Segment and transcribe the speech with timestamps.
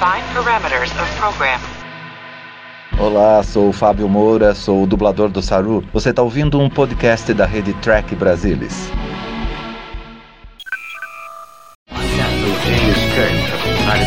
[0.00, 1.60] Define parameters of program.
[2.98, 5.84] Olá, sou o Fábio Moura, sou o dublador do Saru.
[5.92, 8.90] Você está ouvindo um podcast da rede Track Brasilis.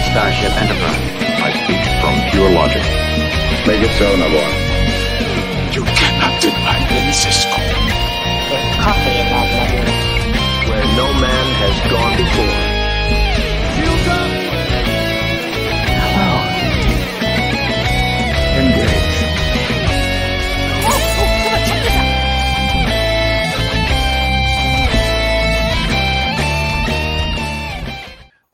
[0.09, 0.99] Starship Enterprise.
[1.43, 2.81] I speak from pure logic.
[3.67, 4.62] Make it so, Nabor.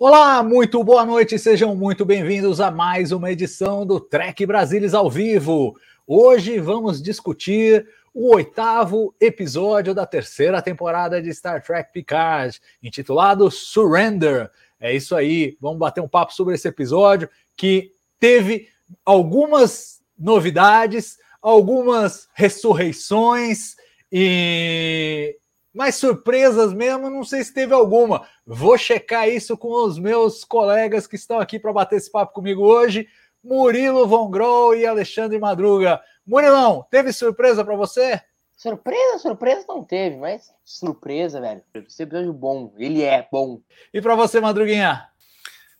[0.02, 5.12] Olá, muito boa noite, sejam muito bem-vindos a mais uma edição do Trek Brasilis ao
[5.12, 5.78] vivo.
[6.08, 14.50] Hoje vamos discutir o oitavo episódio da terceira temporada de Star Trek Picard, intitulado Surrender.
[14.80, 18.70] É isso aí, vamos bater um papo sobre esse episódio que teve
[19.04, 23.76] algumas novidades, algumas ressurreições
[24.10, 25.38] e
[25.74, 28.28] mas surpresas mesmo, não sei se teve alguma.
[28.46, 32.64] Vou checar isso com os meus colegas que estão aqui para bater esse papo comigo
[32.64, 33.08] hoje,
[33.44, 36.02] Murilo Von Groll e Alexandre Madruga.
[36.26, 38.22] Murilão, teve surpresa para você?
[38.56, 41.64] Surpresa, surpresa não teve, mas surpresa, velho.
[41.74, 43.62] Esse episódio bom, ele é bom.
[43.94, 45.08] E para você, Madruguinha?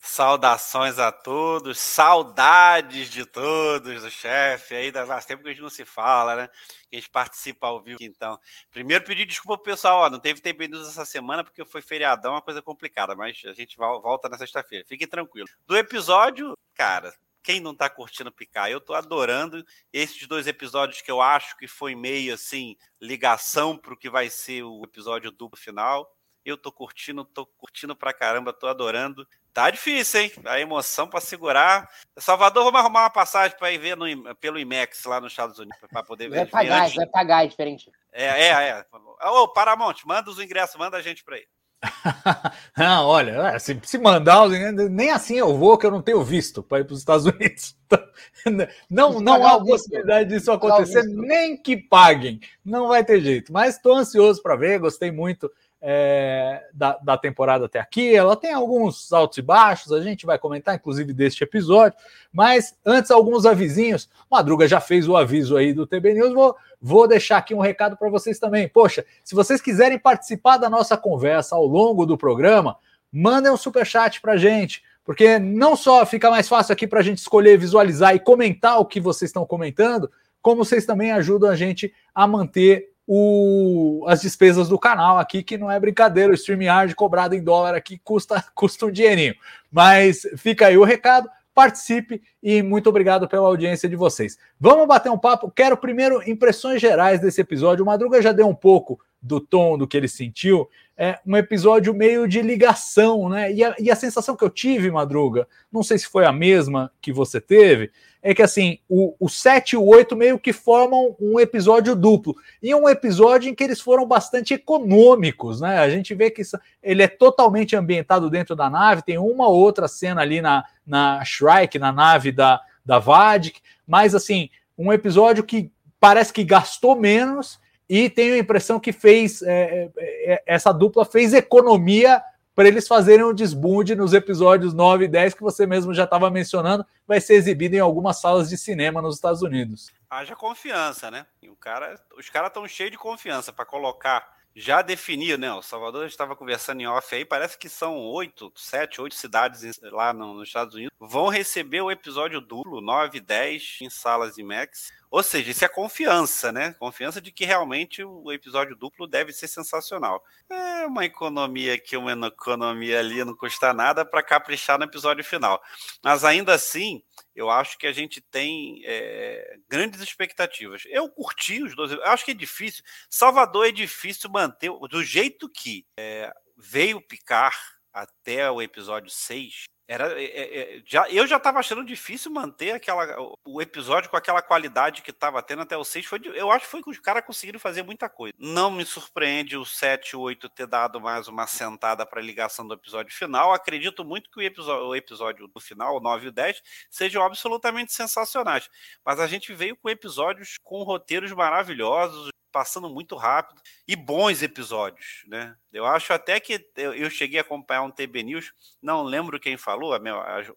[0.10, 4.76] Saudações a todos, saudades de todos, do chefe.
[4.76, 6.50] Aí faz tempo que a gente não se fala, né?
[6.90, 8.00] Que a gente participa ao vivo.
[8.02, 8.40] Então,
[8.72, 12.34] primeiro pedir desculpa pro pessoal, ó, não teve tempo news essa semana porque foi feriadão,
[12.34, 14.84] uma coisa complicada, mas a gente volta na sexta-feira.
[14.88, 15.56] Fiquem tranquilos.
[15.68, 18.70] Do episódio, cara, quem não tá curtindo picar?
[18.70, 23.96] Eu tô adorando esses dois episódios que eu acho que foi meio assim, ligação pro
[23.96, 26.12] que vai ser o episódio duplo final.
[26.44, 29.28] Eu tô curtindo, tô curtindo pra caramba, tô adorando.
[29.54, 30.32] Tá difícil, hein?
[30.46, 31.90] A emoção para segurar.
[32.18, 35.80] Salvador, vamos arrumar uma passagem para ir ver no, pelo IMEX lá nos Estados Unidos
[35.92, 36.38] para poder ver.
[36.38, 36.96] Vai pagar, antes.
[36.96, 37.92] vai pagar, é diferente.
[38.12, 38.86] É, é, é.
[39.28, 41.46] Ô, Paramount, manda os ingressos, manda a gente para aí.
[42.78, 46.80] não, olha, se, se mandar, nem assim eu vou, que eu não tenho visto para
[46.80, 47.76] ir para os Estados Unidos.
[48.90, 52.40] Não, não há possibilidade disso acontecer, nem que paguem.
[52.64, 53.52] Não vai ter jeito.
[53.52, 55.52] Mas estou ansioso para ver, gostei muito
[55.82, 58.14] é, da, da, temporada até aqui.
[58.14, 61.98] Ela tem alguns altos e baixos, a gente vai comentar, inclusive, deste episódio.
[62.32, 64.10] Mas antes, alguns avisinhos.
[64.30, 66.34] Madruga já fez o aviso aí do TB News.
[66.34, 68.68] Vou, vou deixar aqui um recado para vocês também.
[68.68, 72.78] Poxa, se vocês quiserem participar da nossa conversa ao longo do programa,
[73.12, 74.84] mandem um superchat para gente.
[75.04, 78.86] Porque não só fica mais fácil aqui para a gente escolher, visualizar e comentar o
[78.86, 80.12] que vocês estão comentando,
[80.42, 85.58] como vocês também ajudam a gente a manter o, as despesas do canal aqui, que
[85.58, 89.34] não é brincadeira, o StreamYard cobrado em dólar aqui custa, custa um dinheirinho.
[89.72, 94.38] Mas fica aí o recado, participe e muito obrigado pela audiência de vocês.
[94.60, 95.50] Vamos bater um papo.
[95.50, 97.82] Quero primeiro impressões gerais desse episódio.
[97.82, 100.70] O Madruga já deu um pouco do tom do que ele sentiu.
[100.98, 103.52] É um episódio meio de ligação, né?
[103.54, 106.92] E a, e a sensação que eu tive, Madruga, não sei se foi a mesma
[107.02, 107.92] que você teve,
[108.22, 112.36] é que assim, o, o 7 e o 8 meio que formam um episódio duplo.
[112.62, 115.80] E um episódio em que eles foram bastante econômicos, né?
[115.80, 119.88] A gente vê que isso, ele é totalmente ambientado dentro da nave, tem uma outra
[119.88, 125.72] cena ali na, na Shrike, na nave da, da Vadik, mas assim, um episódio que
[126.00, 127.60] parece que gastou menos
[127.90, 132.22] e tenho a impressão que fez é, é, essa dupla fez economia
[132.54, 136.30] para eles fazerem um desbunde nos episódios 9 e 10 que você mesmo já estava
[136.30, 139.90] mencionando, vai ser exibido em algumas salas de cinema nos Estados Unidos.
[140.10, 141.26] Haja confiança, né?
[141.48, 145.52] O cara, os caras estão cheios de confiança para colocar já definir, né?
[145.54, 150.12] O Salvador estava conversando em off aí, parece que são oito, sete, oito cidades lá
[150.12, 154.92] nos Estados Unidos vão receber o episódio duplo, 9 e 10, em salas IMAX.
[155.12, 156.74] Ou seja, isso é confiança, né?
[156.74, 160.24] Confiança de que realmente o episódio duplo deve ser sensacional.
[160.48, 165.60] É uma economia aqui, uma economia ali, não custa nada para caprichar no episódio final.
[166.04, 167.02] Mas ainda assim,
[167.36, 170.84] eu acho que a gente tem é, grandes expectativas.
[170.86, 172.84] Eu curti os dois, eu acho que é difícil.
[173.10, 177.54] Salvador é difícil manter, do jeito que é, veio picar
[177.92, 183.08] até o episódio 6, era, é, é, já, eu já estava achando difícil manter aquela,
[183.44, 186.06] o episódio com aquela qualidade que estava tendo até o 6.
[186.06, 188.36] Foi, eu acho que foi que os caras conseguiram fazer muita coisa.
[188.38, 192.24] Não me surpreende o 7 e o 8 ter dado mais uma sentada para a
[192.24, 193.52] ligação do episódio final.
[193.52, 197.24] Acredito muito que o episódio, o episódio do final, o 9 e o 10, sejam
[197.24, 198.70] absolutamente sensacionais.
[199.04, 205.24] Mas a gente veio com episódios com roteiros maravilhosos, passando muito rápido e bons episódios,
[205.28, 205.56] né?
[205.72, 209.98] Eu acho até que eu, cheguei a acompanhar um TB News, não lembro quem falou,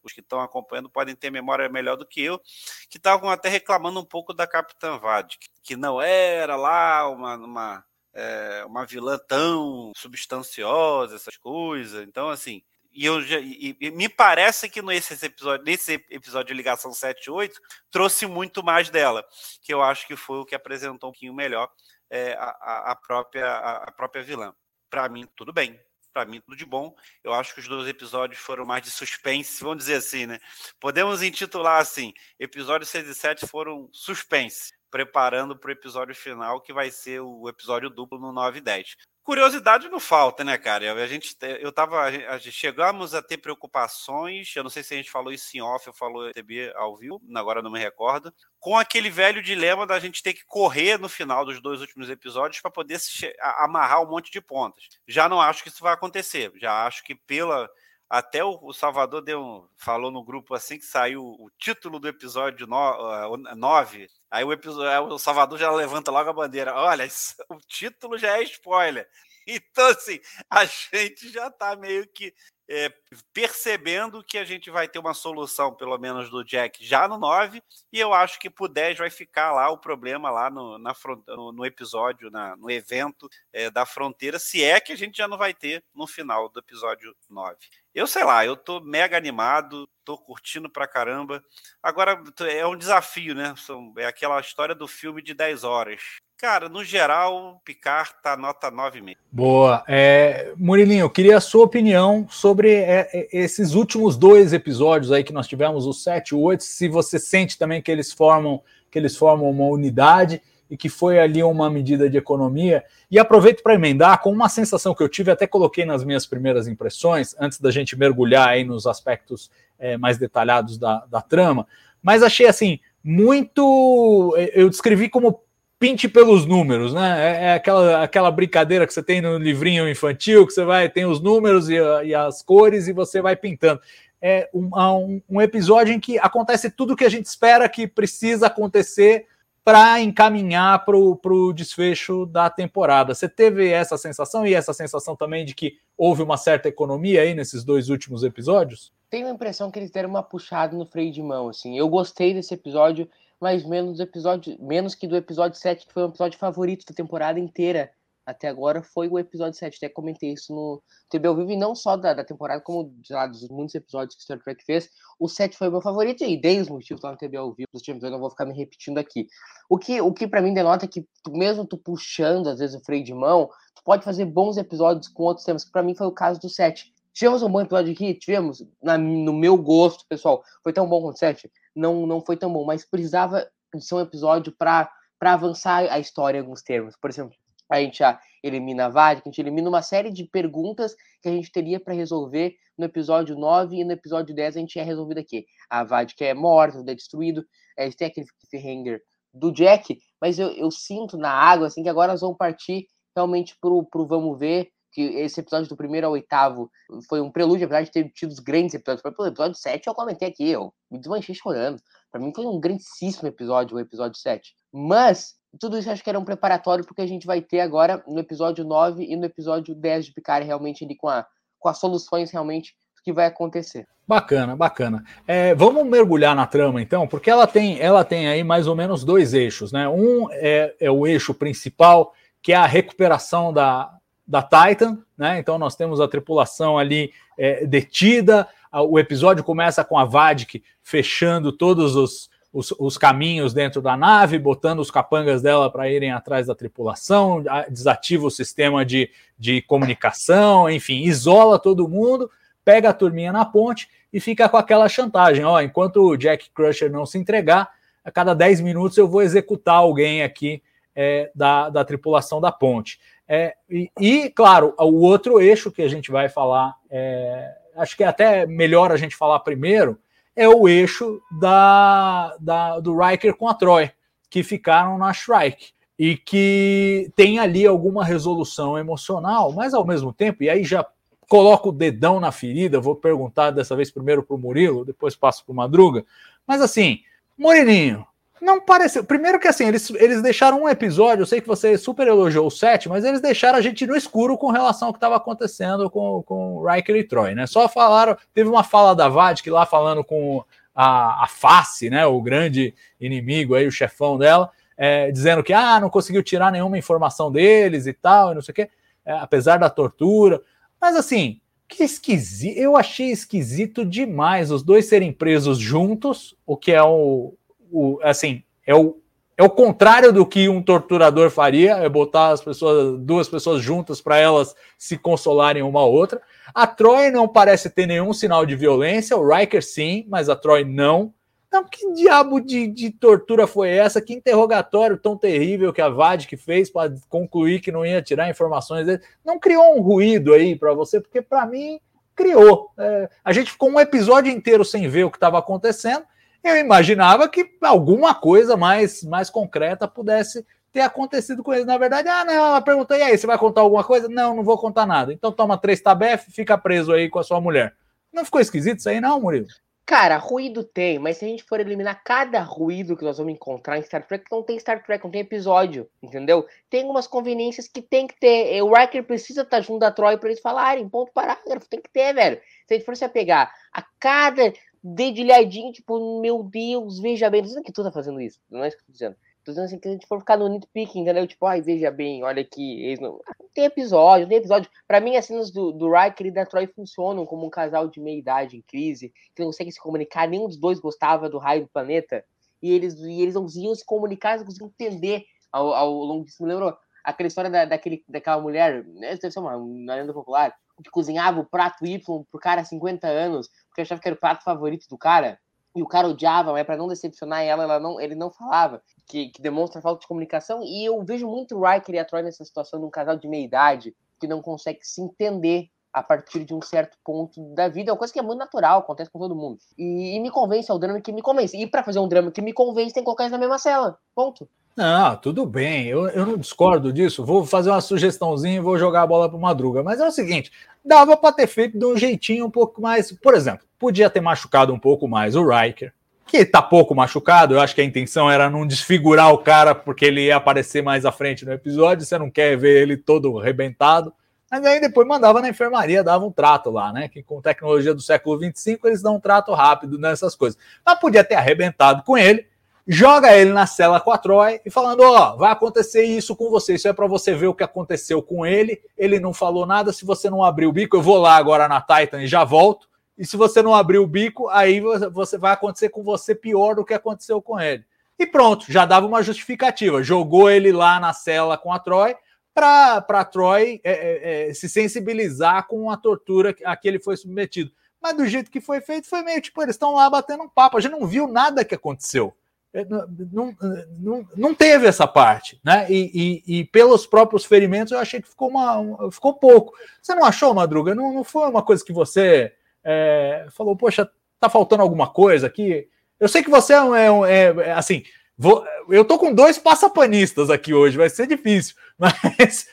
[0.03, 2.41] os que estão acompanhando podem ter memória melhor do que eu,
[2.89, 7.85] que estavam até reclamando um pouco da Capitã Vade, que não era lá uma, uma,
[8.15, 12.07] é, uma vilã tão substanciosa, essas coisas.
[12.07, 12.63] Então, assim,
[12.93, 17.31] e, eu e, e, me parece que nesse episódio, nesse episódio de ligação 7 e
[17.31, 17.61] 8
[17.91, 19.27] trouxe muito mais dela,
[19.63, 21.71] que eu acho que foi o que apresentou um pouquinho melhor
[22.11, 24.55] é, a, a, própria, a própria vilã.
[24.91, 25.81] Para mim, tudo bem.
[26.13, 26.95] Para mim, tudo de bom.
[27.25, 30.39] Eu acho que os dois episódios foram mais de suspense, vamos dizer assim, né?
[30.79, 36.71] Podemos intitular assim: episódios 6 e 7 foram suspense preparando para o episódio final, que
[36.71, 38.95] vai ser o episódio duplo no 9 e 10.
[39.25, 40.93] Curiosidade não falta, né, cara?
[40.93, 44.53] A gente, eu tava, a gente, chegamos a ter preocupações.
[44.57, 47.23] Eu não sei se a gente falou isso em off ou falou TV ao vivo,
[47.37, 48.35] agora não me recordo.
[48.59, 52.61] Com aquele velho dilema da gente ter que correr no final dos dois últimos episódios
[52.61, 54.89] para poder se, a, amarrar um monte de pontas.
[55.07, 56.51] Já não acho que isso vai acontecer.
[56.57, 57.71] Já acho que pela
[58.11, 62.67] até o, o Salvador deu falou no grupo assim que saiu o título do episódio
[62.67, 64.09] 9.
[64.33, 66.75] Aí o, episódio, o Salvador já levanta logo a bandeira.
[66.75, 67.07] Olha,
[67.51, 69.07] o título já é spoiler.
[69.45, 72.33] Então, assim, a gente já está meio que
[72.69, 72.93] é,
[73.33, 77.63] percebendo que a gente vai ter uma solução, pelo menos do Jack, já no 9,
[77.93, 80.95] e eu acho que pro 10 vai ficar lá o problema lá no, na,
[81.29, 85.29] no, no episódio, na, no evento é, da fronteira, se é que a gente já
[85.29, 87.57] não vai ter no final do episódio 9.
[87.95, 91.45] Eu sei lá, eu tô mega animado, tô curtindo pra caramba.
[91.83, 93.55] Agora é um desafio, né?
[93.99, 96.01] É aquela história do filme de 10 horas.
[96.43, 99.17] Cara, no geral, Picard tá nota 9,5.
[99.31, 99.85] Boa.
[99.87, 105.25] É, Murilinho, eu queria a sua opinião sobre é, é, esses últimos dois episódios aí
[105.25, 108.63] que nós tivemos, o 7 e o 8, se você sente também que eles formam
[108.91, 112.85] que eles formam uma unidade e que foi ali uma medida de economia.
[113.11, 116.69] E aproveito para emendar com uma sensação que eu tive, até coloquei nas minhas primeiras
[116.69, 121.67] impressões, antes da gente mergulhar aí nos aspectos é, mais detalhados da, da trama,
[122.03, 124.35] mas achei assim, muito.
[124.55, 125.43] Eu descrevi como
[125.83, 127.19] pinte pelos números, né?
[127.19, 131.07] É, é, aquela, aquela brincadeira que você tem no livrinho infantil, que você vai, tem
[131.07, 131.75] os números e,
[132.05, 133.81] e as cores e você vai pintando.
[134.21, 139.27] É um, um, episódio em que acontece tudo que a gente espera que precisa acontecer
[139.65, 143.13] para encaminhar para o desfecho da temporada.
[143.13, 147.35] Você teve essa sensação e essa sensação também de que houve uma certa economia aí
[147.35, 148.93] nesses dois últimos episódios?
[149.11, 151.77] Tenho a impressão que eles deram uma puxada no freio de mão, assim.
[151.77, 153.09] Eu gostei desse episódio
[153.43, 157.41] mas menos episódio, menos que do episódio 7, que foi um episódio favorito da temporada
[157.41, 157.91] inteira
[158.25, 159.79] até agora, foi o episódio 7.
[159.79, 160.81] Até comentei isso no
[161.11, 164.23] TB ao vivo, e não só da, da temporada, como lá, dos muitos episódios que
[164.23, 164.89] Star Trek fez.
[165.19, 167.69] O 7 foi o meu favorito, e dei os motivos lá no TB ao vivo,
[167.75, 169.27] eu não vou ficar me repetindo aqui.
[169.69, 172.85] O que, o que para mim denota que, tu, mesmo tu puxando, às vezes, o
[172.85, 176.07] freio de mão, tu pode fazer bons episódios com outros temas, que para mim foi
[176.07, 176.95] o caso do 7.
[177.13, 178.15] Tivemos um bom episódio aqui?
[178.15, 178.65] Tivemos.
[178.81, 180.45] Na, no meu gosto, pessoal.
[180.63, 181.51] Foi tão bom quanto o 7?
[181.75, 183.47] Não, não foi tão bom, mas precisava
[183.79, 184.91] ser um episódio para
[185.21, 186.97] avançar a história em alguns termos.
[186.97, 187.35] Por exemplo,
[187.71, 191.33] a gente já elimina a VAD, a gente elimina uma série de perguntas que a
[191.33, 195.19] gente teria para resolver no episódio 9 e no episódio 10 a gente é resolvido
[195.19, 195.47] aqui.
[195.71, 197.45] A VAD que é morta, é destruído,
[197.77, 199.01] é, tem aquele cliffhanger
[199.33, 202.87] do Jack, mas eu, eu sinto na água assim que agora nós vamos partir
[203.17, 206.71] realmente pro, pro vamos ver, que esse episódio do primeiro ao oitavo
[207.09, 209.03] foi um prelúdio, apesar de ter tido os grandes episódios.
[209.17, 211.81] Foi episódio 7, eu comentei aqui, eu me desmanchei chorando.
[212.11, 214.55] Para mim foi um grandíssimo episódio, o episódio 7.
[214.71, 218.21] Mas tudo isso acho que era um preparatório porque a gente vai ter agora no
[218.21, 221.27] episódio 9 e no episódio 10 de Picard realmente ali com, a,
[221.59, 223.87] com as soluções realmente do que vai acontecer.
[224.07, 225.05] Bacana, bacana.
[225.27, 229.05] É, vamos mergulhar na trama então, porque ela tem, ela tem aí mais ou menos
[229.05, 229.89] dois eixos, né?
[229.89, 233.91] Um é, é o eixo principal, que é a recuperação da,
[234.27, 235.39] da Titan, né?
[235.39, 238.49] Então nós temos a tripulação ali é, detida.
[238.73, 244.39] O episódio começa com a Vadik fechando todos os, os, os, caminhos dentro da nave,
[244.39, 250.71] botando os capangas dela para irem atrás da tripulação, desativa o sistema de, de comunicação,
[250.71, 252.31] enfim, isola todo mundo,
[252.65, 256.91] pega a turminha na ponte e fica com aquela chantagem: ó, enquanto o Jack Crusher
[256.91, 257.71] não se entregar,
[258.05, 260.63] a cada 10 minutos eu vou executar alguém aqui
[260.95, 262.99] é, da, da tripulação da ponte.
[263.35, 268.05] É, e, e, claro, o outro eixo que a gente vai falar, é, acho que
[268.05, 269.99] é até melhor a gente falar primeiro,
[270.37, 273.91] é o eixo da, da, do Riker com a Troy,
[274.29, 275.73] que ficaram na Shrike.
[275.99, 280.85] E que tem ali alguma resolução emocional, mas ao mesmo tempo, e aí já
[281.27, 285.43] coloco o dedão na ferida, vou perguntar dessa vez primeiro para o Murilo, depois passo
[285.43, 286.05] para o Madruga.
[286.47, 287.01] Mas assim,
[287.39, 288.07] Murilinho,
[288.43, 289.05] Não pareceu.
[289.05, 292.51] Primeiro que assim, eles, eles deixaram um episódio, eu sei que você super elogiou o
[292.51, 296.25] 7, mas eles deixaram a gente no escuro com relação ao que estava acontecendo com,
[296.25, 297.47] com Riker e Troy, né?
[297.47, 300.45] Só falaram, teve uma fala da Vadik lá falando com
[300.75, 302.05] a, a face, né?
[302.05, 306.77] O grande inimigo aí, o chefão dela, é, dizendo que ah, não conseguiu tirar nenhuma
[306.77, 308.71] informação deles e tal, e não sei o quê,
[309.07, 310.43] é, apesar da tortura.
[310.81, 312.59] Mas assim, que esquisito.
[312.59, 317.35] Eu achei esquisito demais os dois serem presos juntos, o que é o,
[317.73, 318.99] o assim, é o,
[319.37, 324.01] é o contrário do que um torturador faria, é botar as pessoas, duas pessoas juntas
[324.01, 326.21] para elas se consolarem uma a outra.
[326.55, 330.65] A Troy não parece ter nenhum sinal de violência, o Riker sim, mas a Troy
[330.65, 331.13] não.
[331.49, 334.01] Então, que diabo de, de tortura foi essa?
[334.01, 338.87] Que interrogatório tão terrível que a VAD fez para concluir que não ia tirar informações
[338.87, 339.03] dele?
[339.23, 340.99] Não criou um ruído aí para você?
[340.99, 341.79] Porque para mim
[342.15, 342.71] criou.
[342.79, 346.05] É, a gente ficou um episódio inteiro sem ver o que estava acontecendo.
[346.43, 351.67] Eu imaginava que alguma coisa mais, mais concreta pudesse ter acontecido com eles.
[351.67, 354.09] Na verdade, ah, não, ela perguntou, e aí, você vai contar alguma coisa?
[354.09, 355.13] Não, não vou contar nada.
[355.13, 357.75] Então toma três tabef fica preso aí com a sua mulher.
[358.13, 359.47] Não ficou esquisito isso aí, não, Murilo?
[359.85, 363.79] Cara, ruído tem, mas se a gente for eliminar cada ruído que nós vamos encontrar
[363.79, 366.47] em Star Trek, não tem Star Trek, não tem episódio, entendeu?
[366.71, 368.63] Tem algumas conveniências que tem que ter.
[368.63, 372.15] O Riker precisa estar junto da Troy para eles falarem, ponto parágrafo, tem que ter,
[372.15, 372.41] velho.
[372.67, 377.49] Se a gente for se apegar a cada dedilhadinho, tipo, meu Deus, veja bem, não
[377.49, 379.17] sei que tu tá fazendo isso, não é isso que eu tô dizendo.
[379.45, 381.27] Tô dizendo assim, que a gente for ficar no nitpicking, entendeu?
[381.27, 382.81] Tipo, ai, veja bem, olha aqui.
[382.85, 383.21] Eles não...
[383.53, 384.71] Tem episódio, tem episódio.
[384.87, 388.01] Pra mim, as cenas do, do Riker e da Troy funcionam como um casal de
[388.01, 391.63] meia idade em crise, que não conseguem se comunicar, nenhum dos dois gostava do raio
[391.63, 392.25] do planeta,
[392.63, 396.41] e eles, e eles não conseguiam se comunicar, não conseguiam entender ao, ao longo disso.
[396.41, 400.55] Me lembrou aquela história da, daquele, daquela mulher, né, deve ser uma, uma lenda popular,
[400.83, 401.99] que cozinhava o prato Y
[402.31, 405.39] pro cara há 50 anos, porque achava que era o prato favorito do cara
[405.75, 409.29] e o cara odiava, mas para não decepcionar ela, ela não, ele não falava, que,
[409.31, 410.63] que, demonstra falta de comunicação.
[410.63, 413.27] E eu vejo muito o Riker e a Troy nessa situação de um casal de
[413.27, 417.91] meia idade que não consegue se entender a partir de um certo ponto da vida.
[417.91, 419.59] É uma coisa que é muito natural, acontece com todo mundo.
[419.77, 421.57] E, e me convence, é o drama que me convence.
[421.57, 423.99] E para fazer um drama que me convence, tem que colocar eles na mesma cela.
[424.15, 424.49] Ponto.
[424.75, 427.25] Não, tudo bem, eu, eu não discordo disso.
[427.25, 429.83] Vou fazer uma sugestãozinha e vou jogar a bola para Madruga.
[429.83, 430.51] Mas é o seguinte:
[430.85, 433.13] dava para ter feito de um jeitinho um pouco mais.
[433.13, 435.93] Por exemplo, podia ter machucado um pouco mais o Riker,
[436.27, 437.55] que tá pouco machucado.
[437.55, 441.05] Eu acho que a intenção era não desfigurar o cara porque ele ia aparecer mais
[441.05, 442.07] à frente no episódio.
[442.07, 444.13] Você não quer ver ele todo arrebentado.
[444.51, 447.09] Mas aí depois mandava na enfermaria, dava um trato lá, né?
[447.09, 450.59] Que com tecnologia do século 25 eles dão um trato rápido nessas coisas.
[450.85, 452.47] Mas podia ter arrebentado com ele
[452.87, 456.51] joga ele na cela com a Troy e falando: Ó, oh, vai acontecer isso com
[456.51, 456.75] você.
[456.75, 458.81] Isso é para você ver o que aconteceu com ele.
[458.97, 459.93] Ele não falou nada.
[459.93, 462.89] Se você não abrir o bico, eu vou lá agora na Titan e já volto.
[463.17, 466.85] E se você não abrir o bico, aí você vai acontecer com você pior do
[466.85, 467.85] que aconteceu com ele.
[468.19, 470.03] E pronto, já dava uma justificativa.
[470.03, 472.17] Jogou ele lá na cela com a Troy
[472.55, 477.73] para Troy é, é, é, se sensibilizar com a tortura a que ele foi submetido.
[478.01, 480.77] Mas do jeito que foi feito, foi meio tipo, eles estão lá batendo um papo.
[480.77, 482.35] A gente não viu nada que aconteceu.
[482.75, 483.55] É, não,
[483.99, 485.87] não, não teve essa parte, né?
[485.91, 489.75] E, e, e, pelos próprios ferimentos eu achei que ficou, uma, ficou pouco.
[490.01, 490.95] Você não achou, Madruga?
[490.95, 492.51] Não, não foi uma coisa que você
[492.83, 494.09] é, falou, poxa,
[494.41, 495.87] tá faltando alguma coisa aqui?
[496.19, 498.05] Eu sei que você é, um, é, é assim,
[498.39, 502.69] vou, eu tô com dois passapanistas aqui hoje, vai ser difícil, mas,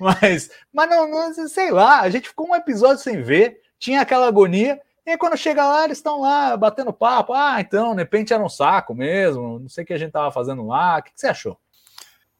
[0.00, 4.26] mas, mas não, não, sei lá, a gente ficou um episódio sem ver, tinha aquela
[4.26, 4.80] agonia.
[5.08, 7.32] E aí, quando chega lá, eles estão lá batendo papo.
[7.32, 9.58] Ah, então, de repente era um saco mesmo.
[9.58, 10.98] Não sei o que a gente tava fazendo lá.
[10.98, 11.58] O que, que você achou?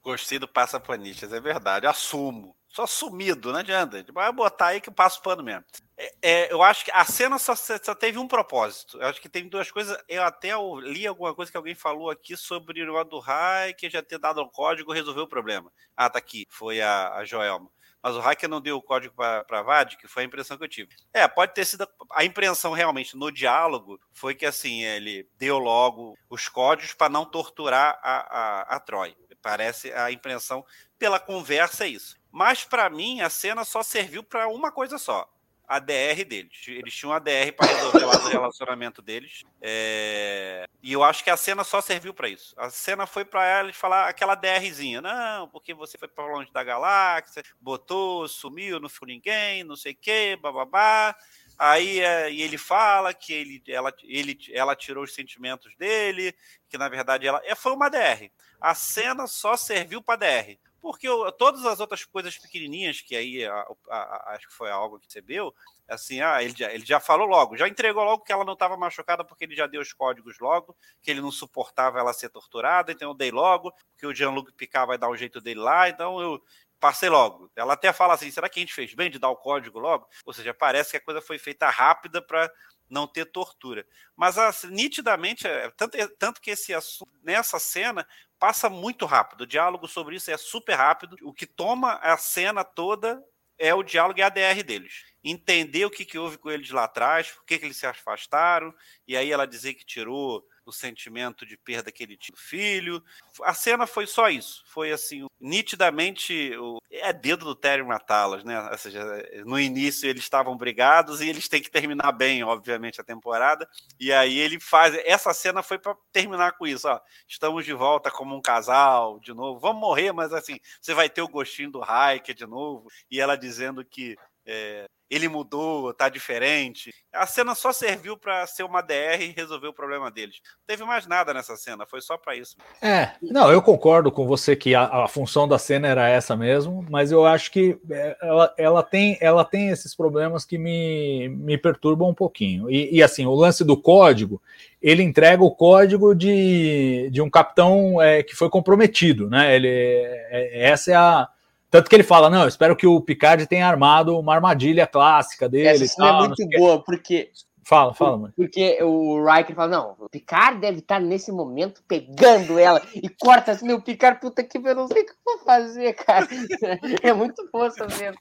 [0.02, 1.86] Gostei do Passa Panistas, é verdade.
[1.86, 2.54] Assumo.
[2.68, 4.04] Só sumido, não adianta.
[4.12, 5.64] Vai botar aí que eu passo pano mesmo.
[5.96, 9.00] É, é, eu acho que a cena só, só, teve um propósito.
[9.00, 9.96] Eu acho que tem duas coisas.
[10.06, 10.50] Eu até
[10.82, 14.18] li alguma coisa que alguém falou aqui sobre o negócio do Rai, que já ter
[14.18, 15.72] dado um código resolveu o problema.
[15.96, 16.46] Ah, tá aqui.
[16.50, 17.70] Foi a, a Joelma
[18.02, 20.68] mas o hacker não deu o código para VAD, que foi a impressão que eu
[20.68, 20.94] tive.
[21.12, 21.88] É, pode ter sido.
[22.12, 27.24] A impressão realmente no diálogo foi que assim, ele deu logo os códigos para não
[27.24, 29.16] torturar a, a, a Troy.
[29.40, 30.64] Parece a impressão
[30.98, 32.16] pela conversa é isso.
[32.30, 35.28] Mas para mim a cena só serviu para uma coisa só:
[35.68, 36.64] a DR deles.
[36.66, 39.44] Eles tinham a DR para resolver o relacionamento deles.
[39.60, 40.66] É...
[40.82, 42.54] E eu acho que a cena só serviu para isso.
[42.56, 45.02] A cena foi para eles falar aquela DRzinha.
[45.02, 49.92] Não, porque você foi para longe da galáxia, botou, sumiu, não ficou ninguém, não sei
[49.92, 51.14] o quê, bababá.
[51.58, 56.34] Aí é, e ele fala que ele, ela, ele, ela tirou os sentimentos dele,
[56.70, 57.42] que na verdade ela.
[57.44, 58.30] É, foi uma DR.
[58.58, 60.58] A cena só serviu para DR.
[60.80, 64.70] porque eu, todas as outras coisas pequenininhas que aí a, a, a, acho que foi
[64.70, 65.54] algo que recebeu,
[65.88, 68.76] assim, ah, ele já, ele já falou logo, já entregou logo que ela não estava
[68.76, 72.92] machucada porque ele já deu os códigos logo, que ele não suportava ela ser torturada,
[72.92, 76.20] então eu dei logo, que o Jean-Luc Picard vai dar o jeito dele lá, então
[76.20, 76.42] eu
[76.78, 77.50] passei logo.
[77.56, 80.06] Ela até fala assim: será que a gente fez bem de dar o código logo?
[80.24, 82.50] Ou seja, parece que a coisa foi feita rápida para
[82.88, 83.86] não ter tortura.
[84.16, 88.06] Mas assim, nitidamente, é, tanto, tanto que esse assunto, nessa cena
[88.38, 89.42] passa muito rápido.
[89.42, 91.16] O diálogo sobre isso é super rápido.
[91.22, 93.22] O que toma a cena toda
[93.58, 95.04] é o diálogo e a DR deles.
[95.22, 98.72] Entender o que, que houve com eles lá atrás, por que, que eles se afastaram,
[99.06, 103.02] e aí ela dizer que tirou o sentimento de perda que ele tinha do filho.
[103.42, 104.62] A cena foi só isso.
[104.66, 106.78] Foi assim, nitidamente o...
[106.90, 108.60] é dedo do Terry matá-las, né?
[108.70, 109.04] Ou seja,
[109.44, 113.68] no início eles estavam brigados e eles têm que terminar bem, obviamente, a temporada.
[113.98, 114.94] E aí ele faz.
[115.04, 116.88] Essa cena foi para terminar com isso.
[116.88, 119.58] Ó, estamos de volta como um casal, de novo.
[119.58, 122.88] Vamos morrer, mas assim, você vai ter o gostinho do Hiker de novo.
[123.10, 126.94] E ela dizendo que é, ele mudou, tá diferente.
[127.12, 130.36] A cena só serviu para ser uma DR e resolver o problema deles.
[130.44, 132.56] Não teve mais nada nessa cena, foi só para isso.
[132.82, 136.84] É, não, eu concordo com você que a, a, função da cena era essa mesmo,
[136.90, 141.56] mas eu acho que é, ela, ela, tem, ela tem esses problemas que me, me
[141.56, 142.70] perturbam um pouquinho.
[142.70, 144.40] E, e assim, o lance do código,
[144.80, 149.56] ele entrega o código de, de um capitão é, que foi comprometido, né?
[149.56, 151.28] Ele, é, essa é a
[151.70, 155.68] tanto que ele fala: não, espero que o Picard tenha armado uma armadilha clássica dele.
[155.68, 157.30] Essa cena é tal, é muito boa, porque.
[157.62, 158.32] Fala, fala, mano.
[158.34, 163.52] Porque o Riker fala: não, o Picard deve estar nesse momento pegando ela e corta
[163.52, 166.26] assim, o Picard, puta que eu não sei o que eu vou fazer, cara.
[167.02, 168.16] É muito boa essa cena.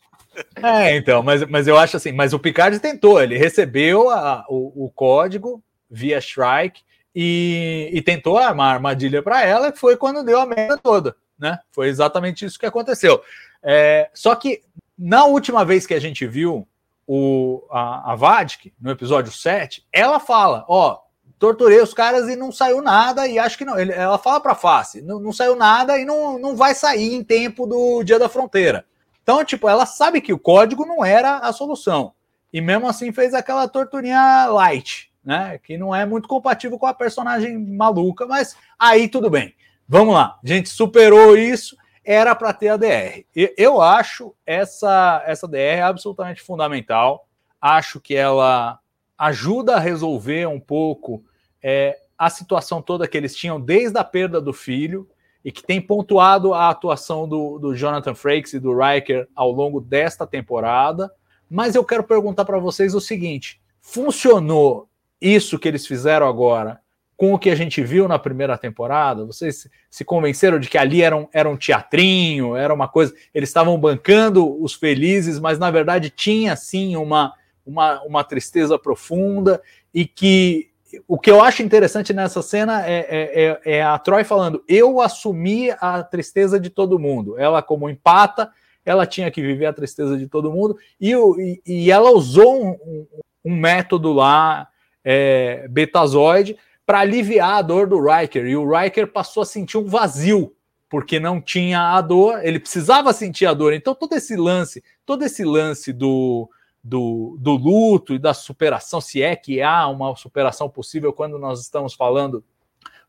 [0.61, 4.85] É, então, mas, mas eu acho assim, mas o Picard tentou, ele recebeu a, o,
[4.85, 6.81] o código via Shrike
[7.15, 11.59] e, e tentou armar armadilha para ela, que foi quando deu a merda toda né?
[11.71, 13.21] Foi exatamente isso que aconteceu.
[13.61, 14.61] É, só que
[14.97, 16.67] na última vez que a gente viu
[17.05, 18.45] o, a, a
[18.79, 20.99] no episódio 7, ela fala: Ó,
[21.39, 23.79] torturei os caras e não saiu nada, e acho que não.
[23.79, 27.23] Ele, ela fala para face: não, não saiu nada e não, não vai sair em
[27.23, 28.85] tempo do Dia da Fronteira.
[29.21, 32.13] Então, tipo, ela sabe que o código não era a solução.
[32.51, 35.59] E mesmo assim fez aquela torturinha light, né?
[35.61, 39.53] Que não é muito compatível com a personagem maluca, mas aí tudo bem.
[39.87, 43.25] Vamos lá, a gente superou isso, era para ter a DR.
[43.57, 47.27] Eu acho essa, essa DR absolutamente fundamental.
[47.59, 48.79] Acho que ela
[49.17, 51.23] ajuda a resolver um pouco
[51.61, 55.07] é, a situação toda que eles tinham desde a perda do filho
[55.43, 59.79] e que tem pontuado a atuação do, do Jonathan Frakes e do Riker ao longo
[59.79, 61.09] desta temporada.
[61.49, 64.89] Mas eu quero perguntar para vocês o seguinte: funcionou
[65.21, 66.81] isso que eles fizeram agora
[67.17, 69.25] com o que a gente viu na primeira temporada?
[69.25, 73.13] Vocês se convenceram de que ali era um, era um teatrinho, era uma coisa.
[73.33, 77.33] Eles estavam bancando os felizes, mas na verdade tinha sim uma,
[77.65, 79.61] uma, uma tristeza profunda
[79.93, 80.69] e que.
[81.05, 85.01] O que eu acho interessante nessa cena é, é, é, é a Troy falando: eu
[85.01, 87.37] assumi a tristeza de todo mundo.
[87.37, 88.49] Ela, como empata,
[88.85, 93.05] ela tinha que viver a tristeza de todo mundo e, e, e ela usou um,
[93.43, 94.69] um, método lá,
[95.03, 98.47] é, betazoide, para aliviar a dor do Riker.
[98.47, 100.55] E o Riker passou a sentir um vazio,
[100.89, 103.73] porque não tinha a dor, ele precisava sentir a dor.
[103.73, 106.49] Então, todo esse lance, todo esse lance do,
[106.81, 111.59] do, do luto e da superação, se é que há uma superação possível quando nós
[111.59, 112.41] estamos falando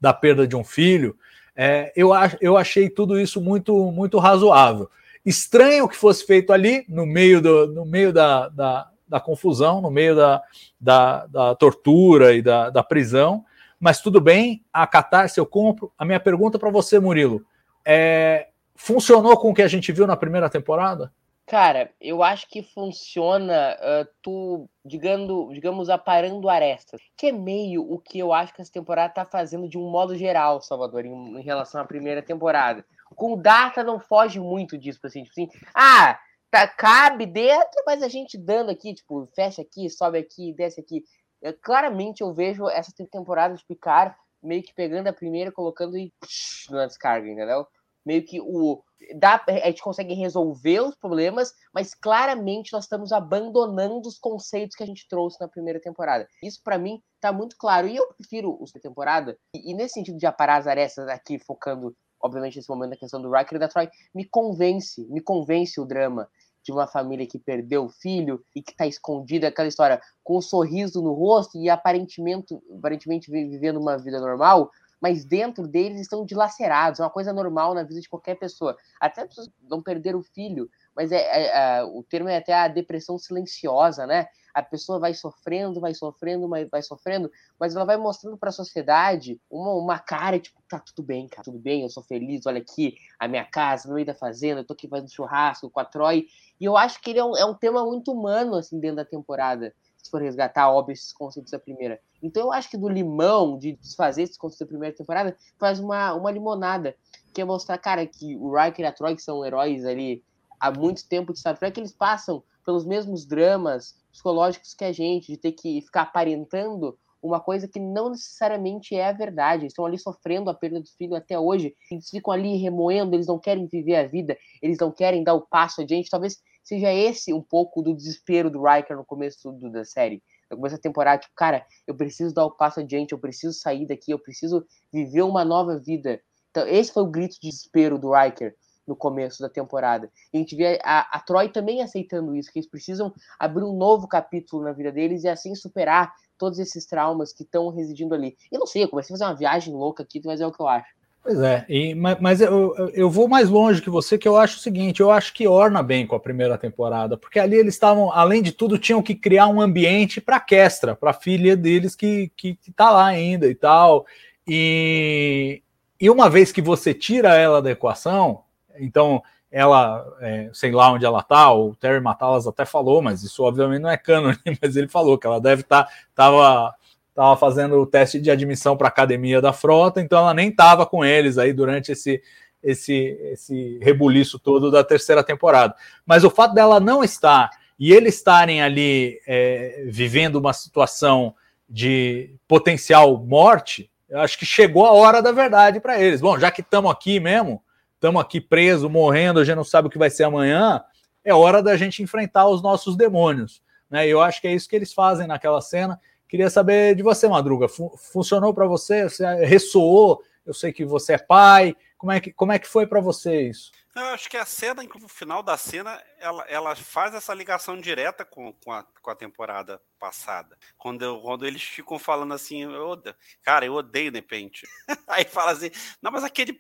[0.01, 1.17] da perda de um filho,
[1.55, 2.11] é, eu,
[2.41, 4.91] eu achei tudo isso muito, muito razoável.
[5.25, 9.91] Estranho que fosse feito ali, no meio, do, no meio da, da, da confusão, no
[9.91, 10.43] meio da,
[10.81, 13.45] da, da tortura e da, da prisão,
[13.79, 15.93] mas tudo bem, a catarse eu compro.
[15.97, 17.45] A minha pergunta para você, Murilo,
[17.85, 21.13] é, funcionou com o que a gente viu na primeira temporada?
[21.49, 27.99] Cara, eu acho que funciona uh, tu, digamos, digamos, aparando arestas, que é meio o
[27.99, 31.43] que eu acho que essa temporada tá fazendo de um modo geral, Salvador, em, em
[31.43, 32.85] relação à primeira temporada.
[33.17, 36.19] Com o Data não foge muito disso, assim, tipo assim, ah,
[36.51, 41.03] tá, cabe dentro, mas a gente dando aqui, tipo, fecha aqui, sobe aqui, desce aqui.
[41.41, 46.13] Eu, claramente eu vejo essa temporada de Picard meio que pegando a primeira, colocando e
[46.21, 47.67] psh, na descarga, entendeu?
[48.05, 48.83] Meio que o.
[49.17, 54.83] Dá, a gente consegue resolver os problemas, mas claramente nós estamos abandonando os conceitos que
[54.83, 56.27] a gente trouxe na primeira temporada.
[56.43, 57.87] Isso para mim tá muito claro.
[57.87, 61.95] E eu prefiro da temporada, e, e, nesse sentido de aparar as arestas aqui, focando,
[62.21, 65.85] obviamente, nesse momento na questão do Riker e da Troy, me convence, me convence o
[65.85, 66.29] drama
[66.69, 70.43] de uma família que perdeu o filho e que está escondida, aquela história, com um
[70.43, 77.01] sorriso no rosto e aparentemente, aparentemente vivendo uma vida normal, mas dentro deles estão dilacerados,
[77.01, 78.77] é uma coisa normal na vida de qualquer pessoa.
[79.01, 82.67] Até pessoas não perder o filho, mas é, é, é, o termo é até a
[82.67, 84.27] depressão silenciosa, né?
[84.53, 88.53] A pessoa vai sofrendo, vai sofrendo, vai, vai sofrendo, mas ela vai mostrando para a
[88.53, 92.59] sociedade uma, uma cara tipo, tá tudo bem, cara, tudo bem, eu sou feliz, olha
[92.59, 95.85] aqui a minha casa, no meio da fazenda, eu tô aqui fazendo churrasco com a
[95.85, 96.27] Troy.
[96.61, 99.05] E eu acho que ele é um, é um tema muito humano, assim, dentro da
[99.05, 102.01] temporada se for resgatar, óbvio, esses conceitos da primeira.
[102.21, 106.15] Então eu acho que do limão, de desfazer esses conceitos da primeira temporada, faz uma,
[106.15, 106.97] uma limonada,
[107.33, 110.25] que é mostrar, cara, que o Riker e a Troy, que são heróis ali
[110.61, 115.33] há muito tempo de Star Trek, eles passam pelos mesmos dramas psicológicos que a gente,
[115.33, 119.63] de ter que ficar aparentando uma coisa que não necessariamente é a verdade.
[119.63, 121.75] Eles estão ali sofrendo a perda do filho até hoje.
[121.91, 125.47] Eles ficam ali remoendo, eles não querem viver a vida, eles não querem dar o
[125.47, 126.11] passo adiante.
[126.11, 130.23] Talvez seja esse um pouco do desespero do Riker no começo do, da série.
[130.51, 133.87] No começo da temporada, tipo, cara, eu preciso dar o passo adiante, eu preciso sair
[133.87, 136.21] daqui, eu preciso viver uma nova vida.
[136.51, 138.55] Então, esse foi o grito de desespero do Riker
[138.89, 140.11] no começo da temporada.
[140.33, 143.77] E a gente vê a, a Troy também aceitando isso, que eles precisam abrir um
[143.77, 148.37] novo capítulo na vida deles e assim superar todos esses traumas que estão residindo ali.
[148.51, 150.61] Eu não sei, eu comecei a fazer uma viagem louca aqui, mas é o que
[150.61, 150.97] eu acho.
[151.23, 154.61] Pois é, e, mas eu, eu vou mais longe que você, que eu acho o
[154.61, 158.41] seguinte: eu acho que orna bem com a primeira temporada, porque ali eles estavam, além
[158.41, 162.33] de tudo, tinham que criar um ambiente para a Kestra, para a filha deles que,
[162.35, 164.07] que, que tá lá ainda e tal.
[164.47, 165.61] E,
[166.01, 168.45] e uma vez que você tira ela da equação,
[168.79, 173.43] então ela, é, sei lá onde ela tá, o Terry Matalas até falou, mas isso
[173.43, 176.75] obviamente não é canon, mas ele falou que ela deve estar, tá, tava
[177.19, 180.87] estava fazendo o teste de admissão para a academia da frota, então ela nem estava
[180.87, 182.23] com eles aí durante esse,
[182.63, 185.75] esse, esse rebuliço todo da terceira temporada.
[186.07, 191.35] Mas o fato dela não estar e eles estarem ali é, vivendo uma situação
[191.69, 196.21] de potencial morte, eu acho que chegou a hora da verdade para eles.
[196.21, 197.61] Bom, já que estamos aqui mesmo,
[197.99, 200.83] estamos aqui presos, morrendo, a gente não sabe o que vai ser amanhã,
[201.25, 203.61] é hora da gente enfrentar os nossos demônios.
[203.91, 204.07] Né?
[204.07, 206.01] Eu acho que é isso que eles fazem naquela cena.
[206.29, 207.69] Queria saber de você, Madruga.
[207.69, 209.05] Fun funcionou para você?
[209.05, 210.23] Você ressoou?
[210.47, 211.77] Eu sei que você é pai.
[211.97, 213.73] Como é que, como é que foi para você isso?
[213.97, 218.25] Eu acho que a cena, no final da cena, ela, ela faz essa ligação direta
[218.25, 220.57] com, com, a, com a temporada passada.
[220.77, 223.03] Quando, eu, quando eles ficam falando assim, eu,
[223.43, 224.67] cara, eu odeio Nepente.
[225.09, 226.59] Aí fala assim, não, mas aquele,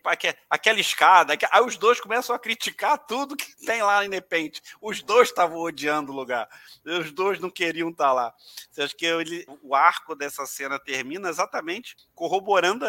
[0.51, 4.61] aquela escada, aí os dois começam a criticar tudo que tem lá em Nepente.
[4.81, 6.49] Os dois estavam odiando o lugar.
[6.85, 8.35] Os dois não queriam estar tá lá.
[8.71, 12.85] Você acha que ele, o arco dessa cena termina exatamente corroborando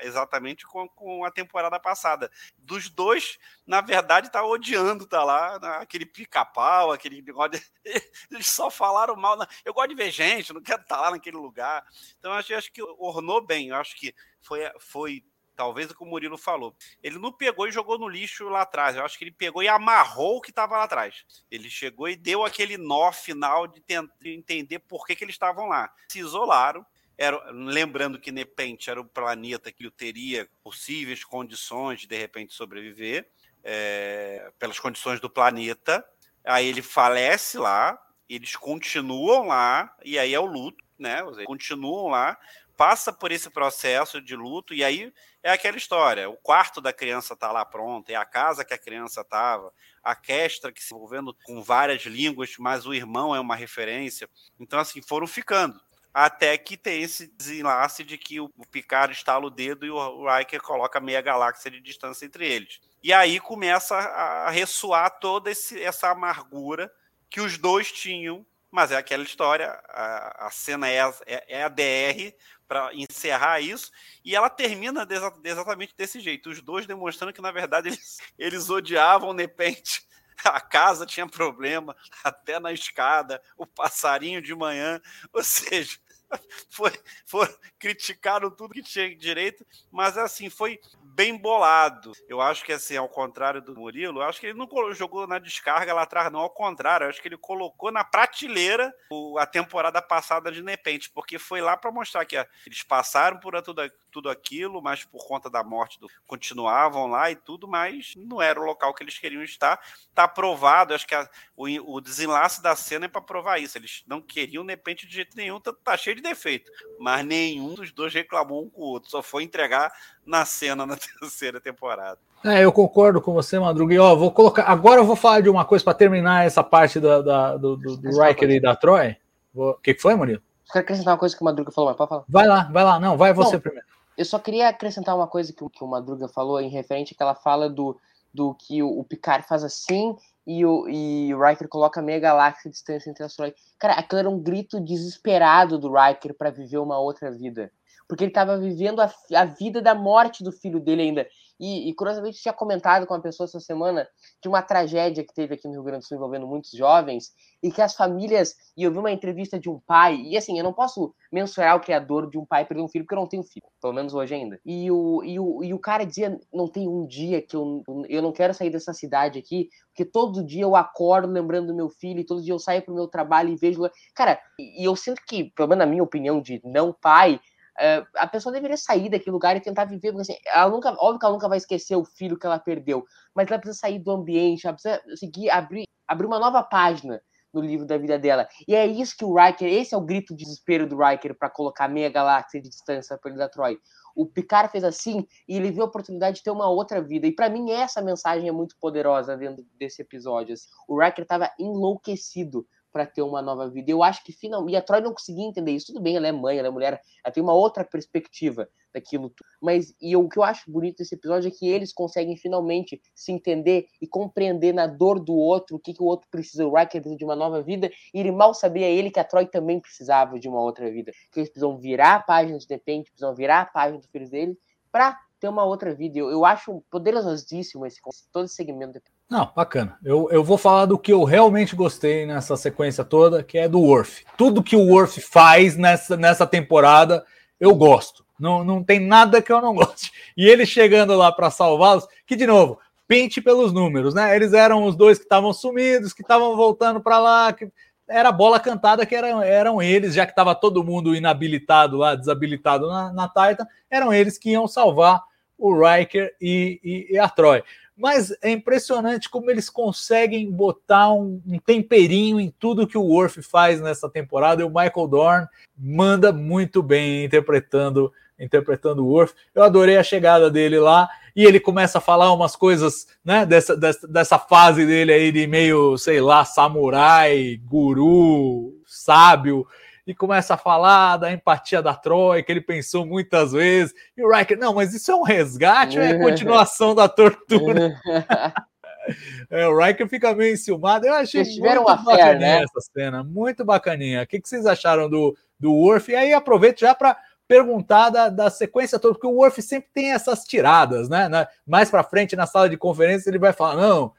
[0.00, 2.30] exatamente com, com a temporada passada.
[2.58, 7.60] Dos dois, na verdade, tá odiando estar tá lá, aquele pica-pau, aquele negócio.
[8.30, 9.38] Eles só falaram mal.
[9.64, 11.84] Eu gosto de ver gente, não quero estar lá naquele lugar.
[12.18, 13.68] Então, acho, acho que ornou bem.
[13.68, 15.24] Eu acho que foi, foi
[15.58, 16.72] talvez o que o Murilo falou.
[17.02, 18.94] Ele não pegou e jogou no lixo lá atrás.
[18.94, 21.26] Eu acho que ele pegou e amarrou o que estava lá atrás.
[21.50, 25.66] Ele chegou e deu aquele nó final de, tentar, entender por que, que eles estavam
[25.66, 25.92] lá.
[26.08, 26.86] Se isolaram.
[27.20, 33.28] Era, lembrando que Nepente era o planeta que teria possíveis condições de de repente sobreviver
[33.64, 36.04] é, pelas condições do planeta.
[36.44, 41.20] Aí ele falece lá, eles continuam lá, e aí é o luto, né?
[41.20, 42.38] Eles continuam lá,
[42.76, 47.34] passa por esse processo de luto, e aí é aquela história: o quarto da criança
[47.34, 51.34] está lá pronto, é a casa que a criança estava, a Kestra que se envolvendo
[51.44, 54.28] com várias línguas, mas o irmão é uma referência.
[54.58, 55.80] Então, assim, foram ficando.
[56.12, 60.62] Até que tem esse desenlace de que o Picard estala o dedo e o Riker
[60.62, 62.80] coloca meia galáxia de distância entre eles.
[63.02, 66.92] E aí começa a ressoar toda esse, essa amargura
[67.30, 68.44] que os dois tinham.
[68.70, 72.34] Mas é aquela história, a, a cena é, é, é a DR
[72.68, 73.90] para encerrar isso,
[74.22, 75.08] e ela termina
[75.42, 76.50] exatamente desse jeito.
[76.50, 80.06] Os dois demonstrando que, na verdade, eles, eles odiavam Nepente.
[80.44, 85.00] A casa tinha problema, até na escada, o passarinho de manhã.
[85.32, 85.98] Ou seja,
[86.70, 86.92] foi,
[87.24, 92.12] foi, criticaram tudo que tinha direito, mas assim, foi bem bolado.
[92.28, 95.38] Eu acho que assim, ao contrário do Murilo, eu acho que ele não jogou na
[95.38, 98.92] descarga lá atrás, não, ao contrário, eu acho que ele colocou na prateleira
[99.38, 102.36] a temporada passada de Nepente, porque foi lá para mostrar que
[102.66, 107.36] eles passaram por tudo, tudo aquilo, mas por conta da morte do continuavam lá e
[107.36, 109.80] tudo, mas não era o local que eles queriam estar.
[110.14, 113.78] Tá aprovado, acho que a, o, o desenlace da cena é para provar isso.
[113.78, 117.92] Eles não queriam Nepente de jeito nenhum, tá, tá cheio de defeito, mas nenhum dos
[117.92, 119.92] dois reclamou um com o outro, só foi entregar
[120.24, 122.18] na cena na terceira temporada.
[122.44, 123.94] É, eu concordo com você, Madruga.
[123.94, 124.62] E, ó, vou colocar.
[124.64, 127.96] Agora eu vou falar de uma coisa para terminar essa parte da, da do, do,
[127.96, 129.16] do Riker e da Troy.
[129.54, 130.40] O que, que foi, Murilo?
[130.70, 132.24] Quero acrescentar uma coisa que o Madruga falou, mas pode falar.
[132.28, 133.00] Vai lá, vai lá.
[133.00, 133.86] Não, vai você Não, primeiro.
[134.16, 137.34] Eu só queria acrescentar uma coisa que, que o Madruga falou em referente que ela
[137.34, 137.96] fala do,
[138.32, 140.16] do que o, o Picard faz assim
[140.48, 143.62] e o, e o Riker coloca meia galáxia de distância entre asteroides.
[143.78, 147.70] Cara, aquilo era um grito desesperado do Riker para viver uma outra vida.
[148.08, 151.28] Porque ele estava vivendo a, a vida da morte do filho dele ainda.
[151.58, 154.06] E, e curiosamente, tinha comentado com uma pessoa essa semana
[154.40, 157.70] de uma tragédia que teve aqui no Rio Grande do Sul envolvendo muitos jovens e
[157.70, 158.54] que as famílias.
[158.76, 161.80] E eu vi uma entrevista de um pai, e assim, eu não posso mensurar o
[161.80, 164.34] criador de um pai perder um filho, porque eu não tenho filho, pelo menos hoje
[164.34, 164.60] ainda.
[164.64, 168.22] E o, e o, e o cara dizia: não tem um dia que eu, eu
[168.22, 172.20] não quero sair dessa cidade aqui, porque todo dia eu acordo lembrando do meu filho,
[172.20, 173.82] e todo dia eu saio pro meu trabalho e vejo.
[174.14, 177.40] Cara, e eu sinto que, pelo menos na minha opinião de não pai,
[177.78, 181.20] Uh, a pessoa deveria sair daquele lugar e tentar viver, porque assim, ela nunca, óbvio
[181.20, 184.10] que ela nunca vai esquecer o filho que ela perdeu, mas ela precisa sair do
[184.10, 188.48] ambiente, ela precisa seguir, abrir, abrir uma nova página no livro da vida dela.
[188.66, 191.48] E é isso que o Riker, esse é o grito de desespero do Riker para
[191.48, 193.78] colocar meia galáxia de distância para ele da Troy.
[194.14, 197.26] O Picard fez assim e ele viu a oportunidade de ter uma outra vida.
[197.26, 200.54] E para mim essa mensagem é muito poderosa dentro desse episódio.
[200.54, 200.68] Assim.
[200.88, 203.90] O Riker estava enlouquecido para ter uma nova vida.
[203.90, 204.74] Eu acho que finalmente.
[204.74, 205.88] E a Troy não conseguia entender isso.
[205.88, 209.32] Tudo bem, ela é mãe, ela é mulher, ela tem uma outra perspectiva daquilo.
[209.60, 213.32] Mas e o que eu acho bonito desse episódio é que eles conseguem finalmente se
[213.32, 216.66] entender e compreender na dor do outro o que, que o outro precisa.
[216.66, 219.46] O Riker precisa de uma nova vida e ele mal sabia ele que a Troy
[219.46, 221.12] também precisava de uma outra vida.
[221.32, 224.58] Que eles precisam virar a página de repente, precisam virar a página dos filhos dele
[224.90, 226.18] para ter uma outra vida.
[226.18, 228.00] Eu, eu acho poderosíssimo esse
[228.32, 229.00] todo esse segmento.
[229.30, 229.98] Não, bacana.
[230.02, 233.80] Eu, eu vou falar do que eu realmente gostei nessa sequência toda, que é do
[233.80, 234.24] Worf.
[234.38, 237.24] Tudo que o Worf faz nessa, nessa temporada,
[237.60, 238.24] eu gosto.
[238.40, 240.12] Não, não tem nada que eu não goste.
[240.36, 244.34] E ele chegando lá para salvá-los, que de novo, pente pelos números, né?
[244.34, 247.70] Eles eram os dois que estavam sumidos, que estavam voltando para lá, que
[248.08, 252.88] era bola cantada que eram, eram eles, já que estava todo mundo inabilitado lá, desabilitado
[252.88, 255.22] na, na Titan, eram eles que iam salvar
[255.58, 257.62] o Riker e, e, e a Troy.
[257.98, 263.42] Mas é impressionante como eles conseguem botar um, um, temperinho em tudo que o Worf
[263.42, 264.62] faz nessa temporada.
[264.62, 269.34] E o Michael Dorn manda muito bem interpretando interpretando o Worf.
[269.52, 273.76] Eu adorei a chegada dele lá e ele começa a falar umas coisas, né, dessa,
[273.76, 279.66] dessa, dessa fase dele aí de meio, sei lá, samurai, guru, sábio
[280.08, 283.94] e começa a falar da empatia da Troy, que ele pensou muitas vezes.
[284.16, 287.94] E o Riker, não, mas isso é um resgate ou é a continuação da tortura?
[289.50, 291.06] é, o Riker fica meio enciumado.
[291.06, 292.62] Eu achei Eles tiveram muito uma bacaninha né?
[292.62, 294.22] essa cena, muito bacaninha.
[294.22, 296.10] O que, que vocês acharam do, do Worf?
[296.10, 297.14] E aí aproveito já para
[297.46, 301.28] perguntar da, da, sequência toda, porque o Worf sempre tem essas tiradas, né?
[301.28, 304.14] Na, mais para frente na sala de conferência ele vai falar: não,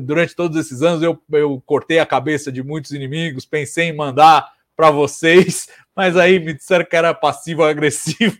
[0.00, 4.53] durante todos esses anos eu, eu cortei a cabeça de muitos inimigos, pensei em mandar
[4.76, 8.36] para vocês, mas aí me disseram que era passivo-agressivo.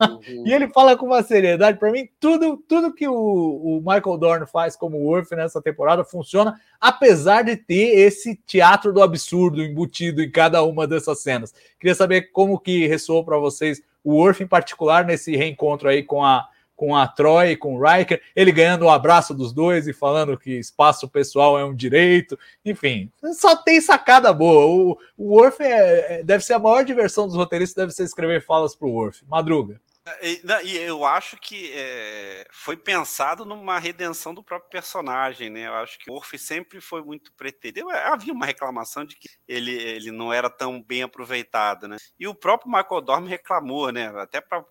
[0.00, 0.44] Uhum.
[0.46, 1.78] e ele fala com uma seriedade.
[1.78, 6.60] Para mim, tudo, tudo que o, o, Michael Dorn faz como Worf nessa temporada funciona,
[6.80, 11.54] apesar de ter esse teatro do absurdo embutido em cada uma dessas cenas.
[11.80, 16.24] Queria saber como que ressoou para vocês o Worf em particular nesse reencontro aí com
[16.24, 16.48] a
[16.82, 20.36] com a Troy, com o Riker, ele ganhando o um abraço dos dois e falando
[20.36, 24.66] que espaço pessoal é um direito, enfim, só tem sacada boa.
[24.66, 28.44] O, o Worf é, é, deve ser a maior diversão dos roteiristas, deve ser escrever
[28.44, 29.24] falas para o Worf.
[29.28, 29.80] Madruga.
[30.20, 35.68] E, e, eu acho que é, foi pensado numa redenção do próprio personagem, né?
[35.68, 37.88] Eu acho que o Worf sempre foi muito preterido.
[37.90, 41.96] Havia uma reclamação de que ele, ele não era tão bem aproveitado, né?
[42.18, 44.08] E o próprio Michael Dorm reclamou, né?
[44.16, 44.64] Até para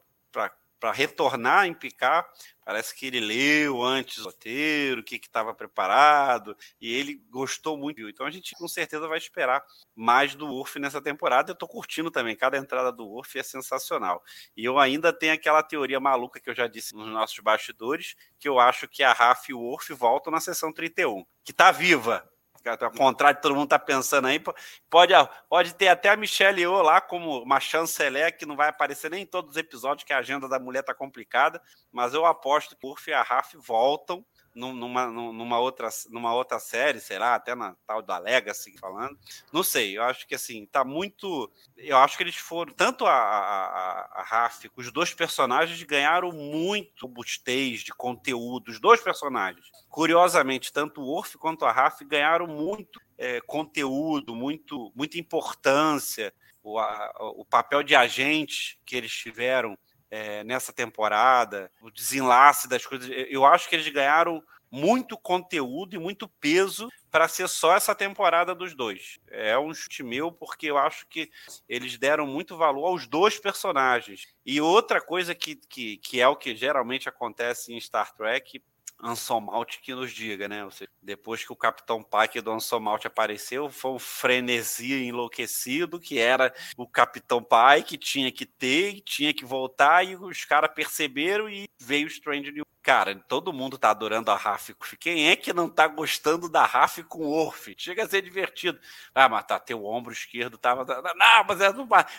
[0.81, 2.27] para retornar em Picar,
[2.65, 8.09] parece que ele leu antes o roteiro, o que estava preparado, e ele gostou muito.
[8.09, 9.63] Então a gente com certeza vai esperar
[9.95, 11.51] mais do Urf nessa temporada.
[11.51, 14.23] Eu estou curtindo também, cada entrada do Urf é sensacional.
[14.57, 18.49] E eu ainda tenho aquela teoria maluca que eu já disse nos nossos bastidores, que
[18.49, 22.27] eu acho que a Raf e o Urf voltam na sessão 31, que está viva,
[22.65, 24.41] ao contrário de todo mundo tá pensando aí,
[24.89, 25.13] pode,
[25.49, 29.23] pode ter até a Michelle Yeoh lá como uma chanceler que não vai aparecer nem
[29.23, 32.85] em todos os episódios, que a agenda da mulher tá complicada, mas eu aposto que
[32.85, 37.55] o Urf e a Raf voltam numa, numa, outra, numa outra série, sei lá, até
[37.55, 39.17] na tal da Legacy falando.
[39.51, 41.51] Não sei, eu acho que assim, tá muito.
[41.77, 42.73] Eu acho que eles foram.
[42.73, 49.01] Tanto a, a, a Raf, os dois personagens ganharam muito robustez de conteúdo, os dois
[49.01, 49.65] personagens.
[49.89, 56.33] Curiosamente, tanto o Orf quanto a Raf ganharam muito é, conteúdo, muito, muita importância.
[56.63, 59.75] O, a, o papel de agente que eles tiveram
[60.11, 63.09] é, nessa temporada, o desenlace das coisas.
[63.29, 68.55] Eu acho que eles ganharam muito conteúdo e muito peso para ser só essa temporada
[68.55, 69.19] dos dois.
[69.29, 71.29] É um chute meu, porque eu acho que
[71.67, 74.27] eles deram muito valor aos dois personagens.
[74.45, 78.63] E outra coisa que, que, que é o que geralmente acontece em Star Trek,
[79.03, 80.67] Anson Malt que nos diga, né?
[80.71, 86.19] Seja, depois que o Capitão Pike do Anson Malt apareceu, foi um frenesi enlouquecido, que
[86.19, 91.67] era o Capitão Pike, tinha que ter, tinha que voltar, e os caras perceberam e
[91.79, 94.73] veio o Strange New Cara, todo mundo tá adorando a Raf.
[94.99, 97.75] Quem é que não tá gostando da Raf com o Orf?
[97.77, 98.79] Chega a ser divertido.
[99.13, 100.83] Ah, mas tá, teu ombro esquerdo tava.
[100.83, 101.75] Não, mas, era,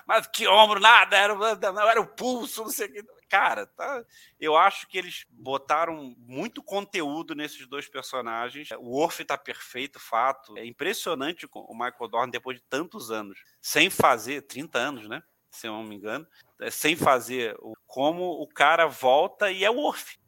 [0.07, 3.03] mas que ombro, nada, era, não, era o pulso, não sei o que.
[3.29, 4.05] Cara, tá,
[4.39, 8.69] eu acho que eles botaram muito conteúdo nesses dois personagens.
[8.79, 10.57] O Orf tá perfeito, fato.
[10.57, 15.25] É impressionante o Michael Dorn depois de tantos anos, sem fazer, 30 anos, né?
[15.51, 16.27] Se eu não me engano,
[16.61, 20.22] é, sem fazer como o cara volta e é o Orf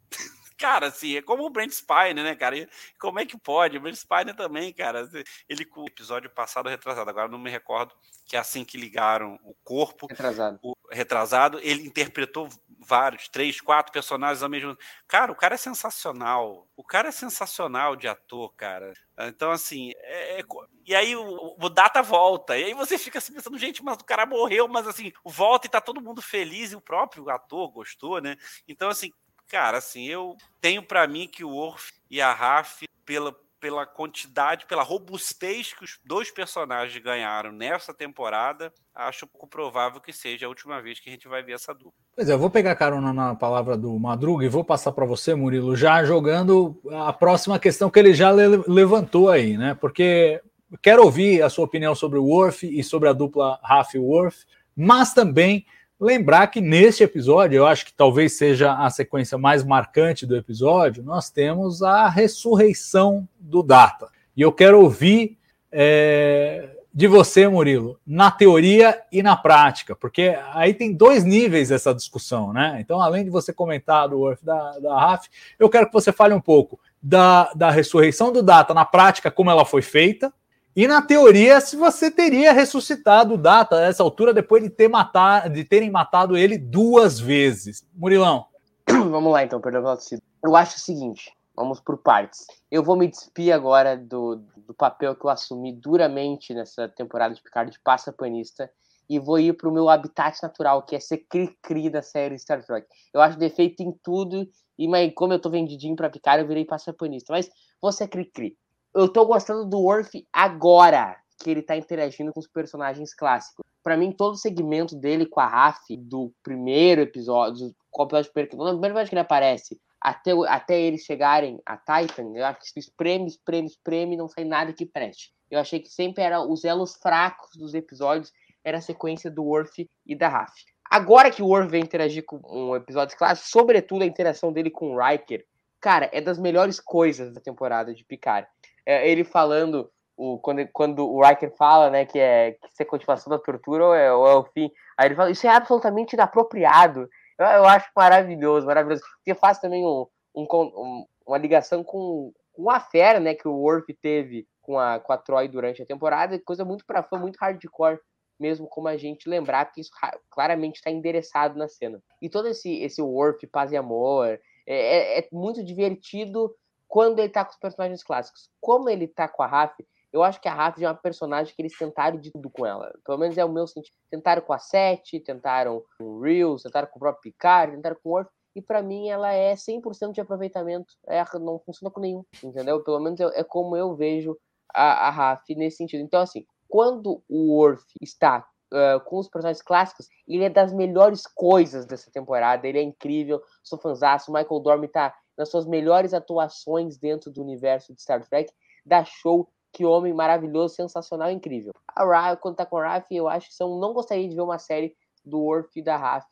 [0.57, 2.57] cara, assim, é como o Brent Spiner, né, cara?
[2.57, 2.67] E
[2.99, 3.77] como é que pode?
[3.77, 5.01] O Brent Spiner também, cara.
[5.01, 7.93] Assim, ele com o episódio passado retrasado, agora não me recordo
[8.25, 10.07] que é assim que ligaram o corpo.
[10.07, 10.59] Retrasado.
[10.63, 16.67] O retrasado, ele interpretou vários, três, quatro personagens ao mesmo Cara, o cara é sensacional.
[16.75, 18.93] O cara é sensacional de ator, cara.
[19.19, 20.43] Então, assim, é, é...
[20.85, 22.57] e aí o, o, Data volta.
[22.57, 25.69] E aí você fica assim pensando, gente, mas o cara morreu, mas assim, volta e
[25.69, 28.35] tá todo mundo feliz, e o próprio ator gostou, né?
[28.67, 29.11] Então, assim,
[29.47, 34.65] Cara, assim, eu tenho para mim que o Orf e a Raf, pela, pela quantidade,
[34.65, 40.49] pela robustez que os dois personagens ganharam nessa temporada, acho pouco provável que seja a
[40.49, 41.93] última vez que a gente vai ver essa dupla.
[42.15, 45.35] Pois é, eu vou pegar carona na palavra do Madruga e vou passar para você,
[45.35, 49.75] Murilo, já jogando a próxima questão que ele já le levantou aí, né?
[49.75, 50.41] Porque
[50.81, 54.45] quero ouvir a sua opinião sobre o Worf e sobre a dupla Raf e Worf,
[54.75, 55.65] mas também
[55.99, 61.01] Lembrar que neste episódio, eu acho que talvez seja a sequência mais marcante do episódio,
[61.01, 64.09] nós temos a ressurreição do Data.
[64.35, 65.37] E eu quero ouvir
[65.71, 71.93] é, de você, Murilo, na teoria e na prática, porque aí tem dois níveis essa
[71.93, 72.77] discussão, né?
[72.81, 76.33] Então, além de você comentar do Worth da, da RAF, eu quero que você fale
[76.33, 80.33] um pouco da, da ressurreição do Data na prática, como ela foi feita,
[80.75, 84.89] e na teoria, se você teria ressuscitado o Data a essa altura depois de, ter
[84.89, 87.87] matar, de terem matado ele duas vezes.
[87.93, 88.47] Murilão.
[88.89, 89.97] Vamos lá então, perdão pela
[90.43, 92.45] Eu acho o seguinte, vamos por partes.
[92.69, 97.41] Eu vou me despir agora do, do papel que eu assumi duramente nessa temporada de
[97.41, 98.69] Picard de passapanista
[99.09, 102.61] e vou ir para o meu habitat natural, que é ser cri-cri da série Star
[102.65, 102.85] Trek.
[103.13, 104.45] Eu acho defeito em tudo,
[104.77, 107.31] e mas como eu tô vendidinho para Picard, eu virei passapanista.
[107.31, 107.49] Mas
[107.81, 108.57] vou ser cri-cri
[108.95, 113.65] eu tô gostando do Worf agora que ele tá interagindo com os personagens clássicos.
[113.83, 118.57] Para mim, todo o segmento dele com a Raf, do primeiro episódio, qual episódio primeiro,
[118.57, 122.79] no primeiro episódio que ele aparece, até, até eles chegarem a Titan, eu acho que
[122.79, 125.33] espreme, espreme, espreme, não sai nada que preste.
[125.51, 128.31] Eu achei que sempre era os elos fracos dos episódios,
[128.63, 130.53] era a sequência do Worf e da Raf.
[130.89, 134.95] Agora que o Worf vem interagir com um episódio clássico, sobretudo a interação dele com
[134.95, 135.45] o Riker,
[135.81, 138.47] cara, é das melhores coisas da temporada de Picard
[138.85, 142.85] é, ele falando, o, quando, quando o Riker fala, né, que é que isso é
[142.85, 146.13] continuação da tortura ou é, ou é o fim, aí ele fala, isso é absolutamente
[146.13, 147.09] inapropriado.
[147.37, 149.03] Eu, eu acho maravilhoso, maravilhoso.
[149.17, 153.55] Porque faz também um, um, um, uma ligação com, com a fera, né, que o
[153.55, 157.37] Worf teve com a, com a Troy durante a temporada, coisa muito para fã, muito
[157.37, 157.99] hardcore
[158.39, 159.91] mesmo como a gente lembrar, porque isso
[160.29, 162.01] claramente está endereçado na cena.
[162.21, 166.53] E todo esse, esse Worf, paz e amor, é, é, é muito divertido
[166.87, 168.49] quando ele tá com os personagens clássicos.
[168.61, 169.75] Como ele tá com a Raf,
[170.15, 172.93] eu acho que a Raf é uma personagem que eles tentaram de tudo com ela.
[173.05, 173.97] Pelo menos é o meu sentido.
[174.09, 178.09] Tentaram com a Sete, tentaram com o Reels, tentaram com o próprio Picard, tentaram com
[178.09, 178.29] o Worf.
[178.55, 180.93] E para mim ela é 100% de aproveitamento.
[181.07, 182.81] É, não funciona com nenhum, entendeu?
[182.81, 184.37] Pelo menos é, é como eu vejo
[184.73, 186.01] a, a Raf nesse sentido.
[186.01, 191.27] Então, assim, quando o Worf está Uh, com os personagens clássicos, ele é das melhores
[191.27, 192.67] coisas dessa temporada.
[192.67, 194.33] Ele é incrível, sou fãzaço.
[194.33, 198.51] Michael Dorme tá nas suas melhores atuações dentro do universo de Star Trek,
[198.85, 201.73] dá show que homem maravilhoso, sensacional, incrível.
[201.87, 204.41] A Raf, quando tá com a Raf, eu acho que são, não gostaria de ver
[204.41, 206.25] uma série do Worf e da Raf,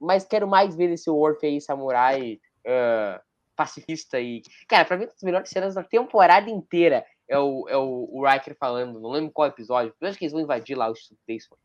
[0.00, 3.20] mas quero mais ver esse Worf aí, samurai, uh,
[3.54, 4.42] pacifista e...
[4.66, 8.56] Cara, pra mim, das melhores cenas da temporada inteira é o, é o, o Riker
[8.58, 11.20] falando, não lembro qual episódio, eu acho que eles vão invadir lá o Instituto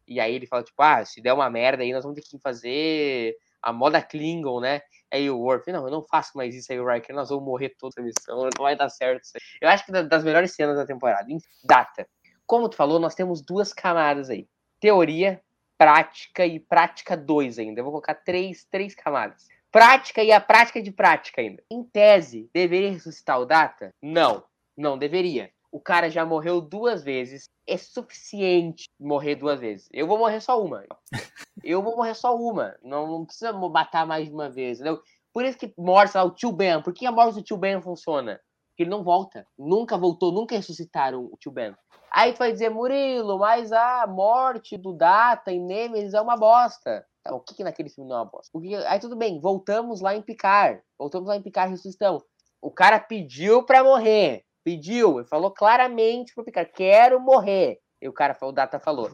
[0.07, 2.39] E aí ele fala, tipo, ah, se der uma merda aí, nós vamos ter que
[2.39, 4.81] fazer a moda Klingon, né?
[5.11, 7.75] Aí o Worf, não, eu não faço mais isso aí, o Riker, nós vamos morrer
[7.79, 9.41] toda a missão, não vai dar certo isso aí.
[9.61, 11.27] Eu acho que das melhores cenas da temporada.
[11.63, 12.07] Data.
[12.45, 14.47] Como tu falou, nós temos duas camadas aí.
[14.79, 15.41] Teoria,
[15.77, 17.79] prática e prática 2 ainda.
[17.79, 19.47] Eu vou colocar três, três camadas.
[19.71, 21.63] Prática e a prática de prática ainda.
[21.71, 23.93] Em tese, deveria ressuscitar o Data?
[24.01, 24.43] Não,
[24.75, 25.51] não deveria.
[25.71, 27.49] O cara já morreu duas vezes.
[27.67, 29.87] É suficiente morrer duas vezes.
[29.91, 30.83] Eu vou morrer só uma.
[31.63, 32.75] Eu vou morrer só uma.
[32.81, 35.01] Não, não precisa matar mais de uma vez, entendeu?
[35.33, 36.81] Por isso que morre lá o tio Ben.
[36.81, 38.39] Por que a morte do tio Ben funciona?
[38.69, 39.45] Porque ele não volta.
[39.57, 41.75] Nunca voltou, nunca ressuscitaram o tio Ben.
[42.11, 47.05] Aí tu vai dizer, Murilo, mas a morte do Data em Nemesis é uma bosta.
[47.23, 48.59] Tá, o que, que naquele filme não é uma bosta?
[48.59, 48.75] Que...
[48.75, 50.81] Aí tudo bem, voltamos lá em Picar.
[50.97, 52.23] Voltamos lá em Picar ressuscitamos.
[52.61, 54.43] O cara pediu pra morrer.
[54.63, 57.79] Pediu, ele falou claramente pro Picar, quero morrer.
[58.01, 59.11] E o cara, o Data falou,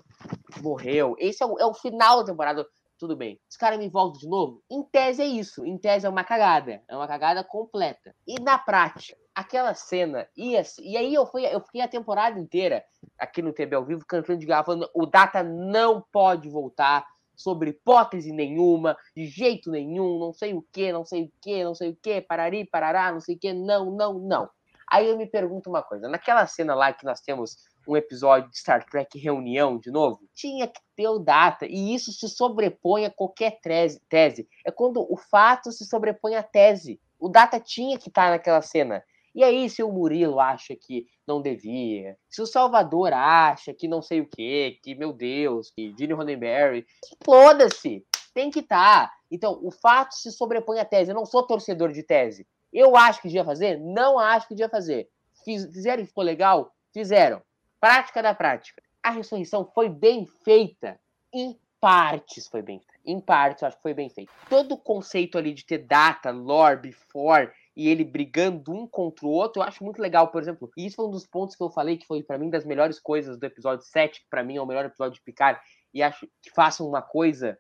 [0.62, 1.16] morreu.
[1.20, 2.66] Esse é o, é o final da temporada.
[2.98, 3.40] Tudo bem.
[3.50, 4.64] Os caras me voltam de novo?
[4.72, 5.66] Em tese é isso.
[5.66, 6.82] Em tese é uma cagada.
[6.88, 8.16] É uma cagada completa.
[8.26, 10.28] E na prática, aquela cena.
[10.38, 12.84] E aí eu fui, eu fiquei a temporada inteira
[13.20, 17.72] aqui no TB ao vivo cantando de garrafa, falando: o Data não pode voltar sobre
[17.72, 21.90] hipótese nenhuma, de jeito nenhum, não sei o que, não sei o que, não sei
[21.90, 24.50] o que, parari, parará, não sei o que, não, não, não.
[24.90, 27.58] Aí eu me pergunto uma coisa: naquela cena lá que nós temos
[27.88, 32.12] um episódio de Star Trek Reunião de novo, tinha que ter o data, e isso
[32.12, 34.48] se sobrepõe a qualquer tese.
[34.66, 37.00] É quando o fato se sobrepõe à tese.
[37.20, 39.04] O data tinha que estar naquela cena.
[39.34, 44.02] E aí, se o Murilo acha que não devia, se o Salvador acha que não
[44.02, 46.86] sei o quê, que, meu Deus, que Gene Roddenberry,
[47.24, 49.12] foda-se, tem que estar.
[49.30, 51.12] Então, o fato se sobrepõe à tese.
[51.12, 52.48] Eu não sou torcedor de tese.
[52.76, 53.80] Eu acho que devia fazer?
[53.80, 55.08] Não acho que devia fazer.
[55.46, 56.76] Fizeram e ficou legal?
[56.92, 57.42] Fizeram.
[57.80, 58.84] Prática da prática.
[59.02, 61.00] A ressurreição foi bem feita.
[61.34, 63.00] Em partes foi bem feita.
[63.06, 64.30] Em partes, eu acho que foi bem feita.
[64.50, 69.30] Todo o conceito ali de ter data, lore, before e ele brigando um contra o
[69.30, 70.70] outro, eu acho muito legal, por exemplo.
[70.76, 73.00] E isso foi um dos pontos que eu falei que foi para mim das melhores
[73.00, 75.62] coisas do episódio 7, que para mim é o melhor episódio de Picard,
[75.94, 77.58] e acho que façam uma coisa.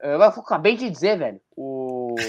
[0.00, 1.40] Eu acabei de dizer, velho.
[1.56, 2.16] O.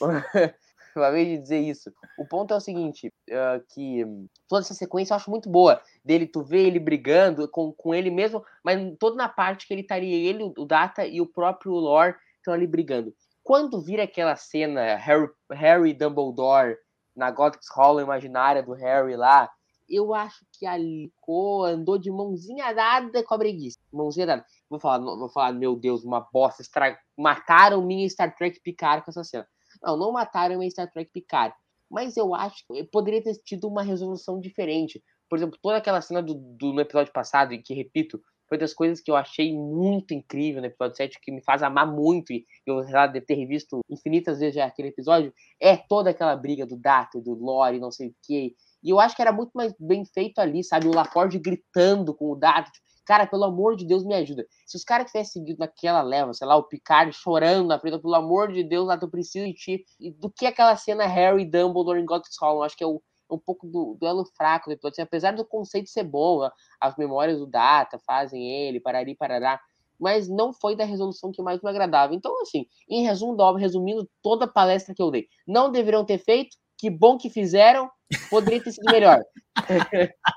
[1.02, 1.92] acabei de dizer isso.
[2.18, 4.04] O ponto é o seguinte: uh, que
[4.48, 5.80] toda essa sequência eu acho muito boa.
[6.04, 9.82] Dele, tu vê ele brigando com, com ele mesmo, mas toda na parte que ele
[9.82, 13.14] estaria, tá ele, o Data e o próprio Lore estão ali brigando.
[13.42, 16.76] Quando vira aquela cena Harry, Harry Dumbledore
[17.14, 19.50] na Gothic Hall imaginária do Harry lá,
[19.88, 23.78] eu acho que a Lico andou de mãozinha dada com a breguice.
[23.92, 24.44] Mãozinha dada.
[24.68, 26.62] Vou falar, vou falar, meu Deus, uma bosta.
[26.62, 26.98] Estra...
[27.16, 29.46] Mataram minha Star Trek Picard com essa cena.
[29.82, 31.54] Não, não mataram minha Star Trek Picard.
[31.90, 35.02] Mas eu acho que poderia ter tido uma resolução diferente.
[35.28, 38.72] Por exemplo, toda aquela cena do, do no episódio passado, e que, repito, foi das
[38.72, 42.44] coisas que eu achei muito incrível no episódio 7, que me faz amar muito, e
[42.64, 46.76] eu já de ter visto infinitas vezes já aquele episódio, é toda aquela briga do
[46.76, 48.54] Data, do Lore, não sei o quê.
[48.82, 50.86] E eu acho que era muito mais bem feito ali, sabe?
[50.86, 54.46] O Laforge gritando com o Data, tipo, cara, pelo amor de Deus, me ajuda.
[54.66, 58.14] Se os caras tivessem seguido naquela leva, sei lá, o Picard chorando na frente, pelo
[58.14, 59.84] amor de Deus, lá, eu preciso de ti.
[59.98, 62.06] E do que aquela cena Harry Dumbledore em
[62.40, 65.02] Hall, eu acho que é o um pouco do duelo fraco do episódio.
[65.02, 66.48] Apesar do conceito ser bom,
[66.80, 69.60] as memórias do Data fazem ele, parari, parará,
[69.98, 72.14] mas não foi da resolução que mais me agradava.
[72.14, 76.04] Então, assim, em resumo da obra, resumindo toda a palestra que eu dei, não deveriam
[76.04, 77.90] ter feito, que bom que fizeram,
[78.30, 79.20] poderia ter sido melhor.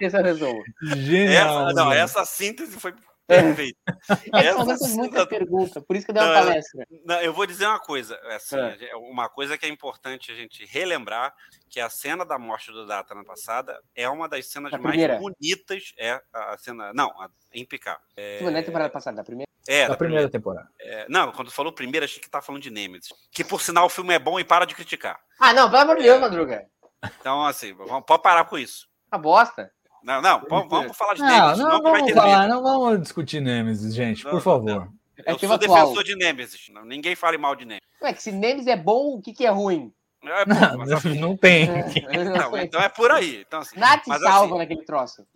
[0.00, 0.62] Esse o resumo.
[0.96, 1.68] Genial.
[1.68, 2.94] Essa, não, essa síntese foi
[3.30, 3.78] Perfeito.
[4.34, 6.86] É são muita pergunta, por isso que eu dei uma palestra.
[7.04, 8.96] Não, eu vou dizer uma coisa, assim, é.
[8.96, 11.32] uma coisa que é importante a gente relembrar,
[11.68, 15.92] que a cena da morte do Data na passada é uma das cenas mais bonitas,
[15.98, 18.00] é a cena, não, a, em Picar.
[18.16, 18.42] É...
[18.42, 19.48] Não é temporada passada, da primeira?
[19.68, 20.68] É, da, da primeira, primeira, temporada.
[20.80, 23.10] É, não, quando falou primeira, achei que tá falando de Nemesis.
[23.30, 25.20] Que por sinal o filme é bom e para de criticar.
[25.38, 26.66] Ah, não, pelo amor de Deus, Madruga.
[27.20, 28.89] Então, assim, vamos, pode parar com isso.
[29.10, 29.70] A bosta.
[30.02, 31.58] Não, não, vamos falar de não, Nemesis.
[31.58, 34.88] Não, não vamos falar, não vamos discutir Nemesis, gente, não, por favor.
[35.26, 36.70] Eu sou defensor de Nemesis.
[36.84, 37.88] Ninguém fale mal de Nemesis.
[38.02, 39.92] Ué, que se Nemesis é bom, o que, que é ruim?
[40.24, 41.04] É bom, não, mas...
[41.18, 41.66] não tem.
[42.38, 43.42] Não, então é por aí.
[43.46, 44.58] Então, assim, Nada te salva assim...
[44.58, 45.26] naquele troço.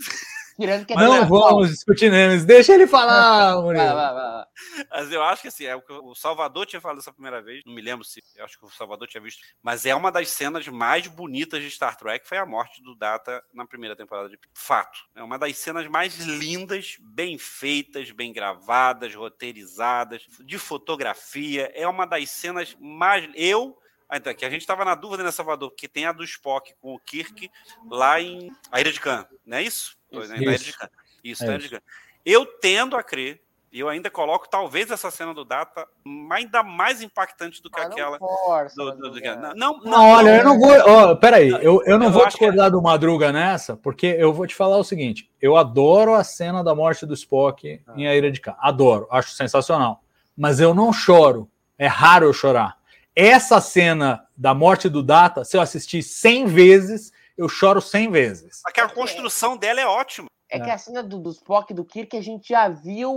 [0.58, 3.84] Tirando que não vamos discutir Nemes, deixa ele falar, Murilo.
[3.84, 4.44] Vai, vai, vai.
[4.90, 7.62] Mas eu acho que assim, é o que o Salvador tinha falado essa primeira vez,
[7.66, 10.28] não me lembro se, eu acho que o Salvador tinha visto, mas é uma das
[10.28, 14.38] cenas mais bonitas de Star Trek, foi a morte do Data na primeira temporada de
[14.52, 14.98] Fato.
[15.14, 22.06] É uma das cenas mais lindas, bem feitas, bem gravadas, roteirizadas, de fotografia, é uma
[22.06, 23.28] das cenas mais...
[23.34, 23.76] Eu
[24.16, 25.72] então, que a gente estava na dúvida, né, Salvador?
[25.72, 27.50] Que tem a do Spock com o Kirk
[27.90, 29.96] lá em a Ilha de Khan, não é isso?
[30.10, 30.54] Isso, né?
[30.54, 30.64] isso.
[30.64, 30.88] De Khan.
[31.22, 31.80] Isso, é isso.
[32.24, 33.40] Eu tendo a crer,
[33.74, 35.84] e eu ainda coloco talvez essa cena do Data
[36.30, 38.18] ainda mais impactante do que ah, aquela.
[38.20, 40.70] Não, força, do, do, do, não, não, não, olha, eu não vou.
[40.70, 42.70] Oh, peraí, eu, eu não eu vou discordar que...
[42.70, 46.72] do Madruga nessa, porque eu vou te falar o seguinte: eu adoro a cena da
[46.72, 47.94] morte do Spock ah.
[47.96, 48.54] em A Ilha de Khan.
[48.60, 50.04] Adoro, acho sensacional.
[50.36, 51.50] Mas eu não choro.
[51.76, 52.76] É raro eu chorar.
[53.14, 58.60] Essa cena da morte do Data, se eu assistir 100 vezes, eu choro 100 vezes.
[58.66, 60.26] Aquela construção dela é ótima.
[60.50, 63.10] É, que a cena do, do Spock e do Kirk a gente já viu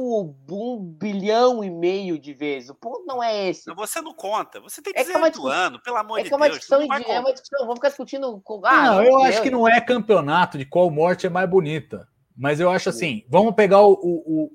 [0.49, 2.69] um bilhão e meio de vezes.
[2.69, 3.71] O ponto não é esse.
[3.75, 4.59] Você não conta.
[4.61, 6.45] Você tem É que é 18 discuss- anos, pelo amor É de que é uma
[6.47, 6.57] Deus.
[6.59, 7.59] discussão, não de, é uma discussão.
[7.59, 8.41] Vamos ficar discutindo.
[8.43, 9.23] com- Ah, não, eu Deus.
[9.25, 12.07] acho que não é campeonato de qual morte é mais bonita.
[12.35, 14.51] Mas eu acho assim, vamos pegar o, o- o-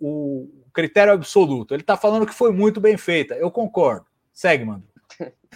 [0.66, 1.74] o critério absoluto.
[1.74, 3.34] Ele tá falando que foi muito bem feita.
[3.34, 4.06] Eu concordo.
[4.32, 4.82] Segue, mano.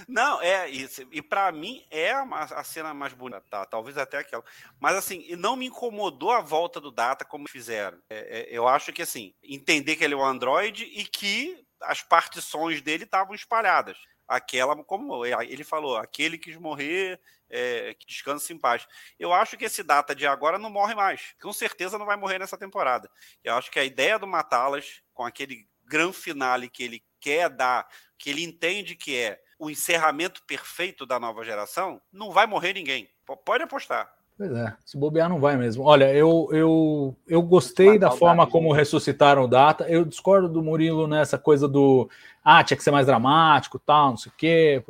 [0.06, 1.06] Não, é isso.
[1.10, 3.64] E pra mim é a, cena mais bonita, tá?
[3.64, 4.44] Talvez até aquela.
[4.78, 7.98] Mas assim, não me incomodou a volta do Data como fizeram.
[8.10, 12.02] É, é, eu acho que assim, entender que ele é um Android e que as
[12.02, 13.96] partições dele estavam espalhadas.
[14.28, 18.86] Aquela, como ele falou, aquele quis morrer, é, que descansa em paz.
[19.18, 21.34] Eu acho que esse Data de agora não morre mais.
[21.40, 23.10] Com certeza não vai morrer nessa temporada.
[23.42, 27.86] Eu acho que a ideia do matá-las, com aquele grande finale que ele quer dar,
[28.18, 33.04] que ele entende que é o encerramento perfeito da nova geração, não vai morrer ninguém.
[33.26, 34.12] P- Pode apostar.
[34.38, 35.82] Pois é, se bobear não vai mesmo.
[35.84, 38.76] Olha, eu, eu, eu gostei da forma Data, como gente.
[38.78, 39.86] ressuscitaram o Data.
[39.88, 42.06] Eu discordo do Murilo nessa coisa do
[42.44, 44.84] ah, tinha que ser mais dramático, tal, não sei o quê.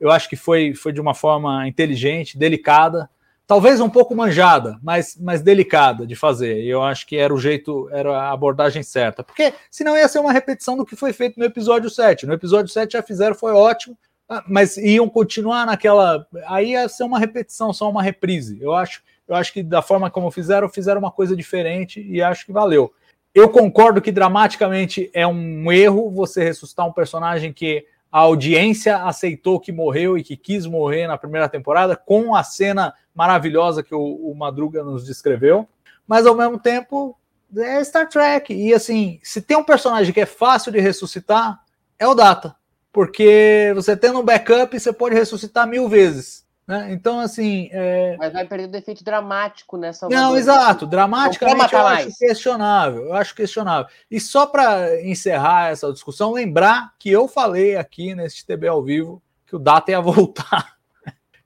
[0.00, 3.08] Eu acho que foi, foi de uma forma inteligente, delicada,
[3.46, 6.62] talvez um pouco manjada, mas, mas delicada de fazer.
[6.62, 9.22] E eu acho que era o jeito, era a abordagem certa.
[9.22, 12.24] Porque senão ia ser uma repetição do que foi feito no episódio 7.
[12.26, 13.96] No episódio 7 já fizeram, foi ótimo.
[14.28, 16.26] Ah, Mas iam continuar naquela.
[16.46, 18.58] Aí ia ser uma repetição, só uma reprise.
[18.60, 22.44] Eu acho, eu acho que da forma como fizeram, fizeram uma coisa diferente e acho
[22.44, 22.92] que valeu.
[23.34, 29.60] Eu concordo que dramaticamente é um erro você ressuscitar um personagem que a audiência aceitou
[29.60, 34.00] que morreu e que quis morrer na primeira temporada, com a cena maravilhosa que o,
[34.00, 35.68] o Madruga nos descreveu.
[36.06, 37.16] Mas ao mesmo tempo,
[37.56, 38.54] é Star Trek.
[38.54, 41.60] E assim, se tem um personagem que é fácil de ressuscitar,
[41.98, 42.56] é o Data
[42.96, 46.46] porque você tendo um backup, você pode ressuscitar mil vezes.
[46.66, 46.88] Né?
[46.92, 47.68] Então, assim.
[47.70, 50.08] é, Mas vai perder o defeito dramático nessa.
[50.08, 50.86] Não, exato.
[50.86, 52.06] Dramaticamente eu mais.
[52.06, 53.02] acho questionável.
[53.02, 53.86] Eu acho questionável.
[54.10, 59.22] E só para encerrar essa discussão, lembrar que eu falei aqui nesse TB ao vivo
[59.46, 60.76] que o Data ia voltar.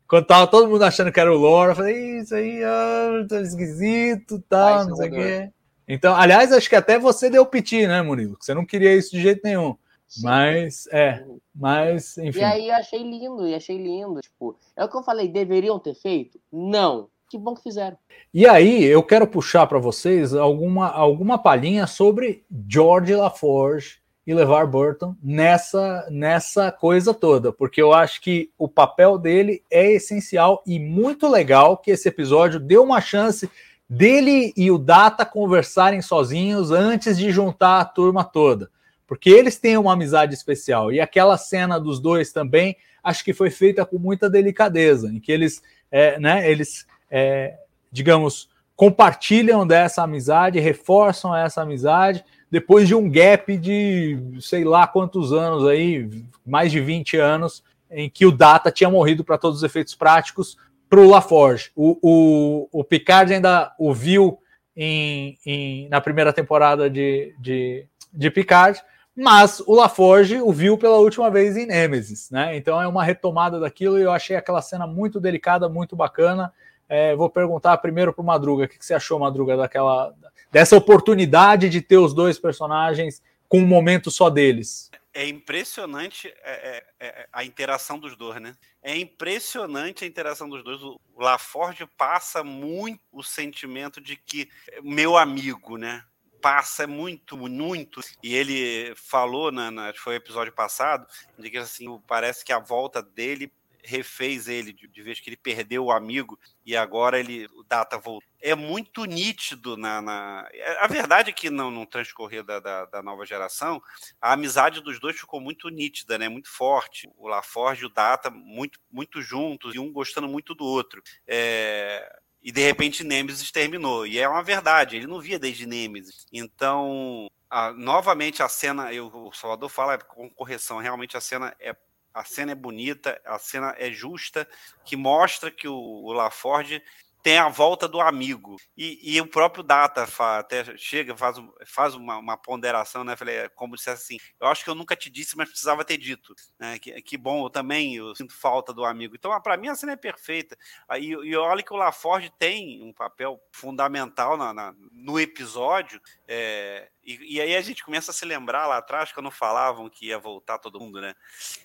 [0.07, 3.40] Quando tava todo mundo achando que era o Lore, eu falei, isso aí, ah, tá
[3.40, 5.51] esquisito, tal, Vai, não sei o quê.
[5.88, 8.38] Então, aliás, acho que até você deu piti, né, Murilo?
[8.38, 9.74] Que você não queria isso de jeito nenhum.
[10.19, 12.41] Mas, é, mas, enfim.
[12.41, 14.21] E aí eu achei lindo, e achei lindo.
[14.21, 16.41] Tipo, é o que eu falei, deveriam ter feito?
[16.53, 17.09] Não.
[17.29, 17.97] Que bom que fizeram.
[18.35, 24.67] E aí, eu quero puxar para vocês alguma, alguma palhinha sobre George LaForge e LeVar
[24.67, 30.79] Burton nessa, nessa coisa toda, porque eu acho que o papel dele é essencial e
[30.79, 33.51] muito legal que esse episódio deu uma chance
[33.89, 38.71] dele e o Data conversarem sozinhos antes de juntar a turma toda,
[39.11, 43.51] porque eles têm uma amizade especial e aquela cena dos dois também acho que foi
[43.51, 47.59] feita com muita delicadeza, em que eles, é, né, eles é,
[47.91, 55.33] digamos, compartilham dessa amizade, reforçam essa amizade, depois de um gap de sei lá quantos
[55.33, 56.09] anos aí,
[56.47, 60.57] mais de 20 anos, em que o Data tinha morrido para todos os efeitos práticos
[60.89, 61.73] para o LaForge.
[61.75, 64.39] O, o, Picard ainda o viu
[64.77, 68.81] em, em- na primeira temporada de, de, de Picard,
[69.21, 72.57] mas o LaForge o viu pela última vez em Nemesis, né?
[72.57, 76.51] Então é uma retomada daquilo e eu achei aquela cena muito delicada, muito bacana.
[76.89, 80.14] É, vou perguntar primeiro para o Madruga, o que, que você achou, Madruga, daquela
[80.51, 84.91] dessa oportunidade de ter os dois personagens com um momento só deles?
[85.12, 88.55] É impressionante é, é, é, a interação dos dois, né?
[88.83, 90.83] É impressionante a interação dos dois.
[90.83, 94.49] O Laforge passa muito o sentimento de que
[94.83, 96.05] meu amigo, né?
[96.41, 98.01] Passa muito, muito.
[98.22, 101.07] E ele falou, na, na- foi o episódio passado,
[101.38, 105.38] de que assim, parece que a volta dele refez ele de, de vez que ele
[105.38, 108.22] perdeu o amigo e agora ele o Data voltou.
[108.41, 110.01] É muito nítido na.
[110.03, 110.49] na-
[110.80, 113.82] A verdade é que no, no transcorrer da, da, da nova geração,
[114.20, 116.28] a amizade dos dois ficou muito nítida, né?
[116.28, 117.09] Muito forte.
[117.16, 121.03] O LaForge e o Data muito, muito juntos, e um gostando muito do outro.
[121.26, 122.11] É,
[122.43, 124.07] E de repente Nemesis terminou.
[124.07, 126.26] E é uma verdade, ele não via desde Nemesis.
[126.32, 131.74] Então, a- novamente a cena, eu, o Salvador fala com correção, realmente a cena é.
[132.12, 134.49] A cena é bonita, a cena é justa,
[134.84, 136.82] que mostra que o, o LaForge
[137.23, 138.57] tem a volta do amigo.
[138.77, 140.07] E, e o próprio Data
[140.39, 143.16] até chega, faz, faz uma, uma ponderação, né?
[143.16, 145.97] Falei, é como se assim, eu acho que eu nunca te disse, mas precisava ter
[145.99, 146.35] dito.
[146.59, 146.79] Né?
[146.79, 149.14] Que, que bom, eu também eu sinto falta do amigo.
[149.16, 150.57] Então, para mim, a cena é perfeita.
[150.89, 156.01] Aí, e olha que o LaForge tem um papel fundamental na, na- no episódio.
[156.27, 160.07] é, E, e, aí a gente começa a se lembrar lá atrás, quando falavam que
[160.07, 161.14] ia voltar todo mundo, né?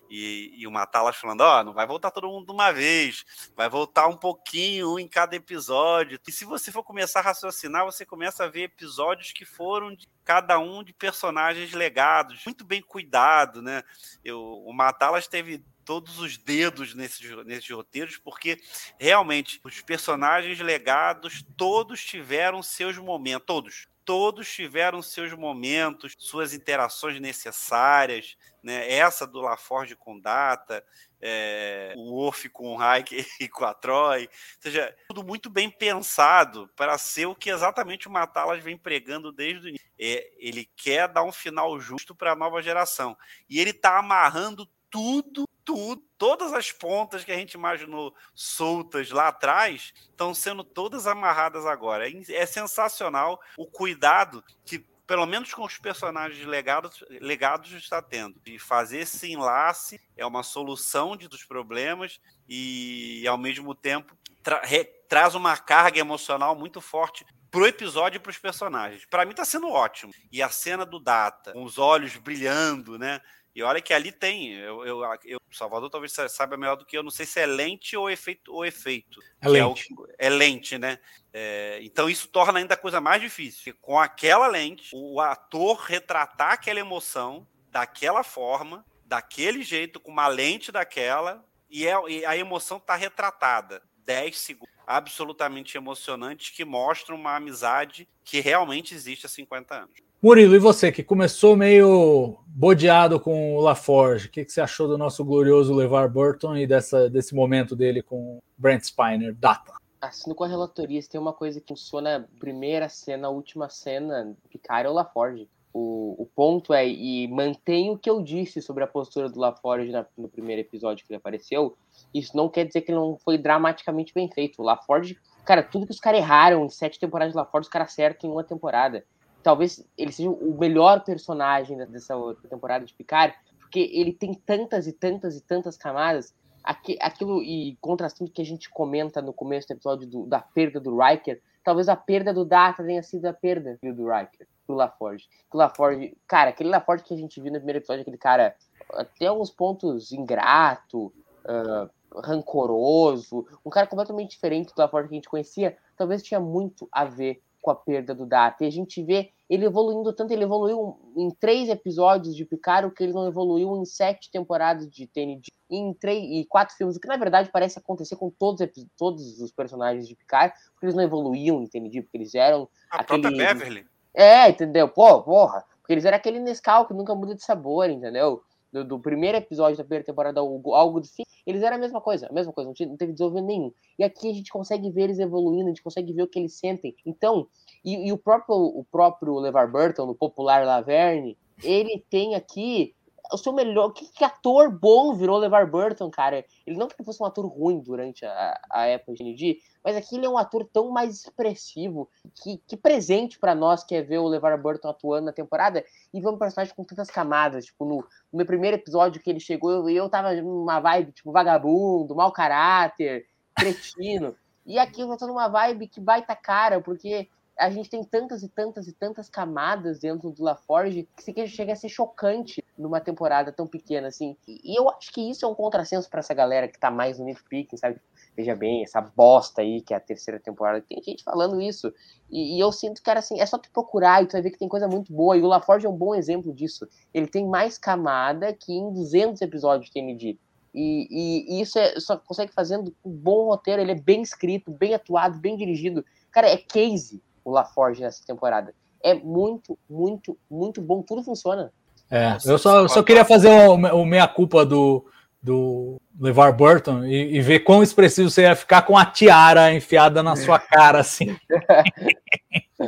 [0.09, 3.25] E, e o Matalas falando, ó, oh, não vai voltar todo mundo de uma vez,
[3.55, 6.19] vai voltar um pouquinho em cada episódio.
[6.25, 10.07] E se você for começar a raciocinar, você começa a ver episódios que foram de
[10.23, 13.83] cada um de personagens legados, muito bem cuidado, né?
[14.23, 18.57] Eu, o Matalas teve todos os dedos nesses, nesses roteiros, porque
[18.99, 27.19] realmente os personagens legados todos tiveram seus momentos, todos todos tiveram seus momentos, suas interações
[27.19, 28.91] necessárias, né?
[28.91, 30.85] Essa do LaForge com Data,
[31.19, 34.29] é, o Wolf com o Hayek e com a Troy, ou
[34.59, 39.65] seja, tudo muito bem pensado para ser o que exatamente o Matalas vem pregando desde
[39.65, 39.87] o início.
[39.99, 43.17] É, ele quer dar um final justo para a nova geração
[43.49, 49.29] e ele está amarrando tudo, tudo, todas as pontas que a gente imaginou soltas lá
[49.29, 52.07] atrás estão sendo todas amarradas agora.
[52.07, 58.39] É, é sensacional o cuidado que pelo menos com os personagens legados, legados está tendo.
[58.43, 64.61] De fazer esse enlace é uma solução de, dos problemas e, ao mesmo tempo, tra
[65.07, 69.05] traz uma carga emocional muito forte pro episódio e pros personagens.
[69.05, 70.11] Para mim tá sendo ótimo.
[70.31, 73.21] E a cena do Data, com os olhos brilhando, né?
[73.55, 77.01] E olha que ali tem, eu, eu, eu, Salvador talvez saiba melhor do que eu,
[77.01, 78.53] não sei se é lente ou efeito.
[78.53, 79.87] Ou efeito é, lente.
[79.89, 80.99] É, o, é lente, né?
[81.31, 83.73] É, então isso torna ainda a coisa mais difícil.
[83.81, 90.69] Com aquela lente, o ator retratar aquela emoção daquela forma, daquele jeito, com uma lente
[90.69, 93.81] daquela, e, é, e a emoção está retratada.
[94.05, 99.97] 10 segundos absolutamente emocionantes que mostram uma amizade que realmente existe há 50 anos.
[100.25, 104.87] Murilo, e você que começou meio bodeado com o LaForge, o que, que você achou
[104.87, 109.35] do nosso glorioso LeVar Burton e dessa, desse momento dele com Brent Spiner?
[109.35, 109.71] Data.
[110.01, 114.87] Assino com a relatoria, se tem uma coisa que funciona primeira cena, última cena, Picard
[114.87, 115.47] é o LaForge.
[115.71, 119.91] O, o ponto é, e mantenho o que eu disse sobre a postura do LaForge
[119.91, 121.77] na, no primeiro episódio que ele apareceu,
[122.11, 124.59] isso não quer dizer que ele não foi dramaticamente bem feito.
[124.59, 127.89] O LaForge, cara, tudo que os caras erraram em sete temporadas de LaForge, os caras
[127.89, 129.05] acertam em uma temporada
[129.45, 132.15] talvez ele seja o melhor personagem dessa
[132.49, 136.33] temporada de Picard, porque ele tem tantas e tantas e tantas camadas.
[136.63, 140.97] Aquilo, e contrastando que a gente comenta no começo do episódio do, da perda do
[140.97, 145.29] Riker, talvez a perda do Data tenha sido a perda do Riker, do LaForge.
[145.53, 148.55] O LaForge, cara, aquele LaForge que a gente viu no primeiro episódio, aquele cara,
[148.93, 151.13] até alguns pontos ingrato,
[151.45, 156.89] uh, rancoroso, um cara completamente diferente do LaForge que a gente conhecia, talvez tinha muito
[156.91, 158.63] a ver com a perda do Data.
[158.63, 162.91] E a gente vê ele evoluindo tanto, ele evoluiu em três episódios de Picard, o
[162.91, 166.99] que ele não evoluiu em sete temporadas de TNG, em três, e quatro filmes, o
[166.99, 171.03] que na verdade parece acontecer com todos, todos os personagens de Picard, porque eles não
[171.03, 172.69] evoluíam em TNG, porque eles eram.
[172.91, 173.21] A aquele...
[173.21, 173.87] própria Beverly.
[174.13, 174.87] É, entendeu?
[174.87, 175.65] Pô, porra.
[175.81, 178.43] Porque eles eram aquele Nescau que nunca muda de sabor, entendeu?
[178.71, 182.27] Do, do, primeiro episódio da primeira temporada, algo do fim, eles eram a mesma coisa,
[182.27, 183.73] a mesma coisa, não, teve desenvolvimento nenhum.
[183.99, 186.53] E aqui a gente consegue ver eles evoluindo, a gente consegue ver o que eles
[186.53, 186.95] sentem.
[187.05, 187.47] Então,
[187.83, 192.93] e, e o próprio o próprio LeVar Burton, o popular Laverne, ele tem aqui
[193.31, 193.91] o seu melhor.
[193.91, 196.45] Que, que ator bom virou LeVar Burton, cara.
[196.65, 200.15] Ele não que fosse um ator ruim durante a, a época de ND, mas aqui
[200.15, 202.09] ele é um ator tão mais expressivo,
[202.41, 206.19] que, que presente para nós que é ver o LeVar Burton atuando na temporada e
[206.19, 207.65] ver um personagem com tantas camadas.
[207.65, 211.31] Tipo, no, no meu primeiro episódio que ele chegou, eu, eu tava numa vibe, tipo,
[211.31, 214.35] vagabundo, mau caráter, cretino.
[214.65, 218.49] e aqui eu tô numa vibe que baita cara, porque a gente tem tantas e
[218.49, 223.65] tantas e tantas camadas dentro do LaForge que chega a ser chocante numa temporada tão
[223.65, 224.35] pequena assim.
[224.47, 227.25] E eu acho que isso é um contrassenso para essa galera que tá mais no
[227.25, 227.99] nitpicking, sabe?
[228.35, 230.81] Veja bem, essa bosta aí que é a terceira temporada.
[230.81, 231.93] Tem gente falando isso.
[232.29, 234.59] E, e, eu sinto, cara, assim, é só tu procurar e tu vai ver que
[234.59, 235.37] tem coisa muito boa.
[235.37, 236.85] E o LaForge é um bom exemplo disso.
[237.13, 240.37] Ele tem mais camada que em 200 episódios de TND.
[240.73, 243.81] E, e, e isso é, só consegue fazendo um bom roteiro.
[243.81, 246.03] Ele é bem escrito, bem atuado, bem dirigido.
[246.29, 248.73] Cara, é case o LaForge nessa temporada.
[249.01, 251.03] É muito, muito, muito bom.
[251.03, 251.71] Tudo funciona.
[252.09, 255.05] É, eu só, só queria fazer o, o meia-culpa do,
[255.41, 260.21] do LeVar Burton e, e, ver quão expressivo você ia ficar com a tiara enfiada
[260.21, 261.37] na sua cara, assim.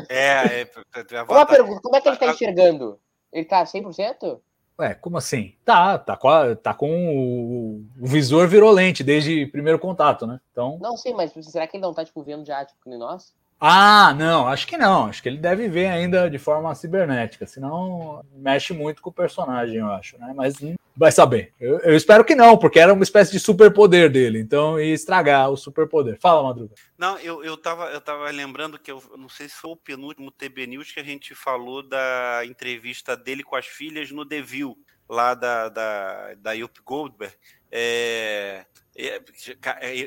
[0.10, 0.70] É, é,
[1.12, 3.00] é Uma pergunta, como é que ele está enxergando?
[3.32, 4.40] Ele está 100%?
[4.80, 5.56] Ué, como assim?
[5.64, 10.40] Tá, tá com, a, tá com o, o, visor virou lente desde primeiro contato, né?
[10.52, 10.78] Então...
[10.80, 13.34] Não sei, mas será que ele não tá, tipo, vendo já, tipo, que nem nós?
[13.60, 15.08] Ah, não, acho que não.
[15.08, 19.78] Acho que ele deve ver ainda de forma cibernética, senão mexe muito com o personagem,
[19.78, 20.32] eu acho, né?
[20.36, 21.54] Mas hum, vai saber.
[21.60, 25.50] Eu, eu espero que não, porque era uma espécie de superpoder dele, então ia estragar
[25.50, 26.20] o superpoder.
[26.20, 26.76] Fala, Madruga.
[26.98, 30.32] Não, eu, eu, tava, eu tava lembrando que eu não sei se foi o penúltimo
[30.32, 34.78] TB News que a gente falou da entrevista dele com as filhas no Devil,
[35.10, 37.34] lá da, da, da Yup Goldberg.
[37.72, 39.22] É, é,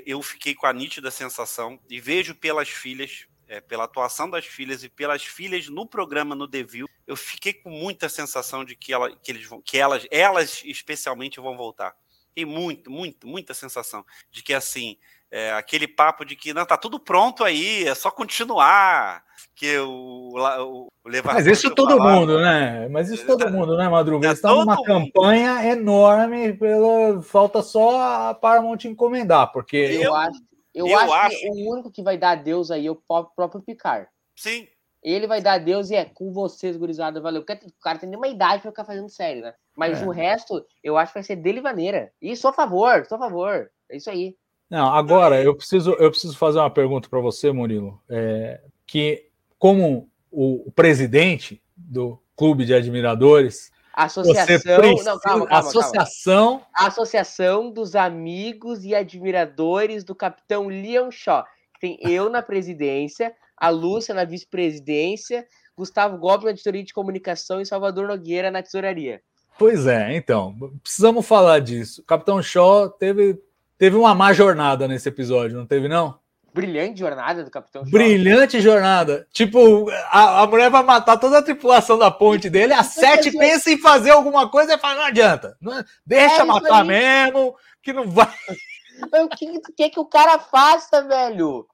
[0.06, 4.84] eu fiquei com a nítida sensação e vejo pelas filhas é, pela atuação das filhas
[4.84, 9.10] e pelas filhas no programa no Devil, eu fiquei com muita sensação de que, ela,
[9.10, 11.92] que eles vão, que elas, elas especialmente vão voltar.
[12.32, 14.96] Tem muito, muito, muita sensação de que assim,
[15.32, 19.24] é, aquele papo de que não tá tudo pronto aí, é só continuar.
[19.56, 22.88] Que o, o, o levar Mas isso todo falava, mundo, né?
[22.88, 24.28] Mas isso todo mundo, né, Madruga?
[24.28, 24.84] Eles estão numa mundo.
[24.84, 30.40] campanha enorme, pela falta só a Paramount encomendar, porque eu, eu acho
[30.74, 33.62] eu, eu acho, acho, que o único que vai dar Deus aí é o próprio
[33.62, 34.08] Picard.
[34.36, 34.66] Sim.
[35.02, 37.42] Ele vai dar Deus e é com vocês, gurizada, valeu.
[37.42, 39.54] Porque o cara tem nenhuma idade pra ficar fazendo série, né?
[39.74, 40.06] Mas é.
[40.06, 42.12] o resto, eu acho que vai ser dele maneira.
[42.20, 43.70] E sou a favor, sou a favor.
[43.88, 44.36] É isso aí.
[44.68, 48.00] Não, agora eu preciso, eu preciso fazer uma pergunta para você, Murilo.
[48.08, 49.26] É, que
[49.58, 54.76] como o presidente do clube de admiradores, Associação.
[54.76, 56.48] Precisa, não, calma, calma, associação.
[56.58, 56.88] Calma.
[56.88, 61.44] Associação dos Amigos e Admiradores do Capitão Leon Shaw.
[61.80, 67.66] Tem eu na presidência, a Lúcia na vice-presidência, Gustavo Gomes na editoria de comunicação e
[67.66, 69.22] Salvador Nogueira na tesouraria.
[69.58, 72.02] Pois é, então, precisamos falar disso.
[72.02, 73.38] O Capitão Shaw teve,
[73.78, 76.19] teve uma má jornada nesse episódio, não teve, não?
[76.52, 77.92] Brilhante jornada do Capitão Shaw.
[77.92, 79.26] Brilhante jornada.
[79.32, 83.70] Tipo, a, a mulher vai matar toda a tripulação da ponte dele, a Sete pensa
[83.70, 85.56] em fazer alguma coisa e fala, não adianta.
[85.60, 88.34] Não, é, deixa é matar mesmo, que não vai.
[89.24, 91.66] o que, que, que o cara faça, velho?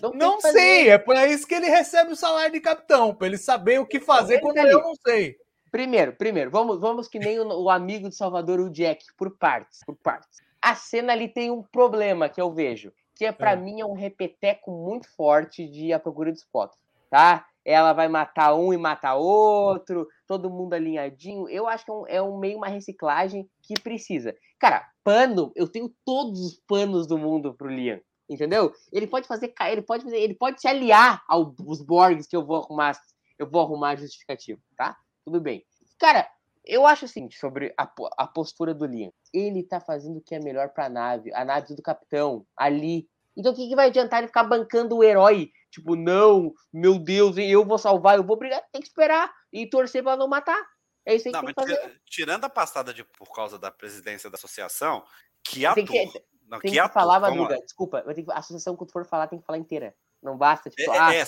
[0.00, 3.38] Não, não sei, é por isso que ele recebe o salário de capitão, para ele
[3.38, 5.36] saber o que fazer quando eu não sei.
[5.72, 9.80] Primeiro, primeiro, vamos, vamos que nem o, o amigo de Salvador, o Jack, por partes,
[9.84, 10.38] por partes.
[10.62, 13.56] A cena ali tem um problema que eu vejo que é para é.
[13.56, 16.78] mim é um repeteco muito forte de A Procura dos Potos,
[17.10, 17.46] tá?
[17.64, 21.48] Ela vai matar um e matar outro, todo mundo alinhadinho.
[21.48, 24.36] Eu acho que é um, é um meio uma reciclagem que precisa.
[24.58, 28.72] Cara, pano, eu tenho todos os panos do mundo pro Liam, entendeu?
[28.92, 32.56] Ele pode fazer, ele pode fazer, ele pode se aliar aos Borgs que eu vou
[32.56, 32.92] arrumar,
[33.38, 34.96] eu vou arrumar justificativo, tá?
[35.24, 35.64] Tudo bem.
[35.98, 36.28] Cara,
[36.64, 39.12] eu acho assim, sobre a, a postura do Liam.
[39.32, 43.08] Ele tá fazendo o que é melhor pra nave, a nave do capitão, ali.
[43.36, 45.50] Então o que, que vai adiantar ele ficar bancando o herói?
[45.70, 48.62] Tipo, não, meu Deus, eu vou salvar, eu vou brigar.
[48.72, 50.60] Tem que esperar e torcer pra não matar.
[51.04, 52.00] É isso que não, tem que fazer.
[52.06, 55.04] Tirando a passada de, por causa da presidência da associação,
[55.42, 55.74] que ator...
[55.74, 59.26] Tem que, não, tem que, que falar, Madruga, desculpa, a associação que tu for falar
[59.26, 59.94] tem que falar inteira.
[60.22, 61.24] Não basta, tipo, é, ah, é, é,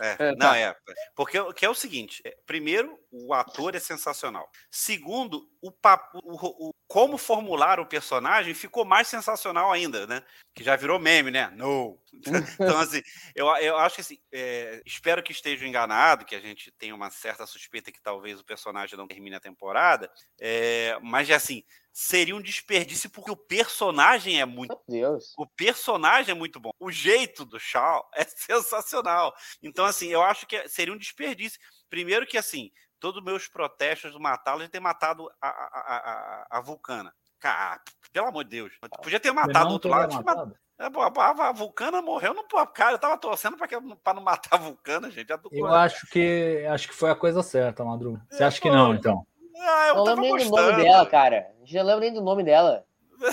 [0.00, 0.58] é, é, não, tá.
[0.58, 0.74] é.
[1.14, 4.50] Porque que é o seguinte: é, primeiro, o ator é sensacional.
[4.70, 10.22] Segundo, o, papo, o, o, como formular o personagem ficou mais sensacional ainda, né?
[10.54, 11.48] Que já virou meme, né?
[11.56, 11.98] No.
[12.54, 13.02] então, assim,
[13.34, 17.10] eu, eu acho que assim, é, espero que esteja enganado, que a gente tenha uma
[17.10, 20.10] certa suspeita que talvez o personagem não termine a temporada.
[20.38, 24.78] É, mas assim, seria um desperdício porque o personagem é muito.
[24.88, 25.34] Meu Deus.
[25.36, 26.70] O personagem é muito bom.
[26.78, 29.34] O jeito do Shaw é sensacional.
[29.62, 31.60] Então, assim, eu acho que seria um desperdício.
[31.88, 36.58] Primeiro que, assim, todos os meus protestos do matá-lo de ter matado a, a, a,
[36.58, 37.12] a Vulcana.
[37.40, 37.80] Cara,
[38.12, 38.72] pelo amor de Deus.
[39.02, 40.14] Podia ter matado do outro lado.
[40.14, 40.54] Matado.
[40.78, 42.94] É, a, a, Vulcana morreu no cara.
[42.94, 45.30] Eu tava torcendo para não matar a Vulcana, gente.
[45.52, 48.22] Eu acho que acho que foi a coisa certa, Madruga.
[48.30, 49.26] Você é, acha que não, então?
[49.58, 51.46] Ah, eu não lembro nem do nome dela, cara.
[51.64, 52.84] Já lembro nem do nome dela.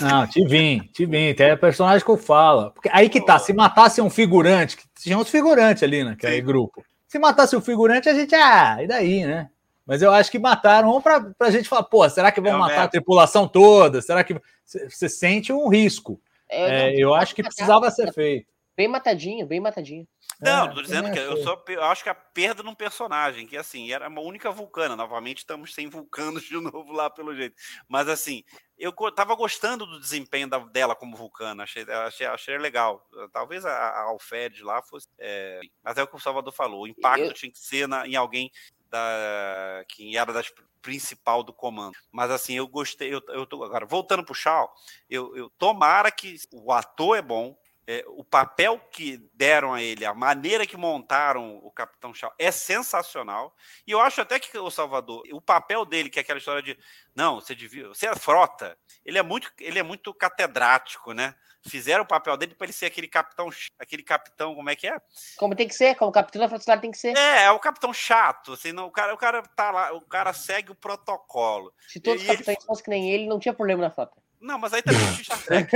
[0.02, 2.70] Não, Tivim, Tivim, tem personagem que eu falo.
[2.72, 6.44] Porque aí que tá, se matasse um figurante, que tinha uns figurantes ali naquele Sim.
[6.44, 6.84] grupo.
[7.06, 9.48] Se matasse um figurante, a gente, ah, e daí, né?
[9.88, 12.82] Mas eu acho que mataram pra, pra gente falar, pô, será que vão é matar
[12.82, 14.02] a tripulação toda?
[14.02, 16.20] Será que você sente um risco?
[16.46, 18.46] É, é, eu acho que precisava ser feito.
[18.76, 20.06] Bem matadinho, bem matadinho.
[20.40, 23.56] Não, é, tô dizendo que eu só eu acho que a perda num personagem, que
[23.56, 24.94] assim, era uma única vulcana.
[24.94, 27.56] Novamente, estamos sem vulcanos de novo lá, pelo jeito.
[27.88, 28.44] Mas assim,
[28.78, 33.04] eu tava gostando do desempenho da, dela como vulcana, achei, achei, achei legal.
[33.32, 35.08] Talvez a, a Alfred lá fosse.
[35.18, 37.32] É, mas é o que o Salvador falou: o impacto eu...
[37.32, 38.50] tinha que ser na, em alguém
[38.90, 41.96] da, que era das principal do comando.
[42.10, 43.12] Mas assim, eu gostei.
[43.12, 44.72] Eu, eu tô, agora, voltando pro Shaw,
[45.08, 50.04] eu, eu tomara que o ator é bom, é, o papel que deram a ele,
[50.04, 53.56] a maneira que montaram o Capitão Shaw é sensacional.
[53.86, 56.78] E eu acho até que o Salvador, o papel dele, que é aquela história de
[57.14, 61.34] não, você devia, você é frota, ele é muito, ele é muito catedrático, né?
[61.66, 64.96] Fizeram o papel dele para ele ser aquele capitão, aquele capitão, como é que é?
[65.36, 67.16] Como tem que ser, como capitão da frota tem que ser.
[67.16, 70.32] É, é o capitão chato, assim, não, o cara, o cara tá lá, o cara
[70.32, 71.72] segue o protocolo.
[71.88, 72.66] Se todos os capitães ele...
[72.66, 74.16] fossem que nem ele, não tinha problema na frota.
[74.40, 75.70] Não, mas aí também tinha Star Trek.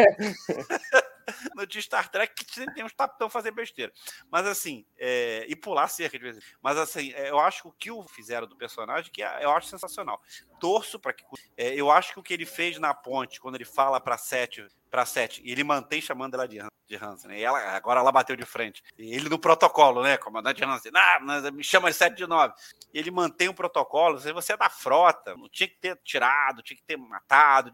[1.55, 3.93] No de Star Trek que sempre tem uns tapetão fazer besteira.
[4.31, 6.39] Mas assim, é, e pular cerca de vez.
[6.63, 9.51] Mas assim, é, eu acho que o que o fizeram do personagem, que é, eu
[9.51, 10.21] acho sensacional.
[10.61, 11.25] Torço para que.
[11.57, 14.67] É, eu acho que o que ele fez na ponte, quando ele fala para Sete,
[14.91, 17.39] para Sete, e ele mantém chamando ela de, de Hansen, né?
[17.39, 18.83] E ela, agora ela bateu de frente.
[18.99, 20.17] E ele no protocolo, né?
[20.19, 21.19] Comandante Hansen, ah,
[21.51, 22.55] me chama de 7 de 9.
[22.93, 26.77] E ele mantém o protocolo, você é da frota, não tinha que ter tirado, tinha
[26.77, 27.73] que ter matado.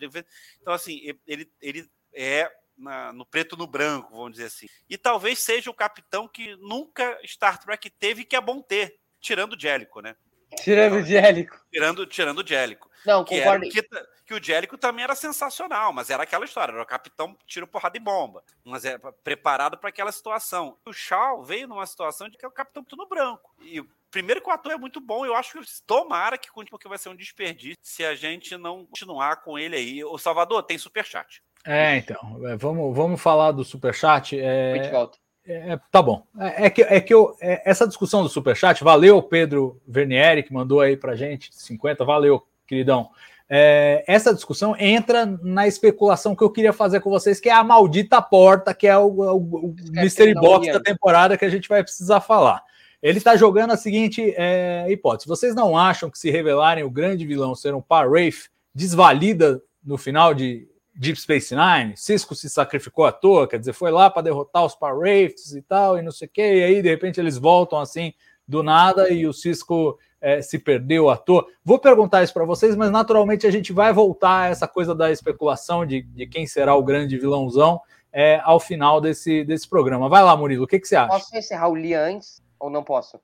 [0.61, 4.67] Então, assim, ele, ele é na, no preto no branco, vamos dizer assim.
[4.89, 9.55] E talvez seja o capitão que nunca Star Trek teve que é bom ter, tirando
[9.55, 10.17] o Jellico, né?
[10.57, 11.61] Tirando o Jellico.
[11.71, 12.91] Tirando, tirando o Jellico.
[13.05, 13.69] Não, que concordo.
[13.69, 13.83] Que,
[14.27, 17.97] que, o Jellico também era sensacional, mas era aquela história, era o capitão tiro porrada
[17.97, 20.77] e bomba, mas é preparado para aquela situação.
[20.87, 23.55] O Shaw veio numa situação de que é o capitão tudo branco.
[23.61, 26.89] E primeiro que o ator é muito bom, eu acho que tomara que continue, porque
[26.89, 30.05] vai ser um desperdício se a gente não continuar com ele aí.
[30.05, 31.43] O Salvador tem superchat.
[31.65, 34.39] É, então, é, vamos, vamos falar do superchat.
[34.39, 35.11] É,
[35.49, 36.25] é, tá bom.
[36.39, 40.53] É, é, que, é que eu, é, essa discussão do superchat, valeu Pedro Vernieri, que
[40.53, 43.09] mandou aí pra gente 50, valeu, queridão.
[43.51, 47.65] É, essa discussão entra na especulação que eu queria fazer com vocês, que é a
[47.65, 51.83] maldita porta, que é o, o, o Mystery Box da temporada que a gente vai
[51.83, 52.63] precisar falar.
[53.03, 57.25] Ele está jogando a seguinte é, hipótese: vocês não acham que se revelarem o grande
[57.25, 60.69] vilão ser um Par-Wraith, desvalida no final de
[60.99, 64.75] Deep Space Nine, Cisco se sacrificou à toa, quer dizer, foi lá para derrotar os
[64.75, 67.79] Power Wraiths e tal, e não sei o quê, e aí de repente eles voltam
[67.79, 68.13] assim
[68.49, 71.47] do nada e o Cisco é, se perdeu à toa.
[71.65, 75.13] Vou perguntar isso para vocês, mas naturalmente a gente vai voltar a essa coisa da
[75.13, 77.81] especulação de, de quem será o grande vilãozão
[78.13, 80.09] é, ao final desse, desse programa.
[80.09, 81.13] Vai lá, Murilo, o que, que você acha?
[81.13, 83.21] Posso encerrar o Lia antes ou não posso?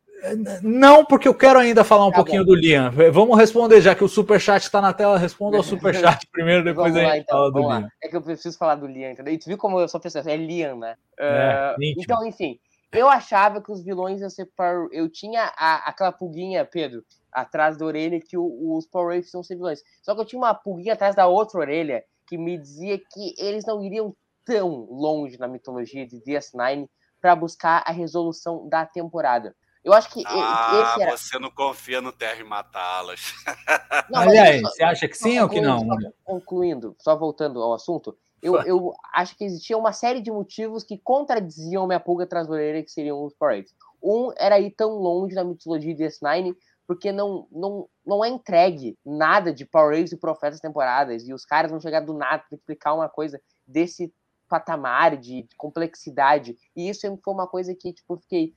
[0.62, 2.53] Não, porque eu quero ainda falar um tá pouquinho bom.
[2.53, 2.91] do Liam.
[3.12, 7.09] Vamos responder, já que o superchat está na tela, responda ao superchat primeiro, depois vamos
[7.09, 7.89] a gente então, fala do Liam.
[8.03, 9.35] É que eu preciso falar do Liam, entendeu?
[9.35, 10.97] E tu viu como eu sou pessoa, é Liam, né?
[11.19, 12.59] É, uh, então, enfim,
[12.93, 14.87] eu achava que os vilões iam ser par...
[14.93, 19.43] Eu tinha a, aquela pulguinha, Pedro, atrás da orelha que o, os Power Rangers iam
[19.43, 19.83] ser vilões.
[20.01, 23.67] Só que eu tinha uma pulguinha atrás da outra orelha que me dizia que eles
[23.67, 26.89] não iriam tão longe na mitologia de DS9
[27.21, 29.55] para buscar a resolução da temporada.
[29.85, 31.16] Eu acho que ah, esse era...
[31.16, 33.35] você não confia no Terry matá-las.
[34.14, 35.80] Aliás, você acha que sim ou que não?
[35.80, 40.85] Só concluindo, só voltando ao assunto, eu, eu, acho que existia uma série de motivos
[40.85, 43.74] que contradiziam minha pulga atrás da orelha, que seriam os parades.
[44.03, 46.55] Um era ir tão longe na mitologia de S9,
[46.87, 51.47] porque não, não, não é entregue nada de Power Rangers e Profetas temporadas, e os
[51.47, 54.12] caras vão chegar do nada para explicar uma coisa desse
[54.49, 56.57] patamar de, de, complexidade.
[56.76, 58.55] E isso foi uma coisa que, tipo, fiquei.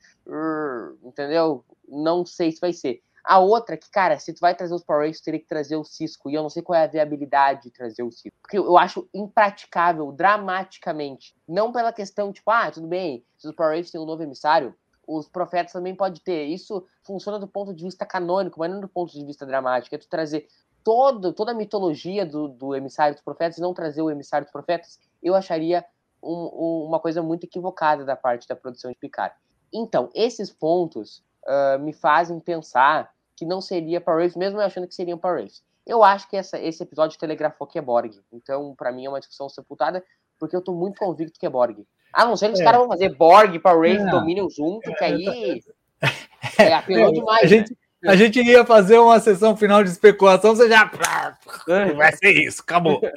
[1.04, 1.64] entendeu?
[1.88, 3.02] Não sei se vai ser.
[3.24, 5.84] A outra, que, cara, se tu vai trazer os Power Rangers, teria que trazer o
[5.84, 6.30] Cisco.
[6.30, 8.38] E eu não sei qual é a viabilidade de trazer o Cisco.
[8.42, 11.36] Porque eu acho impraticável, dramaticamente.
[11.46, 14.74] Não pela questão, tipo, ah, tudo bem, se os Power Rangers têm um novo emissário,
[15.08, 16.46] os profetas também pode ter.
[16.46, 19.96] Isso funciona do ponto de vista canônico, mas não do ponto de vista dramático.
[19.96, 20.48] É tu trazer
[20.88, 24.54] todo, toda a mitologia do, do emissário dos profetas e não trazer o emissário dos
[24.54, 25.84] profetas eu acharia
[26.24, 29.36] um, um, uma coisa muito equivocada da parte da produção de Picard.
[29.74, 34.88] Então, esses pontos uh, me fazem pensar que não seria Power Race, mesmo eu achando
[34.88, 35.62] que seriam Power Race.
[35.86, 38.22] Eu acho que essa, esse episódio telegrafou que é Borg.
[38.32, 40.02] Então, para mim, é uma discussão sepultada,
[40.40, 41.86] porque eu tô muito convicto que é Borg.
[42.14, 42.64] A não ser que os é.
[42.64, 45.62] caras vão fazer Borg, Power Race, Dominion junto, que aí
[46.58, 47.44] é, apelou demais.
[47.44, 47.78] A gente, né?
[48.06, 50.92] A gente ia fazer uma sessão final de especulação, você já.
[51.96, 53.02] Vai ser isso, acabou.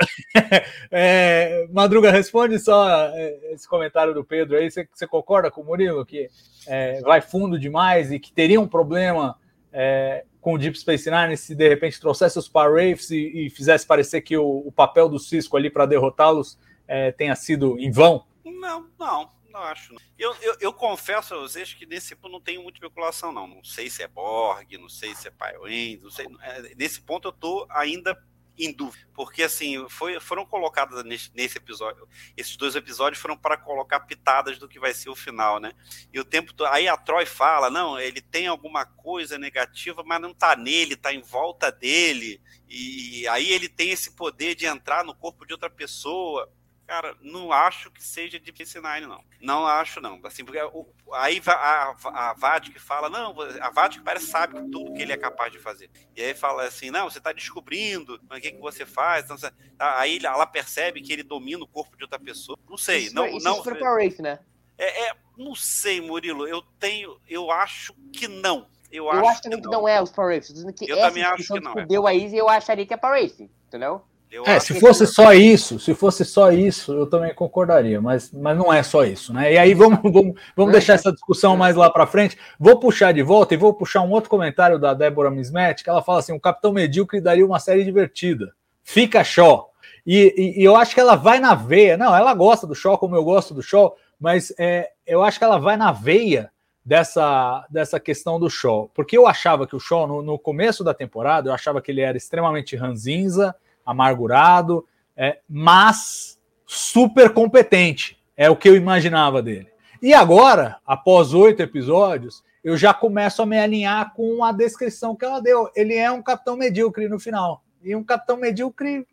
[0.92, 4.70] É, Madruga, responde só é, esse comentário do Pedro aí.
[4.70, 6.28] Você, você concorda com o Murilo que
[6.66, 9.36] é, vai fundo demais e que teria um problema
[9.72, 13.86] é, com o Deep Space Nine se de repente trouxesse os Parwraiths e, e fizesse
[13.86, 16.58] parecer que o, o papel do Cisco ali para derrotá-los
[16.88, 18.24] é, tenha sido em vão?
[18.44, 19.94] Não, não não acho.
[20.18, 23.46] Eu, eu, eu, confesso a vocês que nesse ponto não tenho muita especulação, não.
[23.46, 26.26] Não sei se é Borg, não sei se é Pioneer, não sei.
[26.42, 28.16] É, nesse ponto eu tô ainda
[28.58, 29.06] em dúvida.
[29.14, 32.06] Porque, assim, foi, foram colocadas nesse, nesse, episódio.
[32.36, 35.72] Esses dois episódios foram para colocar pitadas do que vai ser o final, né?
[36.12, 36.68] E o tempo todo.
[36.68, 41.12] Aí a Troy fala: não, ele tem alguma coisa negativa, mas não tá nele, tá
[41.12, 42.40] em volta dele.
[42.68, 46.50] E aí ele tem esse poder de entrar no corpo de outra pessoa
[46.90, 49.22] Cara, não acho que seja de PC9, não.
[49.40, 50.18] Não acho, não.
[50.24, 54.92] Assim, porque o, aí a, a, a Vatic fala, não, a Vatic parece sabe tudo
[54.94, 55.88] que ele é capaz de fazer.
[56.16, 59.24] E aí fala assim, não, você está descobrindo o que, que você faz.
[59.24, 62.58] Então, você, tá, aí ela percebe que ele domina o corpo de outra pessoa.
[62.68, 63.04] Não sei.
[63.04, 64.40] Isso, não, isso não, foi pra Rafe, né?
[64.76, 66.44] É, é, não sei, Murilo.
[66.48, 67.20] Eu tenho.
[67.28, 68.66] Eu acho que não.
[68.90, 71.22] Eu, Eu acho, acho também que não é os Power dizendo que Eu essa também
[71.22, 71.82] acho que não é.
[71.82, 74.02] fudeu a Izzy, eu acharia que é Power Race, entendeu?
[74.30, 75.10] Eu É, se que fosse não.
[75.10, 79.32] só isso, se fosse só isso, eu também concordaria, mas, mas não é só isso,
[79.32, 79.52] né?
[79.52, 82.38] E aí vamos, vamos, vamos deixar essa discussão mais lá para frente.
[82.58, 86.02] Vou puxar de volta e vou puxar um outro comentário da Débora Mismet, que ela
[86.02, 88.52] fala assim: o Capitão Medíocre daria uma série divertida.
[88.84, 89.70] Fica Shaw.
[90.06, 91.96] E, e- e eu acho que ela vai na veia.
[91.96, 95.44] Não, ela gosta do Shaw como eu gosto do Shaw, mas é, eu acho que
[95.44, 96.50] ela vai na veia
[96.84, 98.90] dessa, dessa questão do Shaw.
[98.94, 102.00] Porque eu achava que o Shaw, no, no começo da temporada, eu achava que ele
[102.00, 103.54] era extremamente ranzinza,
[103.90, 104.86] amargurado,
[105.16, 108.18] é, mas super competente.
[108.36, 109.68] É o que eu imaginava dele.
[110.00, 115.24] E agora, após oito episódios, eu já começo a me alinhar com a descrição que
[115.24, 115.70] ela deu.
[115.74, 117.62] Ele é um capitão medíocre no final.
[117.82, 119.06] E um capitão medíocre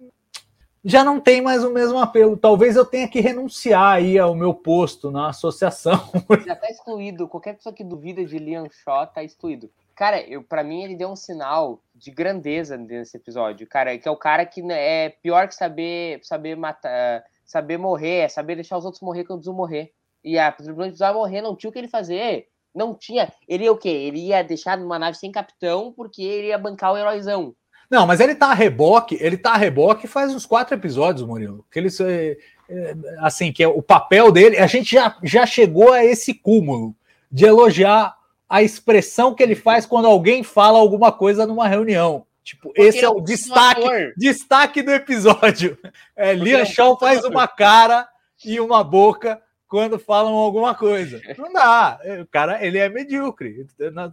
[0.83, 2.37] já não tem mais o mesmo apelo.
[2.37, 6.09] Talvez eu tenha que renunciar aí ao meu posto na associação.
[6.45, 7.27] Já tá excluído.
[7.27, 9.69] Qualquer pessoa que duvida de Liam Shaw tá excluído.
[9.97, 13.65] Cara, eu, pra mim ele deu um sinal de grandeza nesse episódio.
[13.65, 18.19] Cara, que é o cara que né, é pior que saber, saber matar, saber morrer,
[18.19, 19.91] é saber deixar os outros morrer quando precisam morrer.
[20.23, 22.47] E a tripulante precisava morrer, não tinha o que ele fazer.
[22.75, 23.33] Não tinha.
[23.47, 23.89] Ele ia o quê?
[23.89, 27.55] Ele ia deixar numa nave sem capitão porque ele ia bancar o heróizão.
[27.89, 31.65] Não, mas ele tá a reboque, ele tá a reboque faz uns quatro episódios, Murilo.
[31.71, 32.37] Que ele, é,
[32.69, 36.95] é, assim, que é o papel dele, a gente já, já chegou a esse cúmulo
[37.31, 38.16] de elogiar
[38.49, 42.25] a expressão que ele faz quando alguém fala alguma coisa numa reunião.
[42.43, 45.77] Tipo, Porque esse é é o destaque, destaque do episódio.
[46.15, 48.07] É, é um Shaw faz uma cara
[48.43, 51.21] e uma boca quando falam alguma coisa.
[51.37, 51.99] Não dá.
[52.21, 53.67] O cara, ele é medíocre.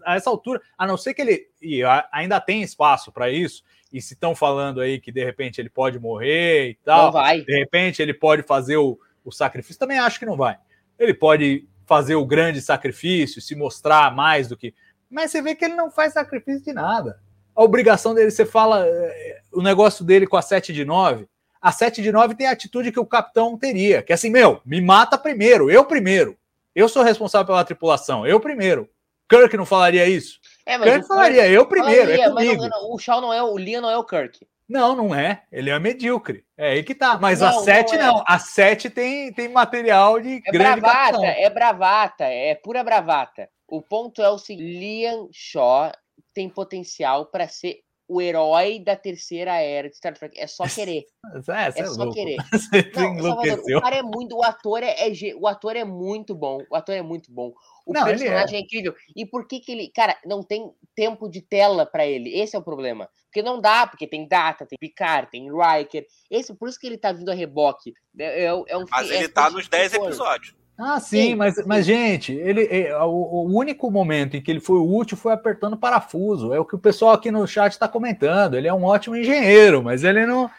[0.04, 1.46] A essa altura, a não ser que ele.
[1.62, 1.82] E
[2.12, 3.62] ainda tem espaço para isso.
[3.92, 7.06] E se estão falando aí que de repente ele pode morrer e tal.
[7.06, 7.40] Não vai.
[7.40, 9.78] De repente ele pode fazer o, o sacrifício.
[9.78, 10.58] Também acho que não vai.
[10.98, 14.74] Ele pode fazer o grande sacrifício, se mostrar mais do que.
[15.10, 17.18] Mas você vê que ele não faz sacrifício de nada.
[17.54, 21.28] A obrigação dele, você fala eh, o negócio dele com a 7 de 9.
[21.60, 24.60] A 7 de 9 tem a atitude que o capitão teria, que é assim, meu,
[24.66, 26.36] me mata primeiro, eu primeiro.
[26.74, 28.88] Eu sou responsável pela tripulação, eu primeiro.
[29.30, 30.38] Kirk não falaria isso?
[30.66, 32.62] É, Kirk falaria, eu primeiro, é Falaria, mas comigo.
[32.68, 34.46] não- não, o Shaw não é o Liam, não é o Kirk.
[34.68, 35.44] Não, não é.
[35.52, 36.44] Ele é medíocre.
[36.56, 37.18] É aí que tá.
[37.18, 37.98] Mas Não, a não 7 é.
[37.98, 38.24] não.
[38.26, 43.48] A 7 tem, tem material de É grande bravata, é bravata, é pura bravata.
[43.68, 45.92] O ponto é o seguinte: Liam Shaw
[46.32, 50.38] tem potencial para ser o herói da terceira era de Star Trek.
[50.38, 51.04] É só querer.
[51.48, 52.14] É, É é só louco.
[52.14, 52.36] querer.
[52.52, 54.36] Você Não, o cara é muito.
[54.36, 56.58] O ator é, é o ator é muito bom.
[56.70, 57.52] O ator é muito bom.
[57.86, 58.62] O Não, ele personagem é.
[58.62, 58.94] incrível.
[59.16, 62.38] E por que que ele, cara, não tem tempo de tela pra ele?
[62.38, 63.08] Esse é o problema.
[63.26, 66.06] Porque não dá, porque tem Data, tem Picard, tem Riker.
[66.30, 67.92] Esse, por isso que ele tá vindo a reboque.
[68.18, 70.08] É, é, é um Mas fi- é ele tá nos de 10 conforto.
[70.08, 70.63] episódios.
[70.76, 74.58] Ah, sim, Sim, mas, mas gente, ele, é, o, o único momento em que ele
[74.58, 76.52] foi útil foi apertando parafuso.
[76.52, 78.54] É o que o pessoal aqui no chat está comentando.
[78.54, 80.50] Ele é um ótimo engenheiro, mas ele não.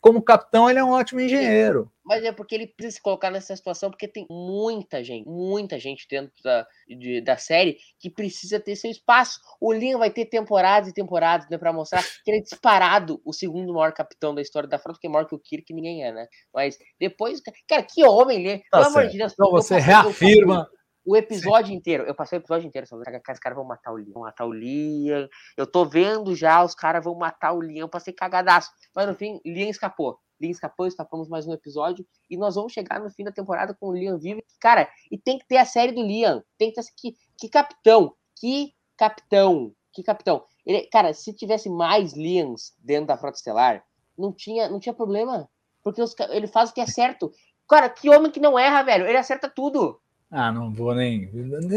[0.00, 1.90] Como capitão, ele é um ótimo engenheiro.
[2.04, 6.06] Mas é porque ele precisa se colocar nessa situação, porque tem muita gente, muita gente
[6.10, 9.38] dentro da, de- da série que precisa ter seu espaço.
[9.60, 13.32] O Liam vai ter temporadas e temporadas né, para mostrar que ele é disparado o
[13.32, 16.12] segundo maior capitão da história da frota, porque é maior que o Kirk ninguém é,
[16.12, 16.26] né?
[16.52, 18.58] Mas depois, cara, que homem ele é.
[18.70, 19.32] Tá Pelo amor de Deus.
[19.32, 20.68] Então você reafirma.
[21.08, 23.96] O episódio inteiro, eu passei o episódio inteiro, só cara, os caras vão matar o
[23.96, 25.26] Liam, vão matar o Liam.
[25.56, 28.70] Eu tô vendo já, os caras vão matar o Liam, eu passei cagadaço.
[28.94, 30.18] Mas no fim, Liam escapou.
[30.38, 32.06] Liam escapou, escapamos mais um episódio.
[32.28, 34.42] E nós vamos chegar no fim da temporada com o Liam vivo.
[34.60, 36.44] Cara, e tem que ter a série do Liam.
[36.58, 38.14] Tem que ter que, que capitão.
[38.38, 39.72] Que capitão.
[39.94, 40.44] Que capitão.
[40.66, 43.82] Ele, cara, se tivesse mais Liams dentro da Frota Estelar,
[44.16, 45.48] não tinha, não tinha problema.
[45.82, 47.32] Porque os ele faz o que é certo.
[47.66, 49.06] Cara, que homem que não erra, velho.
[49.06, 49.98] Ele acerta tudo.
[50.30, 51.30] Ah, não vou nem.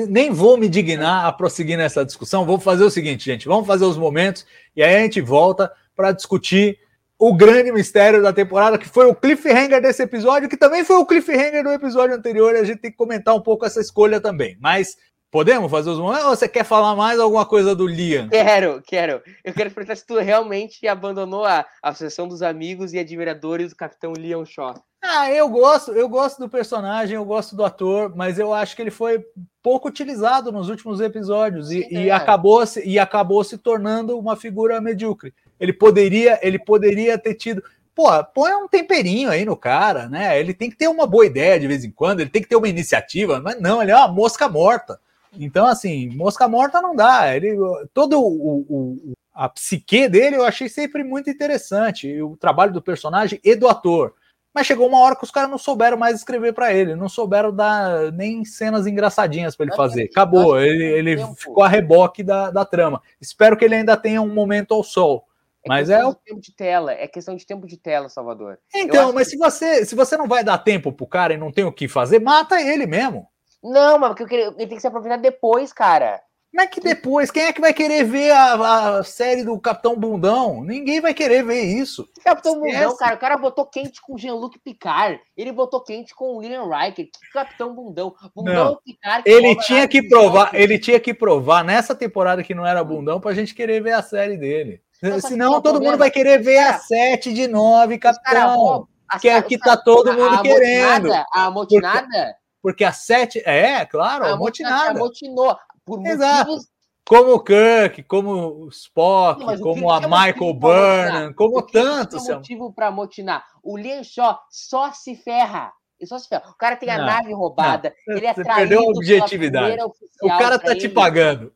[0.09, 2.45] Nem vou me dignar a prosseguir nessa discussão.
[2.45, 3.47] Vou fazer o seguinte, gente.
[3.47, 4.45] Vamos fazer os momentos
[4.75, 6.77] e aí a gente volta para discutir
[7.17, 11.05] o grande mistério da temporada, que foi o cliffhanger desse episódio, que também foi o
[11.05, 12.55] cliffhanger do episódio anterior.
[12.55, 14.57] E a gente tem que comentar um pouco essa escolha também.
[14.59, 14.97] Mas
[15.29, 16.25] podemos fazer os momentos?
[16.25, 18.27] Ou você quer falar mais alguma coisa do Liam?
[18.27, 19.21] Quero, quero.
[19.45, 23.75] Eu quero perguntar se tu realmente abandonou a a Associação dos Amigos e Admiradores do
[23.75, 24.83] Capitão Leon Shaw.
[25.03, 28.83] Ah, eu gosto, eu gosto do personagem, eu gosto do ator, mas eu acho que
[28.83, 29.25] ele foi
[29.61, 32.11] pouco utilizado nos últimos episódios e, e é.
[32.11, 35.33] acabou se e acabou se tornando uma figura medíocre.
[35.59, 37.63] Ele poderia, ele poderia ter tido.
[37.95, 40.39] pô, põe um temperinho aí no cara, né?
[40.39, 42.55] Ele tem que ter uma boa ideia de vez em quando, ele tem que ter
[42.55, 44.99] uma iniciativa, mas não, ele é uma mosca morta.
[45.39, 47.35] Então, assim, mosca morta não dá.
[47.35, 47.57] Ele,
[47.93, 53.39] todo o, o a psique dele eu achei sempre muito interessante, o trabalho do personagem
[53.43, 54.13] e do ator.
[54.53, 57.55] Mas chegou uma hora que os caras não souberam mais escrever para ele, não souberam
[57.55, 60.09] dar nem cenas engraçadinhas para ele fazer.
[60.11, 63.01] Acabou, ele, ele ficou a reboque da, da trama.
[63.19, 65.25] Espero que ele ainda tenha um momento ao sol.
[65.63, 68.57] É mas é o tempo de tela, é questão de tempo de tela, Salvador.
[68.73, 69.31] Então, mas que...
[69.31, 71.87] se você se você não vai dar tempo pro cara e não tem o que
[71.87, 73.27] fazer, mata ele mesmo.
[73.63, 76.19] Não, mas porque ele tem que se aproveitar depois, cara.
[76.51, 77.31] Como é que depois?
[77.31, 80.61] Quem é que vai querer ver a, a série do Capitão Bundão?
[80.61, 82.05] Ninguém vai querer ver isso.
[82.21, 85.17] Capitão Bundão, cara, o cara botou quente com Jean-Luc Picard.
[85.37, 87.05] Ele botou quente com William Riker.
[87.05, 88.13] Que Capitão Bundão?
[88.35, 88.79] Bundão não.
[88.85, 89.23] Picard.
[89.25, 93.33] ele tinha que provar, ele tinha que provar nessa temporada que não era Bundão pra
[93.33, 94.81] gente querer ver a série dele.
[95.01, 98.87] Então, Senão todo mundo vai querer ver a 7 de 9, Capitão.
[99.19, 101.11] Que é que tá todo mundo a querendo.
[101.11, 102.40] A amotinada?
[102.61, 104.91] Porque, a 7, é, claro, amotinada.
[104.91, 106.51] Amotinou por Exato.
[106.51, 106.71] motivos.
[107.03, 112.23] Como o Kirk, como o Spock, Não, como o a Michael Burnham, como tantos.
[112.23, 113.43] Tem motivo para motinar.
[113.61, 115.73] O Lian Shaw só se ferra.
[115.99, 116.49] Ele só se ferra.
[116.49, 117.93] O cara tem a não, nave roubada.
[118.07, 118.17] Não.
[118.17, 119.77] Ele é Você perdeu a objetividade.
[120.21, 121.53] O cara tá te pagando.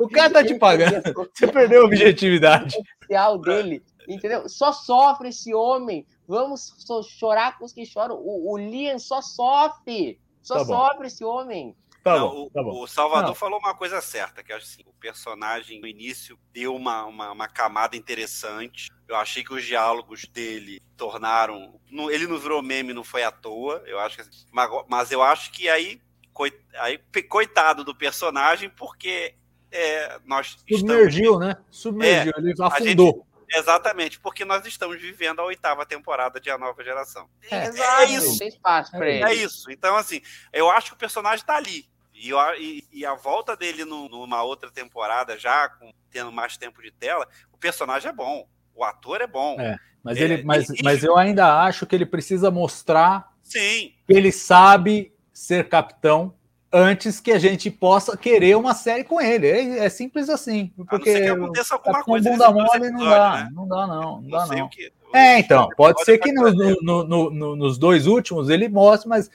[0.00, 1.02] O cara tá te pagando.
[1.34, 2.76] Você perdeu a objetividade.
[2.76, 4.48] O oficial dele, entendeu?
[4.48, 6.06] Só sofre esse homem.
[6.26, 6.74] Vamos
[7.18, 8.16] chorar com os que choram.
[8.16, 10.18] O, o Liam só sofre.
[10.42, 11.76] Só tá sofre esse homem.
[12.02, 12.82] Tá não, bom, tá bom.
[12.82, 13.34] O, Salvador não.
[13.34, 17.96] falou uma coisa certa, que assim, o personagem no início deu uma, uma, uma, camada
[17.96, 18.88] interessante.
[19.06, 21.78] Eu achei que os diálogos dele tornaram.
[22.10, 23.82] Ele não virou meme, não foi à toa.
[23.84, 26.00] Eu acho que, assim, mas, mas eu acho que aí,
[26.32, 29.34] coit, aí coitado do personagem, porque
[29.70, 31.56] é, nós Submergiu, estamos, né?
[31.70, 33.26] Submergiu, é, ele afundou.
[33.50, 37.28] Exatamente, porque nós estamos vivendo a oitava temporada de A Nova Geração.
[37.50, 38.38] É, é isso.
[38.38, 39.24] Tem espaço para ele.
[39.24, 39.70] É isso.
[39.70, 40.20] Então, assim,
[40.52, 41.88] eu acho que o personagem está ali.
[42.14, 46.82] E, e, e, a volta dele no, numa outra temporada, já com, tendo mais tempo
[46.82, 48.46] de tela, o personagem é bom.
[48.74, 49.58] O ator é bom.
[49.60, 53.94] É, mas, ele, mas, e, mas eu ainda acho que ele precisa mostrar sim.
[54.06, 56.36] que ele sabe ser capitão
[56.72, 59.46] antes que a gente possa querer uma série com ele.
[59.46, 60.72] É, é simples assim.
[60.88, 62.30] Porque a não aconteça alguma coisa.
[62.30, 63.50] Bunda mole não dá, né?
[63.52, 64.20] não dá, não.
[64.20, 64.68] Não, dá, não.
[64.68, 66.50] Que, é, então, pode ser que no,
[66.82, 69.30] no, no, nos dois últimos ele mostre, mas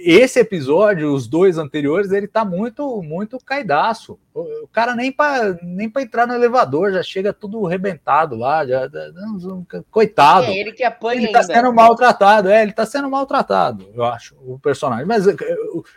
[0.00, 4.18] esse episódio, os dois anteriores, ele tá muito, muito caidaço.
[4.34, 8.88] O, cara nem para nem para entrar no elevador já chega tudo rebentado lá, já,
[9.90, 10.46] coitado.
[10.46, 11.54] É ele que apanha Ele tá ainda.
[11.54, 15.06] sendo maltratado, é, ele tá sendo maltratado, eu acho, o personagem.
[15.06, 15.34] Mas eh,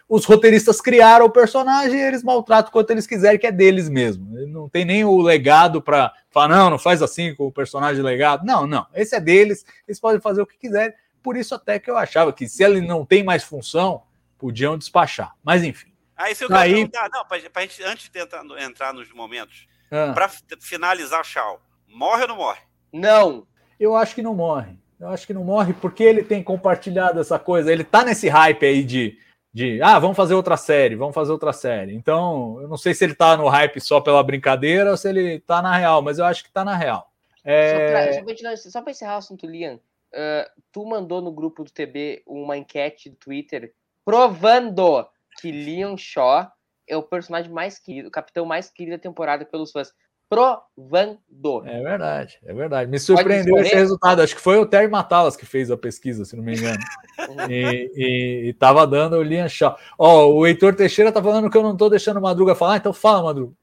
[0.09, 4.25] os roteiristas criaram o personagem e eles maltratam quanto eles quiserem, que é deles mesmo.
[4.47, 8.45] Não tem nem o legado para falar, não, não faz assim com o personagem legado.
[8.45, 10.93] Não, não, esse é deles, eles podem fazer o que quiserem.
[11.24, 14.03] Por isso até que eu achava que se ele não tem mais função,
[14.38, 15.34] podiam despachar.
[15.41, 15.93] Mas enfim.
[16.15, 16.74] Aí se eu Aí...
[16.74, 20.11] perguntar, não, pra, pra gente, antes de entrar, entrar nos momentos, ah.
[20.13, 22.59] para finalizar o Shaw, morre ou não morre?
[22.91, 23.47] Não.
[23.80, 24.78] Eu acho que não morre.
[24.99, 27.71] Eu acho que não morre porque ele tem compartilhado essa coisa.
[27.71, 29.17] Ele tá nesse hype aí de,
[29.53, 31.95] de ah, vamos fazer outra série, vamos fazer outra série.
[31.95, 35.39] Então, eu não sei se ele tá no hype só pela brincadeira ou se ele
[35.39, 37.11] tá na real, mas eu acho que tá na real.
[37.43, 38.24] É...
[38.55, 39.80] Só para encerrar o assunto, Lian,
[40.14, 43.74] uh, tu mandou no grupo do TB uma enquete do Twitter
[44.05, 45.07] provando
[45.39, 46.47] que Leon Shaw
[46.88, 49.91] é o personagem mais querido, o capitão mais querido da temporada pelos fãs.
[50.30, 51.20] Provando.
[51.66, 52.89] É verdade, é verdade.
[52.89, 54.22] Me surpreendeu esse resultado.
[54.22, 56.80] Acho que foi o Terry Matalas que fez a pesquisa, se não me engano.
[57.51, 59.78] e, e, e tava dando o Liam Shaw.
[59.97, 62.78] Ó, oh, o Heitor Teixeira tá falando que eu não tô deixando o Madruga falar,
[62.78, 63.53] então fala, Madruga.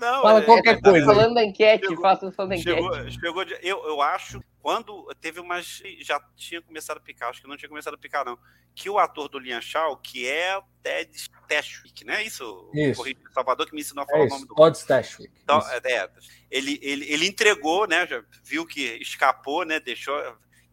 [0.00, 1.04] Não, Fala é, qualquer é, coisa.
[1.04, 2.62] Falando da enquete, chegou, faça sua enquete.
[2.62, 5.82] Chegou, chegou de, eu, eu acho, quando teve umas.
[6.00, 8.38] Já tinha começado a picar, acho que não tinha começado a picar, não.
[8.74, 12.24] Que o ator do Lian Shaw, que é Ted Stashwick, né?
[12.24, 13.02] Isso, Isso.
[13.02, 14.54] o Salvador que me ensinou a falar é o nome do.
[14.54, 15.32] Todd Stashwick.
[15.42, 16.08] Então, é,
[16.50, 18.06] ele, ele, ele entregou, né?
[18.06, 19.80] Já viu que escapou, né?
[19.80, 20.14] Deixou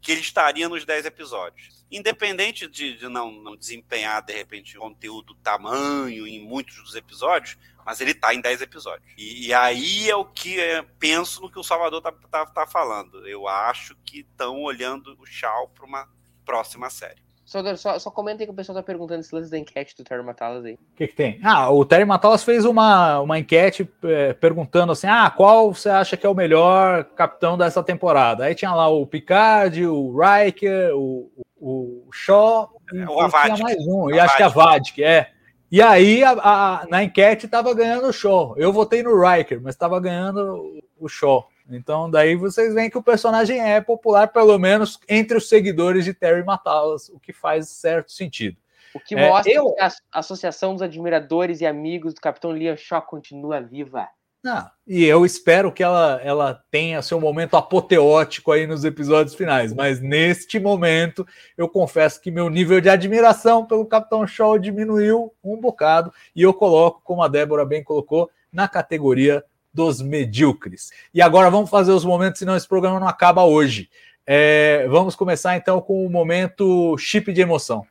[0.02, 1.86] que ele estaria nos 10 episódios.
[1.90, 8.02] Independente de, de não, não, desempenhar, de repente, conteúdo tamanho em muitos dos episódios, mas
[8.02, 9.10] ele está em 10 episódios.
[9.18, 12.68] E, e, aí é o que é, penso no que o Salvador tá, tá, tá
[12.68, 13.26] falando.
[13.28, 16.10] Eu acho que estão olhando o Shaw para uma
[16.46, 17.27] próxima série.
[17.48, 20.04] Só, só, só comenta aí que o pessoal tá perguntando esse lance da enquete do
[20.04, 20.74] Terry Matalas aí.
[20.74, 21.40] O que, que, tem?
[21.42, 26.18] Ah, o Terry Matalas fez uma, uma enquete é, perguntando assim: ah, qual você acha
[26.18, 28.44] que é o melhor capitão dessa temporada?
[28.44, 33.56] Aí tinha lá o Picard, o Riker, o, o, Shaw e, é, o Avad.
[33.56, 35.30] tinha mais um, e acho que a Vadik, é.
[35.72, 38.56] E aí, a, a, na enquete, tava ganhando o Shaw.
[38.58, 41.48] Eu votei no Riker, mas tava ganhando o Shaw.
[41.70, 46.14] Então, daí vocês veem que o personagem é popular, pelo menos entre os seguidores de
[46.14, 48.58] Terry Matalas, o que faz certo sentido.
[48.94, 49.74] O que é, mostra eu...
[49.74, 54.08] que a Associação dos Admiradores e Amigos do Capitão Liam Shaw continua viva.
[54.46, 59.74] Ah, e eu espero que ela, ela tenha seu momento apoteótico aí nos episódios finais,
[59.74, 61.28] mas neste momento
[61.58, 66.54] eu confesso que meu nível de admiração pelo Capitão Shaw diminuiu um bocado e eu
[66.54, 70.92] coloco, como a Débora bem colocou, na categoria dos medíocres.
[71.14, 73.90] E agora vamos fazer os momentos, senão esse programa não acaba hoje.
[74.26, 77.86] É, vamos começar então com o momento chip de emoção.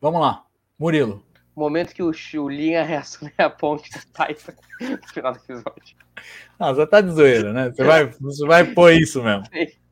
[0.00, 0.44] Vamos lá.
[0.78, 1.24] Murilo.
[1.56, 5.96] Momento que o Chulinha reassume a ponte do Titan no final do episódio.
[6.58, 7.70] Ah, você tá de zoeira, né?
[7.70, 9.44] Você vai, você vai pôr isso mesmo.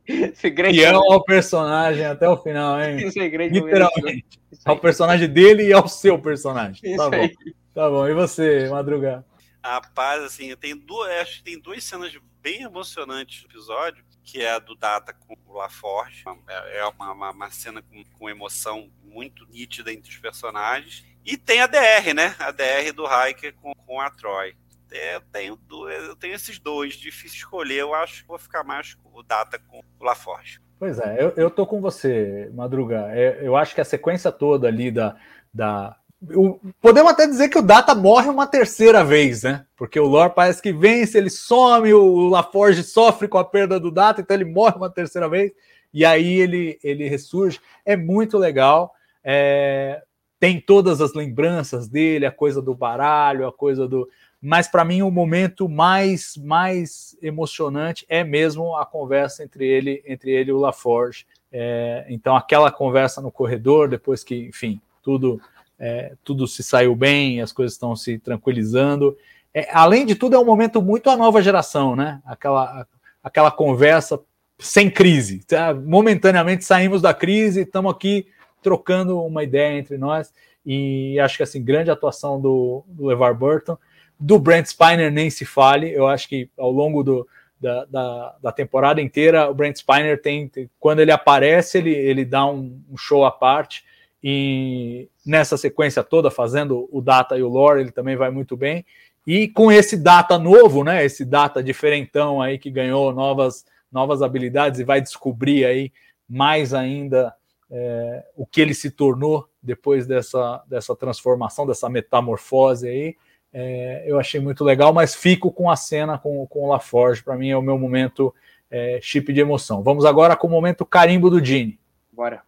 [0.06, 3.08] E é o personagem até o final, hein?
[3.50, 4.26] Literalmente.
[4.64, 6.80] Ao personagem dele e ao seu personagem.
[6.82, 7.16] Isso tá bom.
[7.16, 7.34] Aí.
[7.74, 8.06] Tá bom.
[8.06, 9.24] E você, Madruga?
[9.62, 12.12] Rapaz, assim, tem duas, acho que tem duas cenas
[12.42, 16.22] bem emocionantes no episódio, que é a do Data com o LaForge.
[16.46, 21.04] É, é uma, uma, uma cena com, com emoção muito nítida entre os personagens.
[21.24, 22.36] E tem a DR, né?
[22.38, 24.54] A DR do Hiker com, com a Troy.
[24.94, 25.58] É, eu tenho,
[25.90, 27.80] eu tenho esses dois, difícil escolher.
[27.80, 30.60] Eu acho que vou ficar mais com o Data com o LaForge.
[30.78, 33.08] Pois é, eu, eu tô com você, Madruga.
[33.10, 35.16] É, eu acho que a sequência toda ali da.
[35.52, 35.96] da
[36.32, 39.66] o, podemos até dizer que o Data morre uma terceira vez, né?
[39.76, 43.90] Porque o Lore parece que vence, ele some, o LaForge sofre com a perda do
[43.90, 45.52] Data, então ele morre uma terceira vez,
[45.92, 47.60] e aí ele, ele ressurge.
[47.84, 48.94] É muito legal.
[49.24, 50.02] É,
[50.38, 54.08] tem todas as lembranças dele, a coisa do baralho, a coisa do.
[54.46, 60.30] Mas para mim o momento mais mais emocionante é mesmo a conversa entre ele entre
[60.30, 61.26] ele e o LaForge.
[61.50, 65.40] É, então aquela conversa no corredor, depois que, enfim, tudo
[65.78, 69.16] é, tudo se saiu bem, as coisas estão se tranquilizando.
[69.54, 72.20] É, além de tudo, é um momento muito a nova geração, né?
[72.26, 72.86] Aquela,
[73.22, 74.20] aquela conversa
[74.58, 75.40] sem crise.
[75.46, 75.72] Tá?
[75.72, 78.26] Momentaneamente saímos da crise, estamos aqui
[78.62, 80.32] trocando uma ideia entre nós.
[80.66, 83.78] E acho que assim, grande atuação do, do LeVar Burton.
[84.18, 85.90] Do Brent Spiner nem se fale.
[85.92, 87.28] Eu acho que ao longo do,
[87.60, 92.24] da, da, da, temporada inteira, o Brent Spiner tem, tem, quando ele aparece, ele, ele
[92.24, 93.84] dá um, um, show à parte.
[94.22, 98.84] E nessa sequência toda, fazendo o Data e o Lore, ele também vai muito bem.
[99.26, 101.04] E com esse Data novo, né?
[101.04, 105.92] Esse Data diferentão aí que ganhou novas, novas habilidades e vai descobrir aí
[106.28, 107.34] mais ainda
[107.70, 113.16] é, o que ele se tornou depois dessa, dessa transformação, dessa metamorfose aí.
[113.56, 117.22] É, eu achei muito legal, mas fico com a cena com, com o LaForge.
[117.22, 118.34] Para mim é o meu momento
[118.68, 119.80] é, chip de emoção.
[119.80, 121.78] Vamos agora com o momento carimbo do Gene.
[122.12, 122.42] Bora.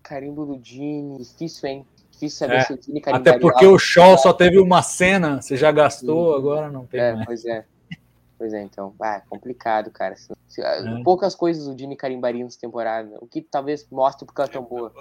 [0.00, 1.86] Carimbo do Gene, difícil, hein?
[2.12, 5.56] Difícil saber é, se o Gene Até porque o Shaw só teve uma cena, você
[5.56, 7.26] já gastou, agora não tem é, mais.
[7.26, 7.64] Pois é.
[8.36, 8.94] Pois é, então.
[9.00, 10.14] Ah, é complicado, cara.
[10.58, 11.02] É.
[11.02, 13.16] Poucas coisas o Dini carimbaria nessa temporada.
[13.20, 14.92] O que talvez mostre porque ela é tão boa.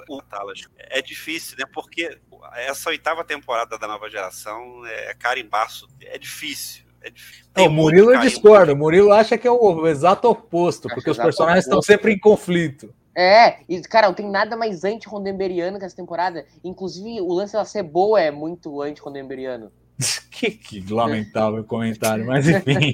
[0.77, 1.65] É difícil, né?
[1.73, 2.17] Porque
[2.55, 5.87] essa oitava temporada da nova geração é carimbaço.
[6.01, 6.83] É difícil.
[7.01, 7.45] É difícil.
[7.57, 8.73] o Murilo discorda.
[8.73, 12.93] O Murilo acha que é o exato oposto, porque os personagens estão sempre em conflito.
[13.15, 16.45] É, e, cara, não tem nada mais anti-rondemberiano que essa temporada.
[16.63, 19.71] Inclusive, o lance da ser boa é muito anti-rondemberiano.
[20.31, 22.93] que, que, lamentável comentário, mas enfim.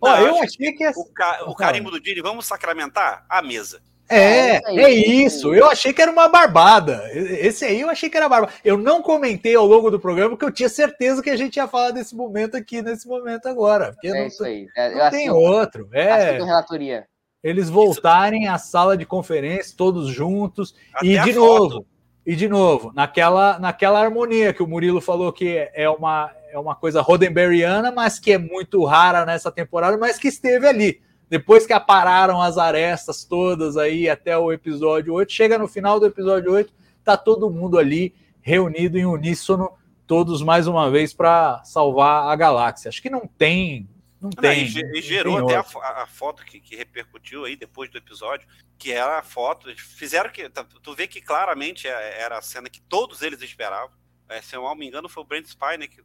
[0.00, 0.98] Ó, eu achei que essa...
[0.98, 1.44] o, ca...
[1.46, 3.80] o carimbo do Dini, vamos sacramentar a mesa.
[4.10, 5.54] É, é isso.
[5.54, 7.02] Eu achei que era uma barbada.
[7.12, 8.52] Esse aí eu achei que era barbada.
[8.64, 11.68] Eu não comentei ao longo do programa porque eu tinha certeza que a gente ia
[11.68, 13.92] falar desse momento aqui, nesse momento agora.
[13.92, 14.66] Porque é não, isso aí.
[14.74, 15.88] É, não tem outro.
[15.92, 16.38] É.
[16.38, 17.06] relatoria.
[17.42, 20.74] Eles voltarem à sala de conferência, todos juntos.
[20.92, 21.86] Até e, de novo, foto.
[22.28, 26.74] E, de novo, naquela, naquela harmonia que o Murilo falou que é uma, é uma
[26.74, 31.00] coisa Roddenberryana, mas que é muito rara nessa temporada, mas que esteve ali.
[31.30, 36.04] Depois que apararam as arestas todas aí até o episódio 8, chega no final do
[36.04, 36.70] episódio 8,
[37.02, 39.70] tá todo mundo ali reunido em uníssono,
[40.06, 42.90] todos mais uma vez para salvar a galáxia.
[42.90, 43.88] Acho que não tem
[44.20, 44.64] não tem.
[44.64, 49.18] e, gerou até a, a, foto que, que, repercutiu aí depois do episódio, que era
[49.18, 49.72] a foto.
[49.76, 50.48] Fizeram que.
[50.48, 53.96] Tu vê que claramente é, era a cena que todos eles esperavam.
[54.28, 56.02] É, se eu não me engano, foi o Brent Spiner que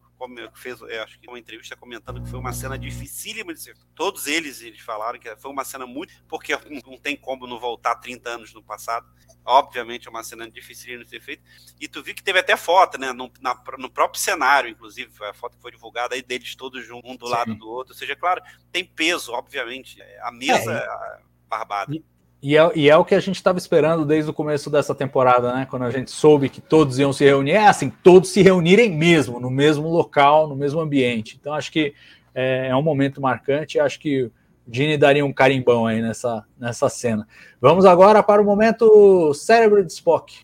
[0.54, 3.78] fez, acho que uma entrevista comentando que foi uma cena dificílima de ser.
[3.94, 6.14] Todos eles, eles falaram que foi uma cena muito.
[6.28, 6.54] Porque
[6.86, 9.06] não tem como não voltar 30 anos no passado.
[9.46, 11.44] Obviamente é uma cena difícil de ser feita.
[11.80, 13.12] E tu viu que teve até foto, né?
[13.12, 17.12] No, na, no próprio cenário, inclusive, a foto que foi divulgada aí deles todos juntos,
[17.12, 17.34] um do Sim.
[17.34, 17.94] lado do outro.
[17.94, 18.42] Ou seja, claro,
[18.72, 20.02] tem peso, obviamente.
[20.22, 21.22] A mesa é.
[21.50, 21.94] barbada.
[21.94, 22.04] E,
[22.44, 25.54] E é, e é o que a gente estava esperando desde o começo dessa temporada,
[25.54, 25.66] né?
[25.70, 27.52] Quando a gente soube que todos iam se reunir.
[27.52, 31.38] É assim, todos se reunirem mesmo, no mesmo local, no mesmo ambiente.
[31.40, 31.94] Então, acho que
[32.36, 33.80] é, é um momento marcante.
[33.80, 34.32] Acho que o
[34.70, 37.26] Gini daria um carimbão aí nessa, nessa cena.
[37.62, 40.42] Vamos agora para o momento cérebro de Spock.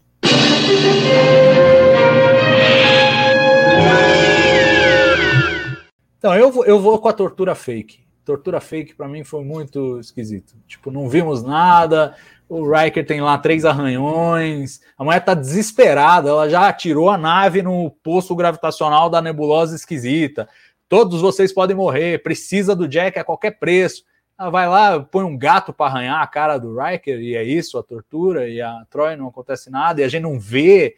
[6.18, 8.00] Então, eu eu vou com a tortura fake
[8.30, 10.54] tortura fake para mim foi muito esquisito.
[10.68, 12.16] Tipo, não vimos nada.
[12.48, 14.80] O Riker tem lá três arranhões.
[14.96, 16.30] A mulher tá desesperada.
[16.30, 20.48] Ela já atirou a nave no poço gravitacional da nebulosa esquisita.
[20.88, 22.22] Todos vocês podem morrer.
[22.22, 24.04] Precisa do Jack a qualquer preço.
[24.40, 27.80] Ela vai lá, põe um gato para arranhar a cara do Riker e é isso,
[27.80, 28.48] a tortura.
[28.48, 30.02] E a Troy não acontece nada.
[30.02, 30.96] E a gente não vê.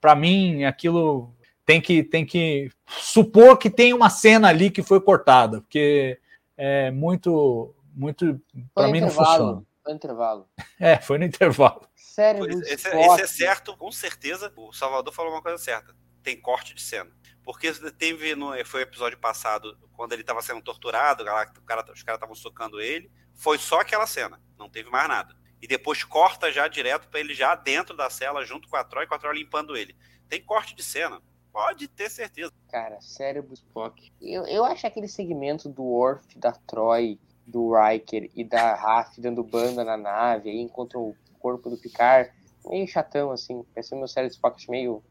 [0.00, 1.34] Para mim, aquilo
[1.66, 6.18] tem que tem que supor que tem uma cena ali que foi cortada, porque
[6.56, 8.40] é muito, muito
[8.74, 9.64] para mim não funciona.
[9.82, 10.48] Foi no intervalo.
[10.78, 11.88] É, foi no intervalo.
[11.94, 14.52] Sério, esse, esse, é certo, com certeza.
[14.56, 15.94] O Salvador falou uma coisa certa.
[16.22, 17.10] Tem corte de cena.
[17.44, 22.34] Porque teve no foi episódio passado, quando ele estava sendo torturado, cara, os caras estavam
[22.34, 25.36] socando ele, foi só aquela cena, não teve mais nada.
[25.60, 29.06] E depois corta já direto para ele já dentro da cela, junto com a Troy,
[29.06, 29.96] com a Troy limpando ele.
[30.28, 31.22] Tem corte de cena.
[31.52, 32.52] Pode ter certeza.
[32.70, 34.10] Cara, cérebro Spock.
[34.20, 39.42] Eu, eu acho aquele segmento do Worf, da Troy, do Riker e da Raf dando
[39.42, 42.30] banda na nave, aí encontram o corpo do Picard,
[42.66, 43.64] meio chatão, assim.
[43.74, 45.02] Parece meu cérebro Spock meio.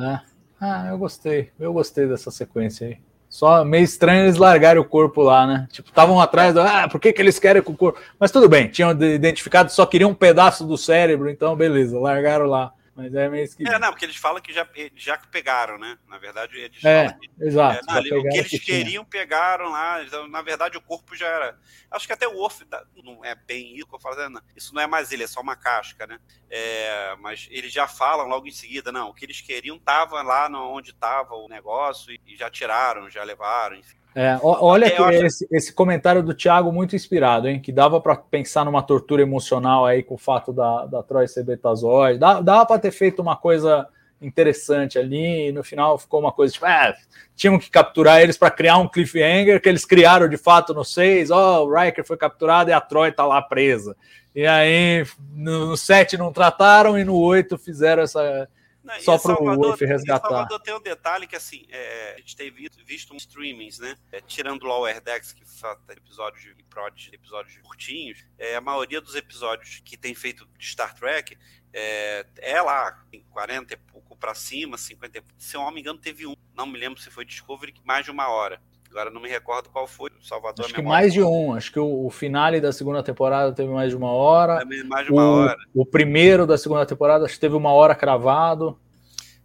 [0.00, 0.22] Ah,
[0.60, 1.50] ah, eu gostei.
[1.58, 2.98] Eu gostei dessa sequência aí.
[3.28, 5.66] Só meio estranho eles largarem o corpo lá, né?
[5.72, 6.60] Tipo, estavam atrás do.
[6.60, 7.98] Ah, por que, que eles querem com o corpo?
[8.18, 12.72] Mas tudo bem, tinham identificado, só queriam um pedaço do cérebro, então beleza, largaram lá.
[12.96, 13.74] Mas é meio esquisito.
[13.74, 15.98] É, não, porque eles falam que já, já pegaram, né?
[16.06, 17.80] Na verdade, eles é, que, exato.
[17.90, 20.02] É, não, o que eles que queriam, pegaram lá.
[20.04, 21.58] Então, na verdade, o corpo já era.
[21.90, 22.64] Acho que até o Worf
[23.02, 24.16] não é bem isso que eu falo,
[24.54, 26.20] isso não é mais ele, é só uma casca, né?
[26.48, 30.48] É, mas eles já falam logo em seguida, não, o que eles queriam estava lá
[30.48, 33.96] onde estava o negócio e, e já tiraram, já levaram, enfim.
[34.14, 35.26] É, olha que acho...
[35.26, 37.60] esse, esse, comentário do Thiago muito inspirado, hein?
[37.60, 41.42] Que dava para pensar numa tortura emocional aí com o fato da, da Troy ser
[41.42, 42.18] betazoide.
[42.18, 43.88] Dava, dava para ter feito uma coisa
[44.22, 46.94] interessante ali, e no final ficou uma coisa tipo, é,
[47.34, 51.30] tinham que capturar eles para criar um cliffhanger que eles criaram de fato no 6,
[51.30, 53.96] ó, oh, o Riker foi capturado e a Troy tá lá presa.
[54.34, 58.48] E aí no 7 não trataram e no 8 fizeram essa
[58.84, 60.28] não, Só para o Wolf resgatar.
[60.28, 63.96] Salvador tem um detalhe que, assim, é, a gente tem visto, visto uns streamings, né?
[64.12, 68.60] É, tirando o Lower Decks, que só tem episódios de prod, episódios curtinhos, é, a
[68.60, 71.36] maioria dos episódios que tem feito de Star Trek
[71.72, 75.34] é, é lá, em 40 e pouco para cima, 50 e pouco.
[75.42, 78.10] Se eu não me engano, teve um, não me lembro se foi Discovery, mais de
[78.10, 78.60] uma hora.
[78.94, 80.08] Agora não me recordo qual foi.
[80.22, 81.52] Salvador Acho que mais de um.
[81.52, 84.60] Acho que o, o finale da segunda temporada teve mais de uma hora.
[84.60, 85.56] Também mais de uma o, hora.
[85.74, 88.78] O primeiro da segunda temporada acho que teve uma hora cravado.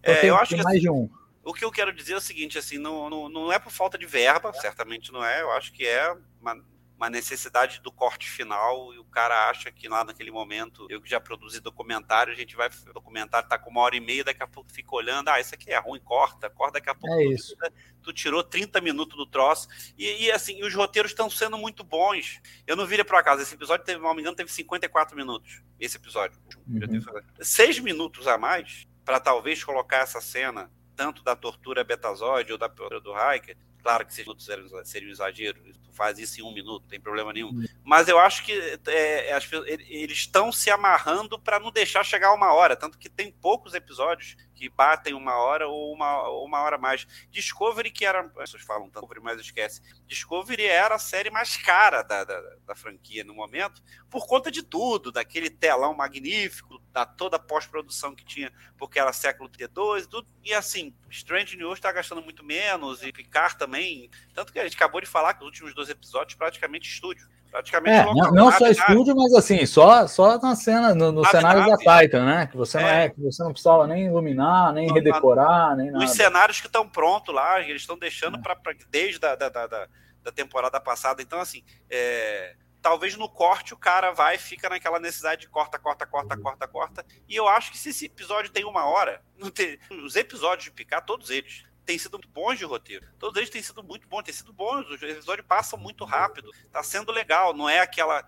[0.02, 1.10] Então é, eu acho que mais assim, de um.
[1.44, 3.98] O que eu quero dizer é o seguinte, assim, não, não, não é por falta
[3.98, 5.42] de verba, certamente não é.
[5.42, 6.56] Eu acho que é uma,
[7.00, 11.10] uma necessidade do corte final e o cara acha que lá naquele momento, eu que
[11.10, 14.44] já produzi documentário, a gente vai, o documentário tá com uma hora e meia, daqui
[14.44, 17.24] a pouco fica olhando, ah, isso aqui é ruim, corta, corta, daqui a pouco é
[17.24, 17.56] isso.
[17.56, 17.72] Tu,
[18.04, 22.42] tu, tirou 30 minutos do troço, e, e assim, os roteiros estão sendo muito bons.
[22.68, 25.96] Eu não virei por acaso, esse episódio, teve, não me engano, teve 54 minutos, esse
[25.96, 26.38] episódio.
[26.68, 27.02] Uhum.
[27.40, 32.68] Seis minutos a mais, para talvez colocar essa cena, tanto da tortura betazoide ou da
[32.68, 34.48] tortura do Hiker, Claro que minutos
[34.84, 37.50] seria um exagero, tu faz isso em um minuto, não tem problema nenhum.
[37.50, 37.66] Hum.
[37.84, 38.54] Mas eu acho que
[38.88, 39.50] é, as,
[39.88, 44.36] eles estão se amarrando para não deixar chegar uma hora, tanto que tem poucos episódios
[44.60, 47.08] que batem uma hora ou uma, uma hora mais.
[47.32, 48.20] Discovery, que era.
[48.20, 49.82] As pessoas falam tanto, mas esquece.
[50.06, 54.62] Discovery era a série mais cara da, da, da franquia no momento, por conta de
[54.62, 60.08] tudo, daquele telão magnífico, da toda a pós-produção que tinha, porque era século T2 e
[60.08, 60.28] tudo.
[60.44, 64.10] E assim, Strange New está gastando muito menos, e Picard também.
[64.34, 67.30] Tanto que a gente acabou de falar que os últimos dois episódios praticamente estúdio.
[67.52, 71.78] Praticamente é, não, só estúdio, mas assim, só, só na cena, no, no cenário da
[71.78, 72.48] Titan, né?
[72.48, 72.82] Que você, é.
[72.82, 76.06] Não é, que você não precisava nem iluminar, nem não, redecorar, nem nada.
[76.06, 78.42] Os cenários que estão prontos lá, eles estão deixando é.
[78.42, 78.58] para
[78.90, 79.88] desde a da, da, da,
[80.24, 81.24] da, temporada passada.
[81.24, 85.80] Então, assim, é, talvez no corte o cara vai e fica naquela necessidade de corta,
[85.80, 86.44] corta, corta, uhum.
[86.44, 87.06] corta, corta.
[87.28, 89.24] E eu acho que se esse episódio tem uma hora,
[89.56, 93.08] tem, os episódios de picar, todos eles, têm sido bons de roteiro.
[93.18, 94.88] Todos eles têm sido muito bons, têm sido bons.
[94.90, 96.52] Os episódios passam muito rápido.
[96.72, 97.54] Tá sendo legal.
[97.54, 98.26] Não é aquela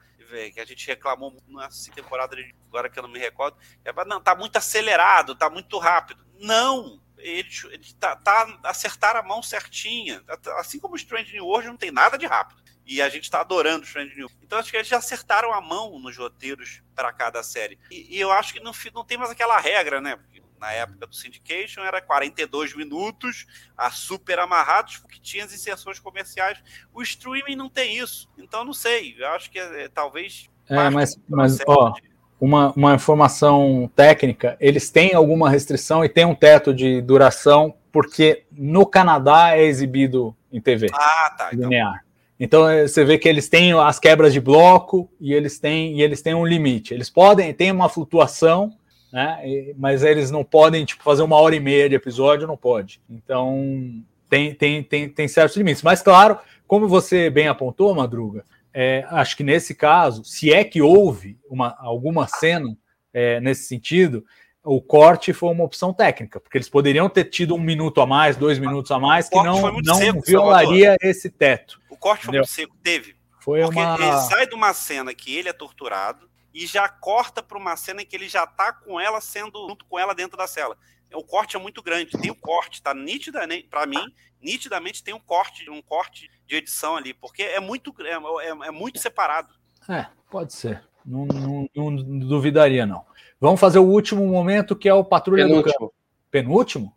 [0.54, 2.38] que a gente reclamou nessa temporada,
[2.68, 3.58] agora que eu não me recordo.
[3.84, 6.26] É, não, tá muito acelerado, tá muito rápido.
[6.40, 7.02] Não!
[7.18, 10.24] Eles, eles tá, tá acertar a mão certinha.
[10.58, 12.62] Assim como o Strange New World não tem nada de rápido.
[12.86, 14.28] E a gente tá adorando Strange New.
[14.42, 17.80] Então acho que eles já acertaram a mão nos roteiros para cada série.
[17.92, 20.18] E, e, eu acho que não, não tem mais aquela regra, né?
[20.62, 26.60] Na época do Syndication era 42 minutos, a super amarrados, porque tinha as inserções comerciais.
[26.94, 28.30] O streaming não tem isso.
[28.38, 29.16] Então não sei.
[29.18, 30.48] Eu acho que é, talvez.
[30.70, 31.96] É, mas, mas ó,
[32.40, 38.44] uma, uma informação técnica, eles têm alguma restrição e tem um teto de duração, porque
[38.52, 40.90] no Canadá é exibido em TV.
[40.94, 41.50] Ah, tá.
[41.52, 41.70] Então.
[41.70, 42.06] Linear.
[42.40, 46.04] Então é, você vê que eles têm as quebras de bloco e eles têm e
[46.04, 46.94] eles têm um limite.
[46.94, 48.72] Eles podem ter uma flutuação,
[49.12, 49.74] né?
[49.78, 53.02] Mas eles não podem tipo fazer uma hora e meia de episódio, não pode.
[53.10, 55.84] Então tem tem tem, tem certos limites.
[55.84, 60.82] Mas claro, como você bem apontou, Madruga, é, acho que nesse caso, se é que
[60.82, 62.78] houve uma, alguma cena
[63.14, 64.24] é, nesse sentido,
[64.64, 68.38] o corte foi uma opção técnica, porque eles poderiam ter tido um minuto a mais,
[68.38, 70.98] dois minutos a mais, que não, não seco, violaria Salvador.
[71.02, 71.82] esse teto.
[71.90, 73.16] O corte foi muito seco, teve.
[73.42, 73.96] Foi porque uma...
[73.96, 78.02] ele sai de uma cena que ele é torturado e já corta para uma cena
[78.02, 80.78] em que ele já tá com ela sendo junto com ela dentro da cela.
[81.14, 84.02] O corte é muito grande, tem o corte, tá nitidamente, para mim,
[84.42, 88.14] nitidamente tem um corte, um corte de edição ali, porque é muito, é,
[88.46, 89.54] é, é muito separado.
[89.90, 90.84] É, pode ser.
[91.06, 93.06] Não, não, não, duvidaria, não.
[93.40, 95.74] Vamos fazer o último momento, que é o Patrulha Penúltimo.
[95.74, 95.94] do Campo.
[96.30, 96.96] Penúltimo?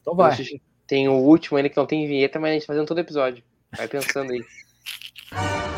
[0.00, 0.36] Então vai.
[0.86, 3.42] Tem o último ainda que não tem vinheta, mas a gente tá fazendo todo episódio.
[3.76, 4.44] Vai pensando aí.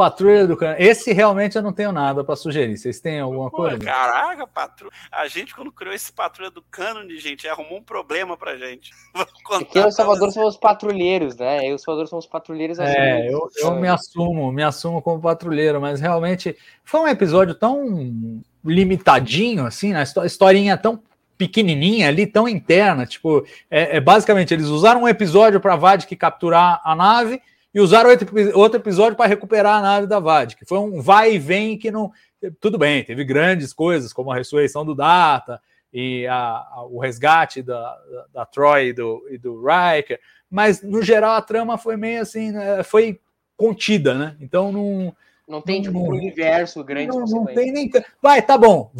[0.00, 0.76] Patrulha do Cano.
[0.78, 2.78] Esse realmente eu não tenho nada para sugerir.
[2.78, 3.78] Vocês têm alguma Pô, coisa?
[3.80, 4.90] Caraca, patrulha.
[5.12, 8.92] A gente, quando criou esse Patrulha do Cânone, gente, arrumou um problema pra gente.
[9.60, 11.70] Aqui em Salvador são os patrulheiros, né?
[11.70, 12.78] Eu, Salvador são os patrulheiros.
[12.78, 18.40] É, eu, eu me assumo, me assumo como patrulheiro, mas realmente foi um episódio tão
[18.64, 20.02] limitadinho, assim, né?
[20.16, 21.02] A historinha tão
[21.36, 23.04] pequenininha ali, tão interna.
[23.04, 28.10] Tipo, é, é basicamente eles usaram um episódio para Vadik capturar a nave e usaram
[28.10, 31.78] outro, outro episódio para recuperar a nave da VAD, que foi um vai e vem
[31.78, 32.12] que não.
[32.60, 35.60] Tudo bem, teve grandes coisas, como a ressurreição do Data
[35.92, 40.18] e a, a, o resgate da, da, da Troy e do, e do Riker,
[40.50, 43.20] mas no geral a trama foi meio assim, né, foi
[43.56, 44.36] contida, né?
[44.40, 45.14] Então não.
[45.46, 47.08] Não tem tipo, um universo grande.
[47.08, 47.90] Não, não tem nem.
[48.22, 48.92] Vai, tá bom.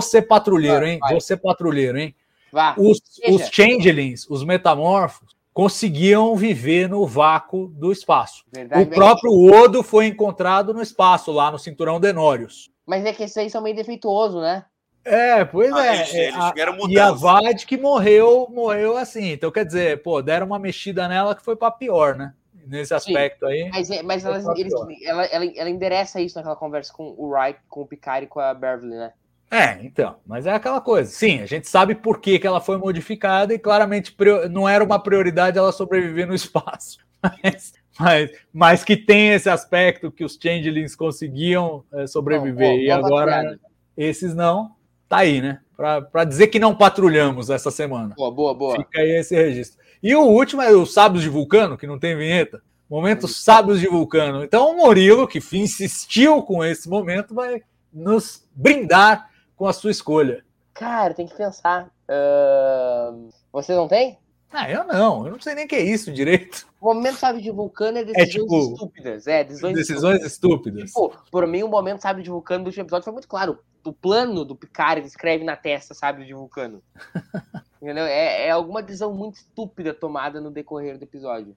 [0.00, 0.98] Ser patrulheiro, hein?
[0.98, 1.10] Vai.
[1.12, 2.14] Vou ser patrulheiro, hein?
[2.50, 2.74] Vá.
[2.78, 8.44] Os, os changelings, os metamorfos, conseguiam viver no vácuo do espaço.
[8.52, 12.70] Verdade, o próprio Odo foi encontrado no espaço, lá no cinturão Denórios.
[12.86, 14.64] Mas é que esses aí são meio defeituosos, né?
[15.04, 15.96] É, pois ah, é.
[15.96, 16.52] Eles, eles a,
[16.88, 19.32] e a Vade que morreu, morreu assim.
[19.32, 22.34] Então, quer dizer, pô, deram uma mexida nela que foi para pior, né?
[22.66, 23.70] Nesse aspecto Sim, aí.
[23.70, 24.72] Mas, é, mas elas, eles,
[25.04, 28.38] ela, ela, ela endereça isso naquela conversa com o Wright, com o Picard e com
[28.38, 29.12] a Beverly, né?
[29.50, 31.10] É, então, mas é aquela coisa.
[31.10, 34.14] Sim, a gente sabe por que, que ela foi modificada e claramente
[34.48, 36.98] não era uma prioridade ela sobreviver no espaço.
[37.42, 43.58] Mas, mas, mas que tem esse aspecto que os changelings conseguiam é, sobreviver e agora
[43.96, 44.70] esses não,
[45.08, 45.60] tá aí, né?
[45.76, 48.14] Para dizer que não patrulhamos essa semana.
[48.16, 48.76] Boa, boa, boa.
[48.76, 49.80] Fica aí esse registro.
[50.02, 52.62] E o último é os Sábios de Vulcano, que não tem vinheta.
[52.88, 54.44] Momento Sábios de Vulcano.
[54.44, 57.62] Então o Murilo, que insistiu com esse momento, vai
[57.92, 59.29] nos brindar
[59.60, 60.42] com a sua escolha?
[60.72, 61.92] Cara, tem que pensar.
[62.08, 63.28] Uh...
[63.52, 64.18] Você não tem?
[64.50, 65.26] Ah, eu não.
[65.26, 66.66] Eu não sei nem o que é isso direito.
[66.80, 69.26] O momento, sabe, de Vulcano é decisões é, tipo, estúpidas.
[69.26, 70.84] É, decisões, decisões estúpidas.
[70.84, 71.20] estúpidas.
[71.20, 73.58] Tipo, por mim, o momento, sabe, de Vulcano do último episódio foi muito claro.
[73.84, 76.82] O plano do Picard escreve na testa, sabe, de Vulcano.
[77.82, 78.06] Entendeu?
[78.06, 81.54] É, é alguma decisão muito estúpida tomada no decorrer do episódio.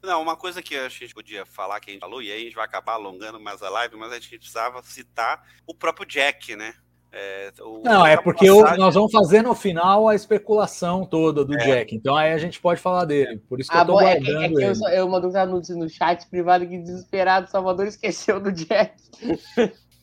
[0.00, 2.44] Não, uma coisa que a gente podia falar, que a gente falou, e aí a
[2.44, 6.54] gente vai acabar alongando mais a live, mas a gente precisava citar o próprio Jack,
[6.54, 6.74] né?
[7.12, 7.50] É,
[7.82, 8.78] não, é porque passagem...
[8.78, 11.58] nós vamos fazer no final a especulação toda do é.
[11.58, 11.94] Jack.
[11.94, 13.42] Então aí a gente pode falar dele.
[13.48, 14.42] Por isso que ah, eu tô bom, guardando.
[14.42, 17.86] É que, é que eu, eu mandei no, no chat privado que desesperado o Salvador
[17.86, 18.92] esqueceu do Jack.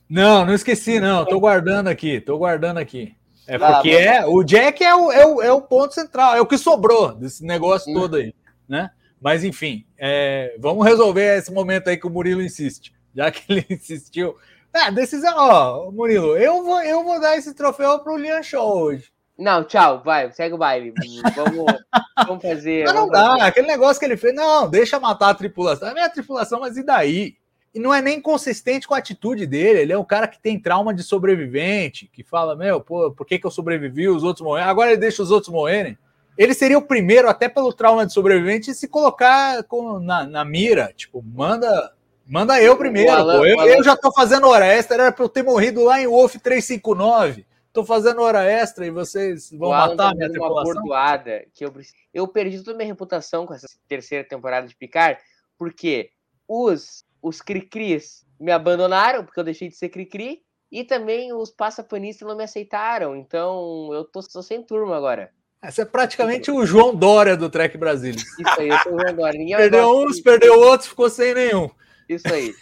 [0.09, 1.25] Não, não esqueci, não.
[1.25, 3.13] Tô guardando aqui, tô guardando aqui.
[3.47, 6.41] É porque ah, é, o Jack é o, é, o, é o ponto central, é
[6.41, 7.95] o que sobrou desse negócio hum.
[7.95, 8.34] todo aí,
[8.67, 8.89] né?
[9.21, 12.93] Mas enfim, é, vamos resolver esse momento aí que o Murilo insiste.
[13.15, 14.35] Já que ele insistiu,
[14.77, 19.11] é, decisão, ó, Murilo, eu vou, eu vou dar esse troféu pro Lian Show hoje.
[19.37, 20.93] Não, tchau, vai, segue o baile.
[21.35, 21.65] Vamos,
[22.27, 22.85] vamos fazer.
[22.85, 23.41] Mas não dá, fazer.
[23.43, 25.87] aquele negócio que ele fez, não, deixa matar a tripulação.
[25.87, 27.35] É a minha tripulação, mas e daí?
[27.73, 29.81] E não é nem consistente com a atitude dele.
[29.81, 33.37] Ele é um cara que tem trauma de sobrevivente, que fala, meu, pô, por que,
[33.37, 34.69] que eu sobrevivi, os outros morreram?
[34.69, 35.95] Agora ele deixa os outros morrerem.
[36.35, 40.91] Ele seria o primeiro, até pelo trauma de sobrevivente, se colocar com, na, na mira.
[40.95, 41.91] Tipo, manda
[42.27, 43.45] Manda eu primeiro, Alan, pô.
[43.45, 43.71] Eu, Alan...
[43.71, 47.45] eu, já tô fazendo hora extra, era pra eu ter morrido lá em Wolf 359.
[47.71, 50.73] tô fazendo hora extra e vocês vão o Alan matar tá minha dando uma tripulação.
[50.73, 51.73] bordoada que eu.
[52.13, 55.19] Eu perdi toda a minha reputação com essa terceira temporada de Picard,
[55.57, 56.09] porque
[56.47, 60.41] os, os Cricris me abandonaram, porque eu deixei de ser Cricri,
[60.71, 63.15] e também os passapanistas não me aceitaram.
[63.15, 65.31] Então eu tô, tô sem turma agora.
[65.63, 68.23] Esse é praticamente o João Dória do Trek Brasilis.
[68.37, 69.33] Isso aí, eu tô vendo agora.
[69.33, 71.69] Ninguém vai Perdeu uns, de- perdeu outros, ficou sem nenhum.
[72.07, 72.53] Isso aí.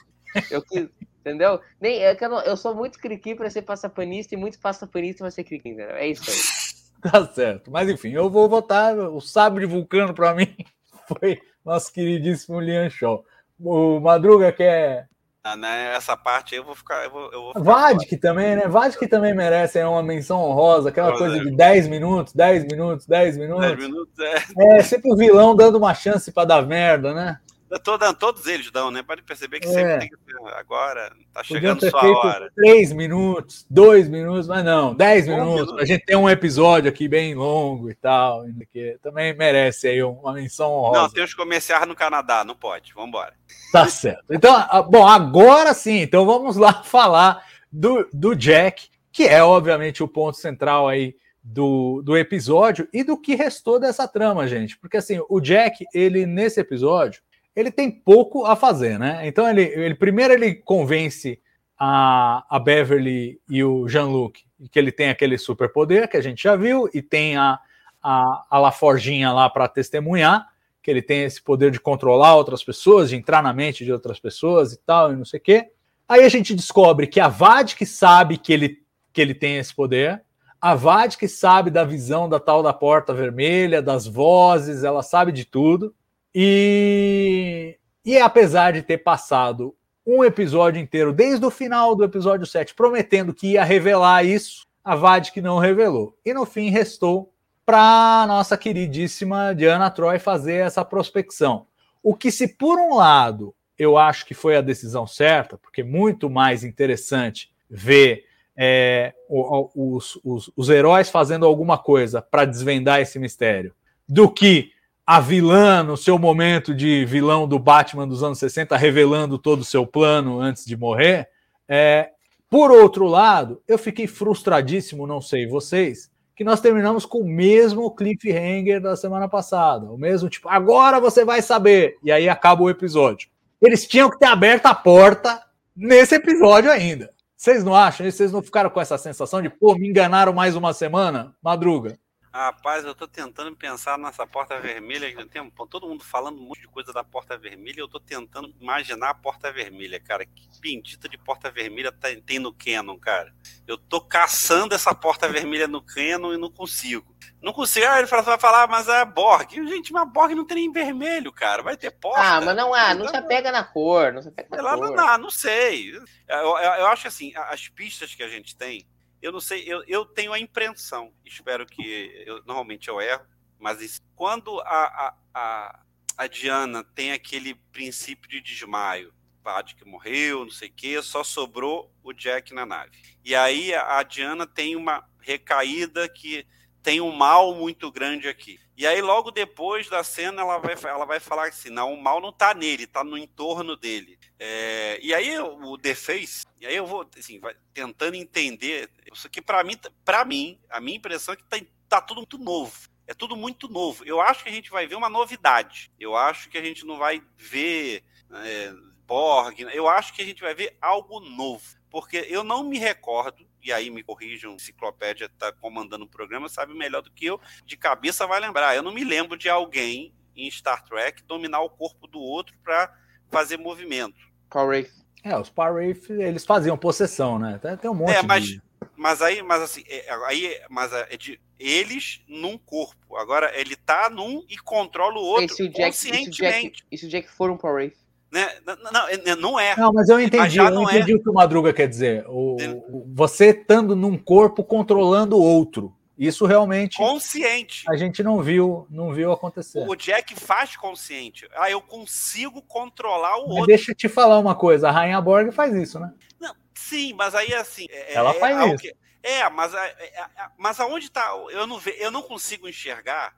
[0.51, 0.87] Eu quis,
[1.19, 1.59] entendeu?
[1.79, 5.23] Nem, é que eu, não- eu sou muito Cricri pra ser passapanista e muito passapanista
[5.23, 5.95] pra ser Cricri, entendeu?
[5.95, 6.37] É isso aí.
[7.11, 7.69] Tá certo.
[7.69, 8.97] Mas enfim, eu vou votar.
[8.97, 10.55] O sabre vulcano para mim
[11.07, 13.23] foi nosso queridíssimo Lian Shaw.
[13.59, 15.07] O Madruga quer.
[15.43, 17.03] Ah, né, essa parte aí eu vou ficar.
[17.03, 18.67] Eu vou, eu vou ficar também, né?
[18.67, 21.39] Vadik também merece aí uma menção honrosa, aquela coisa é.
[21.39, 23.47] de 10 minutos, 10 minutos, 10 fora.
[23.47, 23.77] minutos.
[23.77, 24.19] 10 minutos,
[24.57, 24.77] é.
[24.77, 27.39] É sempre o vilão dando uma chance para dar merda, né?
[27.83, 29.03] Dando, todos eles dão, né?
[29.03, 29.71] Pode perceber que É.
[29.71, 30.15] sempre tem que.
[30.55, 32.51] Agora, tá chegando sua hora.
[32.55, 35.65] 3 minutos, 2 minutos, mas não, 10 Um minutos.
[35.67, 35.79] minuto.
[35.81, 40.33] A gente tem um episódio aqui bem longo e tal, que também merece aí uma
[40.33, 41.01] menção honrosa.
[41.01, 42.93] Não, tem os comerciais no Canadá, não pode.
[42.93, 43.33] Vambora.
[43.71, 44.23] Tá certo.
[44.29, 50.01] Então, a- bom, agora sim, então vamos lá falar do, do Jack, que é obviamente
[50.03, 54.77] o ponto central aí do, do episódio e do que restou dessa trama, gente.
[54.79, 57.21] Porque assim, o Jack, ele nesse episódio,
[57.55, 59.27] ele tem pouco a fazer, né?
[59.27, 61.39] Então ele, ele primeiro ele convence
[61.77, 66.55] a, a Beverly e o Jean-Luc que ele tem aquele superpoder que a gente já
[66.55, 67.59] viu e tem a,
[68.01, 70.47] a, a Laforginha lá para testemunhar
[70.85, 74.19] que ele tem esse poder de controlar outras pessoas, de entrar na mente de outras
[74.19, 75.71] pessoas e tal, e não sei o quê.
[76.07, 78.77] Aí a gente descobre que a Vadik sabe que ele,
[79.11, 80.21] que ele tem esse poder,
[80.61, 85.43] a Vadik sabe da visão da tal da porta vermelha, das vozes, ela sabe de
[85.43, 85.91] tudo.
[86.37, 89.73] E, e apesar de ter passado
[90.05, 94.95] um episódio inteiro, desde o final do episódio 7, prometendo que ia revelar isso, a
[94.95, 96.15] Vadik não revelou.
[96.25, 97.33] E no fim restou
[97.65, 101.65] para nossa queridíssima Diana Troy fazer essa prospecção.
[102.03, 105.83] O que, se por um lado eu acho que foi a decisão certa, porque é
[105.83, 108.23] muito mais interessante ver
[108.55, 113.73] é, os, os- os heróis fazendo alguma coisa para desvendar esse mistério,
[114.07, 114.71] do que
[115.05, 119.65] a vilã, no seu momento de vilão do Batman dos anos 60, revelando todo o
[119.65, 121.29] seu plano antes de morrer.
[121.69, 122.09] É,
[122.49, 127.93] por outro lado, eu fiquei frustradíssimo, não sei vocês, que nós terminamos com o mesmo
[127.95, 129.85] cliffhanger da semana passada.
[129.85, 131.97] O mesmo tipo, agora você vai saber.
[132.03, 133.29] E aí acaba o episódio.
[133.61, 135.41] Eles tinham que ter aberto a porta
[135.75, 137.11] nesse episódio ainda.
[137.37, 138.09] Vocês não acham?
[138.09, 141.35] Vocês não ficaram com essa sensação de, pô, me enganaram mais uma semana?
[141.43, 141.97] Madruga.
[142.35, 145.09] Rapaz, eu tô tentando pensar nessa porta vermelha.
[145.09, 147.79] que Tem pô, todo mundo falando um monte de coisa da porta vermelha.
[147.79, 150.25] Eu tô tentando imaginar a porta vermelha, cara.
[150.25, 153.33] Que bendita de porta vermelha tem, tem no Canon, cara.
[153.65, 157.15] Eu tô caçando essa porta vermelha no Canon e não consigo.
[157.41, 157.85] Não consigo.
[157.87, 159.53] Ah, ele fala- vai falar, mas é Borg.
[159.53, 161.63] Gente, mas Borg não tem nem vermelho, cara.
[161.63, 162.19] Vai ter porta.
[162.21, 164.75] Ah, mas não há, não se Então, apega na cor, não se apega Sei na
[164.75, 164.87] cor.
[164.87, 165.95] não, dá, não sei.
[166.27, 168.85] Eu, eu, eu acho que assim, as pistas que a gente tem,
[169.25, 173.25] eu não sei, eu, eu tenho a impressão, espero que eu, normalmente eu erro,
[173.57, 175.79] mas quando a, a, a,
[176.15, 179.11] a Diana tem aquele princípio de desmaio,
[179.43, 182.91] Vade que morreu, não sei o quê, só sobrou o Jack na nave.
[183.23, 186.45] E aí a, Diana tem uma recaída que
[186.83, 188.59] tem um mal muito grande aqui.
[188.77, 192.19] E aí, logo depois da cena, ela vai, ela vai falar assim: não, o mal
[192.19, 194.19] não tá nele, tá no entorno dele.
[194.39, 198.89] É, e aí, o The Face, e aí eu vou assim, vai, tentando entender.
[199.11, 201.57] Isso aqui, para mim, para mim, a minha impressão é que tá,
[201.87, 202.89] tá tudo muito novo.
[203.07, 204.03] É tudo muito novo.
[204.03, 205.91] Eu acho que a gente vai ver uma novidade.
[205.99, 208.73] Eu acho que a gente não vai ver é,
[209.05, 209.59] Borg.
[209.59, 211.63] Eu acho que a gente vai ver algo novo.
[211.89, 216.49] Porque eu não me recordo, e aí me corrijam, a enciclopédia está comandando o programa,
[216.49, 218.75] sabe melhor do que eu, de cabeça vai lembrar.
[218.75, 222.93] Eu não me lembro de alguém em Star Trek dominar o corpo do outro para
[223.31, 224.15] fazer movimento.
[224.49, 224.91] Power Wraith.
[225.23, 227.59] É, os Power Wraith, eles faziam possessão, né?
[227.61, 228.61] Tem, tem um monte É, mas, de...
[228.95, 233.15] mas aí, mas assim, é, aí, mas é de eles num corpo.
[233.17, 236.11] Agora ele tá num e controla o outro E se o Jack, e se o
[236.11, 236.85] Jack, conscientemente.
[236.91, 237.95] e se o Jack for um Power Wraith?
[238.31, 238.49] Né?
[238.65, 239.75] Não, não, é- não é.
[239.77, 240.83] Não, mas eu entendi, Mas eu é.
[240.83, 242.25] entendi o que o Madruga quer dizer.
[242.27, 242.57] O,
[242.89, 245.95] o- você estando num corpo controlando o outro.
[246.17, 247.83] Isso realmente Consciente.
[247.89, 249.85] a gente não viu, não viu acontecer.
[249.87, 251.47] O Jack faz consciente.
[251.53, 253.67] Ah, eu consigo controlar o Mas outro.
[253.67, 256.13] deixa eu te falar uma coisa, a Rainha Borg faz isso, né?
[256.39, 257.85] Não, sim, mas aí assim.
[257.89, 258.93] é- Ela é faz algo isso.
[259.21, 261.35] é, mas, é- é- é- mas aonde tá?
[261.49, 263.33] Eu não, ve, eu não consigo enxergar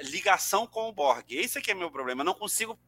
[0.00, 1.24] ligação com o Borg.
[1.30, 2.22] Esse aqui é meu problema.
[2.22, 2.78] Eu não consigo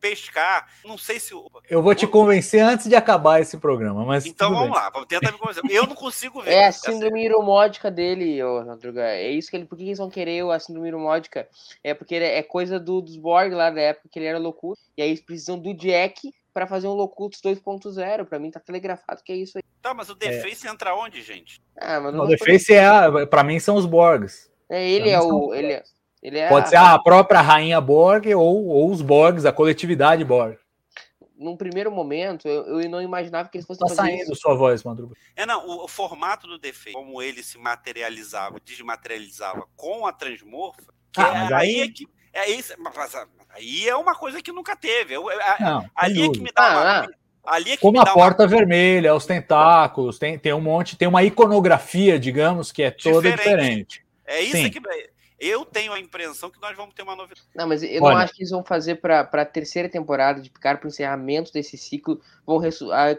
[0.00, 0.68] pescar.
[0.84, 1.32] Não sei se.
[1.68, 4.26] Eu vou te convencer antes de acabar esse programa, mas.
[4.26, 4.78] Então vamos bem.
[4.78, 5.62] lá, tenta me convencer.
[5.68, 6.52] Eu não consigo ver.
[6.52, 9.02] É a síndrome iromódica dele, ô, Madruga.
[9.02, 9.66] É isso que ele.
[9.66, 11.48] Por que eles vão querer a síndrome iromódica?
[11.84, 14.76] É porque é coisa do, dos Borg lá da época que ele era louco.
[14.96, 18.24] E aí eles precisam do Jack para fazer um Locutus 2.0.
[18.24, 19.64] Para mim tá telegrafado que é isso aí.
[19.82, 20.70] Tá, mas o Deface é.
[20.70, 21.60] entra onde, gente?
[21.76, 24.50] Ah, mas não o Deface é, para mim são os Borgs.
[24.68, 25.82] É, ele é o ele é, ele
[26.22, 26.68] é Pode a...
[26.68, 30.56] ser a própria rainha Borg ou, ou os Borgs, a coletividade Borg.
[31.36, 34.42] Num primeiro momento, eu, eu não imaginava que eles fossem tá fazer saindo isso.
[34.42, 35.16] sua voz, Madruga.
[35.34, 40.92] É, não, o, o formato do Deface, como ele se materializava, desmaterializava com a transmorfa,
[41.16, 41.68] ah, é, mas aí...
[41.68, 43.14] aí é que é isso, mas,
[43.48, 45.14] aí é uma coisa que nunca teve.
[45.14, 45.24] Eu,
[45.58, 47.10] não, ali é que me dá ah, uma.
[47.44, 48.48] Ali é que Como a porta uma...
[48.48, 53.38] vermelha, os tentáculos, tem, tem um monte, tem uma iconografia, digamos, que é toda diferente.
[53.38, 54.04] diferente.
[54.26, 54.70] É isso Sim.
[54.70, 54.80] que
[55.40, 57.42] eu tenho a impressão que nós vamos ter uma novidade.
[57.54, 60.50] Não, mas eu Olha, não acho que eles vão fazer para a terceira temporada de
[60.50, 62.60] Picard, para o encerramento desse ciclo, vão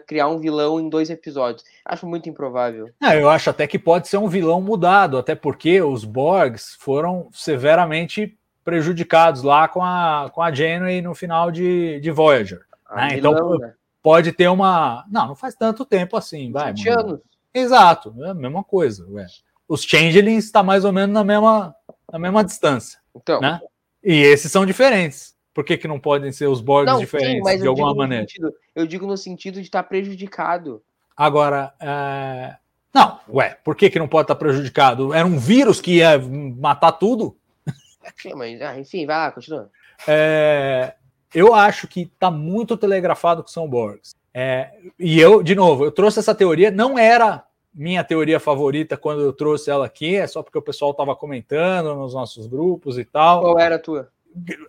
[0.06, 1.64] criar um vilão em dois episódios.
[1.84, 2.90] Acho muito improvável.
[3.00, 7.28] Não, eu acho até que pode ser um vilão mudado, até porque os Borgs foram
[7.32, 12.60] severamente prejudicados lá com a, com a Janeway no final de, de Voyager.
[12.94, 13.18] Né?
[13.18, 13.74] Então né?
[14.02, 15.04] pode ter uma.
[15.10, 16.72] Não, não faz tanto tempo assim, vai.
[16.88, 17.20] anos.
[17.52, 19.06] Exato, é a mesma coisa.
[19.10, 19.26] Ué.
[19.68, 21.74] Os Changelings está mais ou menos na mesma,
[22.12, 22.98] na mesma distância.
[23.16, 23.40] Então.
[23.40, 23.58] Né?
[24.04, 25.34] E esses são diferentes.
[25.54, 28.26] Por que, que não podem ser os Borgs diferentes sim, de alguma maneira?
[28.26, 30.82] Sentido, eu digo no sentido de estar tá prejudicado.
[31.16, 32.56] Agora, é...
[32.94, 35.12] não, ué, por que, que não pode estar tá prejudicado?
[35.12, 37.36] Era um vírus que ia matar tudo?
[38.34, 39.70] Mas, ah, enfim, vai lá, continua.
[40.08, 40.94] É,
[41.34, 44.14] eu acho que está muito telegrafado que são Borgs.
[44.34, 49.22] É, e eu, de novo, eu trouxe essa teoria, não era minha teoria favorita quando
[49.22, 53.04] eu trouxe ela aqui, é só porque o pessoal estava comentando nos nossos grupos e
[53.04, 53.40] tal.
[53.40, 54.10] Qual era a tua?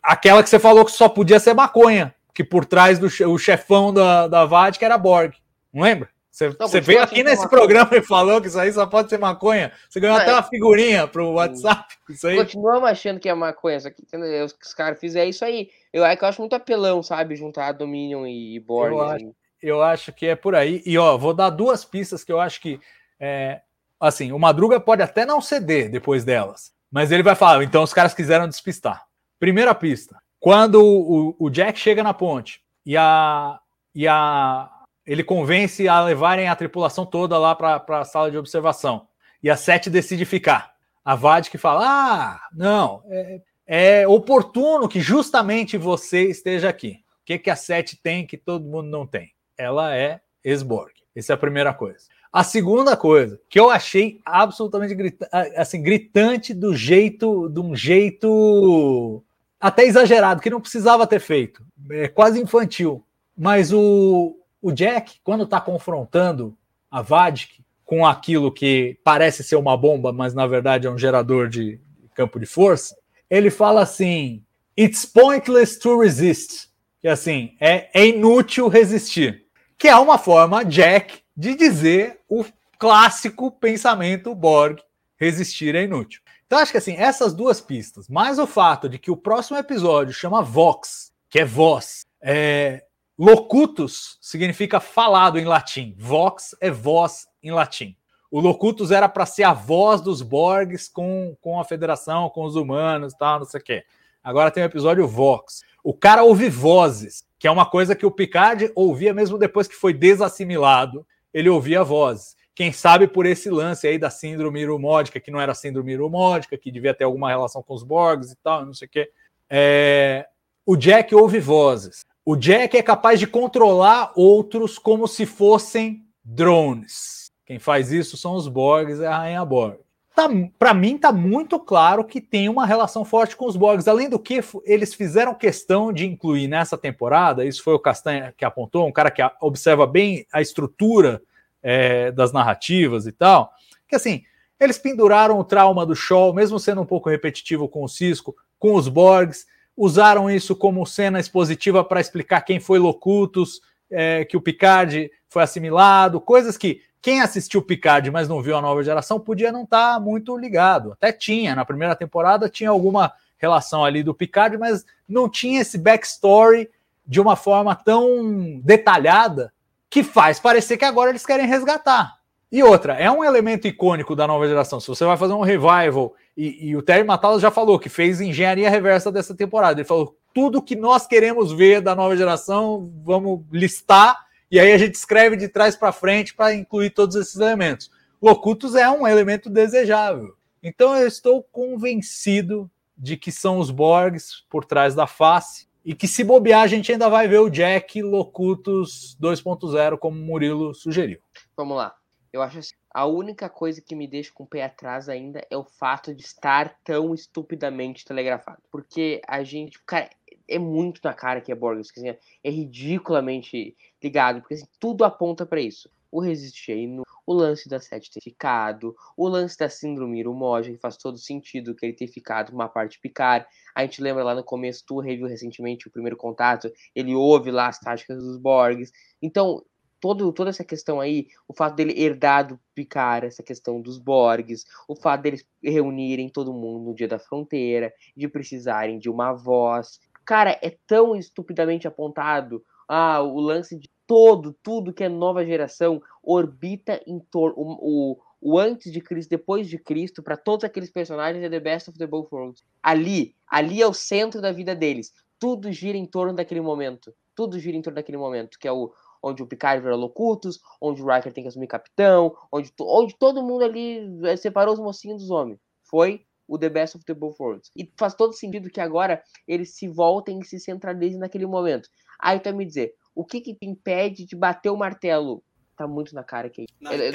[0.02, 3.94] Aquela que você falou que só podia ser maconha, que por trás do o chefão
[3.94, 5.34] da, da VAD que era Borg.
[5.74, 6.10] Não lembra?
[6.34, 9.20] Você, não, você veio aqui nesse programa e falou que isso aí só pode ser
[9.20, 9.72] maconha.
[9.88, 11.94] Você ganhou não, até uma figurinha pro WhatsApp.
[12.10, 12.38] Isso aí.
[12.38, 13.78] Continuamos achando que é maconha.
[13.78, 14.44] Aqui, entendeu?
[14.44, 15.70] Os, os caras fizeram isso aí.
[15.94, 17.36] Eu, é que eu acho muito apelão, sabe?
[17.36, 18.94] Juntar Dominion e Borg.
[18.94, 19.28] Eu, assim.
[19.28, 20.84] acho, eu acho que é por aí.
[20.86, 22.80] E ó, vou dar duas pistas que eu acho que.
[23.20, 23.62] É,
[24.00, 26.72] assim, o Madruga pode até não ceder depois delas.
[26.92, 29.06] Mas ele vai falar, então os caras quiseram despistar.
[29.40, 30.22] Primeira pista.
[30.40, 33.60] Quando o, o Jack chega na ponte e a,
[33.96, 34.70] e a
[35.06, 39.08] ele convence a levarem a tripulação toda lá para a sala de observação.
[39.42, 40.74] E a Sete decide ficar.
[41.04, 47.02] A Vad que fala: Ah, não, é, é, oportuno que justamente você esteja aqui.
[47.22, 49.33] O que, que a Sete tem que todo mundo não tem?
[49.58, 50.92] Ela é Esborg.
[51.16, 52.08] Essa é a primeira coisa.
[52.32, 59.24] A segunda coisa, que eu achei absolutamente grita assim, gritante do jeito, de um jeito
[59.60, 61.64] até exagerado, que não precisava ter feito.
[61.92, 63.06] É quase infantil.
[63.38, 66.58] Mas o, o Jack, quando está confrontando
[66.90, 71.48] a Vadik com aquilo que parece ser uma bomba, mas na verdade é um gerador
[71.48, 71.80] de
[72.16, 72.96] campo de força,
[73.30, 74.44] ele fala assim:
[74.78, 76.70] It's pointless to resist.
[77.00, 79.43] Que assim, é, é inútil resistir.
[79.84, 82.46] Que é uma forma, Jack, de dizer o
[82.80, 84.80] clássico pensamento Borg:
[85.18, 86.22] resistir é inútil.
[86.48, 90.14] Então, acho que assim, essas duas pistas, mais o fato de que o próximo episódio
[90.14, 92.86] chama Vox, que é voz, é,
[93.20, 95.94] Locutus significa falado em latim.
[95.98, 97.94] Vox é voz em latim.
[98.32, 102.56] O locutus era para ser a voz dos Borgs com, com a federação, com os
[102.56, 103.84] humanos, tal, não sei o quê.
[104.24, 105.62] Agora tem o episódio Vox.
[105.84, 109.76] O cara ouve vozes, que é uma coisa que o Picard ouvia mesmo depois que
[109.76, 111.06] foi desassimilado.
[111.34, 112.36] Ele ouvia vozes.
[112.56, 116.72] Quem sabe por esse lance aí da síndrome iromódica, que não era síndrome iromódica, que
[116.72, 119.12] devia ter alguma relação com os Borgs e tal, não sei o quê.
[119.50, 120.26] É...
[120.66, 122.06] O Jack ouve vozes.
[122.26, 127.32] O Jack é capaz de controlar outros como se fossem drones.
[127.46, 129.83] Quem faz isso são os Borgs e a Rainha Borg.
[130.16, 130.30] Tá,
[130.60, 133.88] Para mim, tá muito claro que tem uma relação forte com os Borgs.
[133.88, 138.46] Além do que, eles fizeram questão de incluir nessa temporada, isso foi o Castanha que
[138.46, 141.22] apontou, um cara que observa bem a estrutura
[141.64, 143.52] é, das narrativas e tal,
[143.88, 144.22] que assim,
[144.60, 148.76] eles penduraram o trauma do Shaw, mesmo sendo um pouco repetitivo com o Cisco, com
[148.76, 154.42] os Borgs, usaram isso como cena expositiva para explicar quem foi Locutus, é, que o
[154.42, 159.52] Picard foi assimilado, coisas que quem assistiu Picard, mas não viu a nova geração, podia
[159.52, 160.94] não estar tá muito ligado.
[160.94, 165.78] Até tinha, na primeira temporada tinha alguma relação ali do Picard, mas não tinha esse
[165.78, 166.70] backstory
[167.06, 169.52] de uma forma tão detalhada
[169.90, 172.16] que faz parecer que agora eles querem resgatar.
[172.50, 174.80] E outra, é um elemento icônico da nova geração.
[174.80, 178.22] Se você vai fazer um revival, e, e o Terry Matalas já falou que fez
[178.22, 179.82] engenharia reversa dessa temporada.
[179.82, 184.23] Ele falou: tudo que nós queremos ver da nova geração, vamos listar,
[184.54, 187.90] e aí a gente escreve de trás para frente para incluir todos esses elementos.
[188.22, 190.38] Locutus é um elemento desejável.
[190.62, 196.08] Então eu estou convencido de que são os Borgs por trás da face e que
[196.08, 201.20] se bobear a gente ainda vai ver o Jack Locutus 2.0 como o Murilo sugeriu.
[201.58, 201.96] Vamos lá.
[202.32, 205.58] Eu acho assim, a única coisa que me deixa com o pé atrás ainda é
[205.58, 208.62] o fato de estar tão estupidamente telegrafado.
[208.72, 210.12] Porque a gente, cara,
[210.48, 212.10] é muito na cara que é Borges, assim,
[212.44, 215.90] é ridiculamente ligado, porque assim, tudo aponta para isso.
[216.12, 220.96] O Resistino, o lance da sete ter ficado, o lance da síndrome Irumoja, que faz
[220.96, 223.48] todo sentido que ele ter ficado uma parte picar.
[223.74, 227.68] A gente lembra lá no começo, tu reviu recentemente o primeiro contato, ele ouve lá
[227.68, 228.92] as táticas dos Borgs.
[229.22, 229.64] Então,
[230.04, 234.66] todo, toda essa questão aí, o fato dele herdar do Picard, essa questão dos Borgs,
[234.86, 240.02] o fato deles reunirem todo mundo no dia da fronteira, de precisarem de uma voz.
[240.26, 246.02] Cara, é tão estupidamente apontado ah, o lance de todo, tudo que é nova geração
[246.22, 247.56] orbita em torno.
[247.58, 251.90] O, o, antes de Cristo, depois de Cristo, para todos aqueles personagens é The Best
[251.90, 252.64] of the Both Worlds.
[252.82, 255.14] Ali, ali é o centro da vida deles.
[255.40, 257.14] Tudo gira em torno daquele momento.
[257.36, 258.94] Tudo gira em torno daquele momento, que é o
[259.24, 263.42] onde o Picard vira Locutus, onde o Riker tem que assumir capitão, onde, onde todo
[263.42, 265.60] mundo ali eh, separou os mocinhos dos homens.
[265.84, 267.72] Foi o The Best of the Both Worlds.
[267.76, 271.90] E faz todo sentido que agora eles se voltem e se centralizem naquele momento.
[272.20, 275.44] Aí tu vai me dizer, o que que te impede de bater o martelo?
[275.76, 276.68] Tá muito na cara que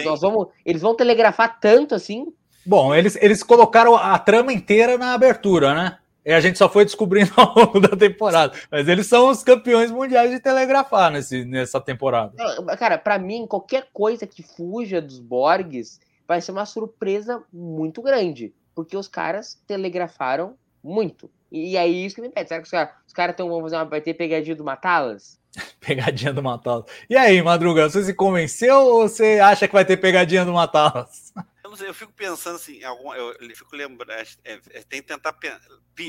[0.04, 2.32] nós vamos, eles vão telegrafar tanto assim?
[2.66, 5.98] Bom, eles, eles colocaram a trama inteira na abertura, né?
[6.26, 8.58] E a gente só foi descobrindo ao longo da temporada.
[8.70, 12.32] Mas eles são os campeões mundiais de telegrafar nesse, nessa temporada.
[12.76, 18.52] Cara, para mim, qualquer coisa que fuja dos Borgs vai ser uma surpresa muito grande.
[18.78, 21.28] Porque os caras telegrafaram muito.
[21.50, 22.46] E aí isso que me impede.
[22.46, 23.84] Será que os caras cara vão fazer uma.
[23.84, 25.40] Vai ter pegadinha do Matalas?
[25.80, 26.84] pegadinha do Matalas.
[27.10, 31.32] E aí, Madruga, você se convenceu ou você acha que vai ter pegadinha do Matalas?
[31.64, 35.02] Eu, sei, eu fico pensando assim, algum, eu, eu fico lembrando, é, é, é tem
[35.02, 35.36] que tentar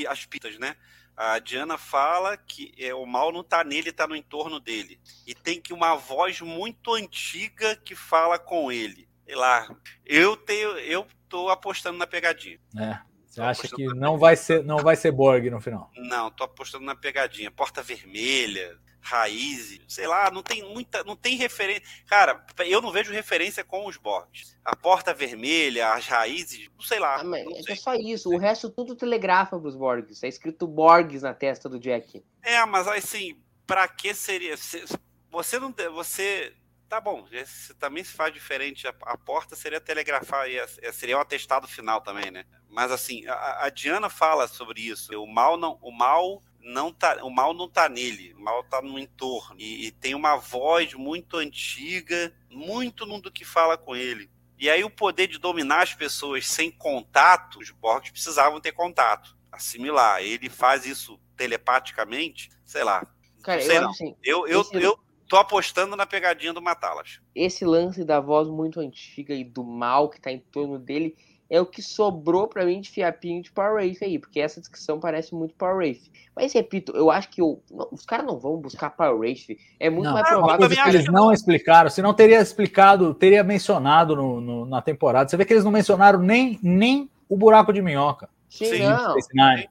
[0.08, 0.74] as pistas, né?
[1.14, 4.98] A Diana fala que é, o mal não tá nele, tá no entorno dele.
[5.26, 9.06] E tem que uma voz muito antiga que fala com ele.
[9.26, 9.68] Sei lá.
[10.06, 12.58] Eu tenho, eu tô apostando na pegadinha.
[12.76, 12.98] É.
[13.26, 15.88] Você acha que não vai ser, não vai ser Borg no final?
[15.96, 17.48] Não, tô apostando na pegadinha.
[17.48, 21.84] Porta vermelha, raízes, sei lá, não tem muita, não tem referência.
[22.06, 24.58] Cara, eu não vejo referência com os Borgs.
[24.64, 27.20] A porta vermelha, as raízes, não sei lá.
[27.20, 27.76] Ah, não é sei.
[27.76, 30.24] só isso, o resto tudo telegrafa pros Borgs.
[30.24, 32.24] É escrito Borgs na testa do Jack.
[32.42, 34.56] É, mas assim, para que seria?
[35.30, 36.52] Você não, você
[36.90, 37.24] tá bom,
[37.78, 38.88] também se faz diferente.
[38.88, 40.46] A, a porta seria telegrafar,
[40.92, 42.44] seria um atestado final também, né?
[42.68, 45.12] Mas assim, a, a Diana fala sobre isso.
[45.22, 48.82] O mal não, o mal não tá, o mal não tá nele, o mal tá
[48.82, 49.54] no entorno.
[49.56, 54.28] E, e tem uma voz muito antiga, muito no do que fala com ele.
[54.58, 59.36] E aí o poder de dominar as pessoas sem contato, os Borgs precisavam ter contato,
[59.52, 60.22] assimilar.
[60.22, 63.06] Ele faz isso telepaticamente, sei lá.
[63.44, 63.90] Cara, sei eu, não.
[63.90, 67.20] Assim, eu, eu, eu tô apostando na pegadinha do Matalas.
[67.32, 71.16] Esse lance da voz muito antiga e do mal que tá em torno dele
[71.48, 74.98] é o que sobrou para mim de fiapinho de Power Wraith aí, porque essa descrição
[74.98, 76.10] parece muito Power Wraith.
[76.34, 79.56] Mas repito, eu acho que eu, não, os caras não vão buscar Power Wraith.
[79.78, 80.68] É muito não, mais provável.
[80.68, 85.28] que eles não explicaram, se não teria explicado, teria mencionado no, no, na temporada.
[85.28, 88.28] Você vê que eles não mencionaram nem, nem o buraco de minhoca.
[88.48, 89.16] Sim, Sim não.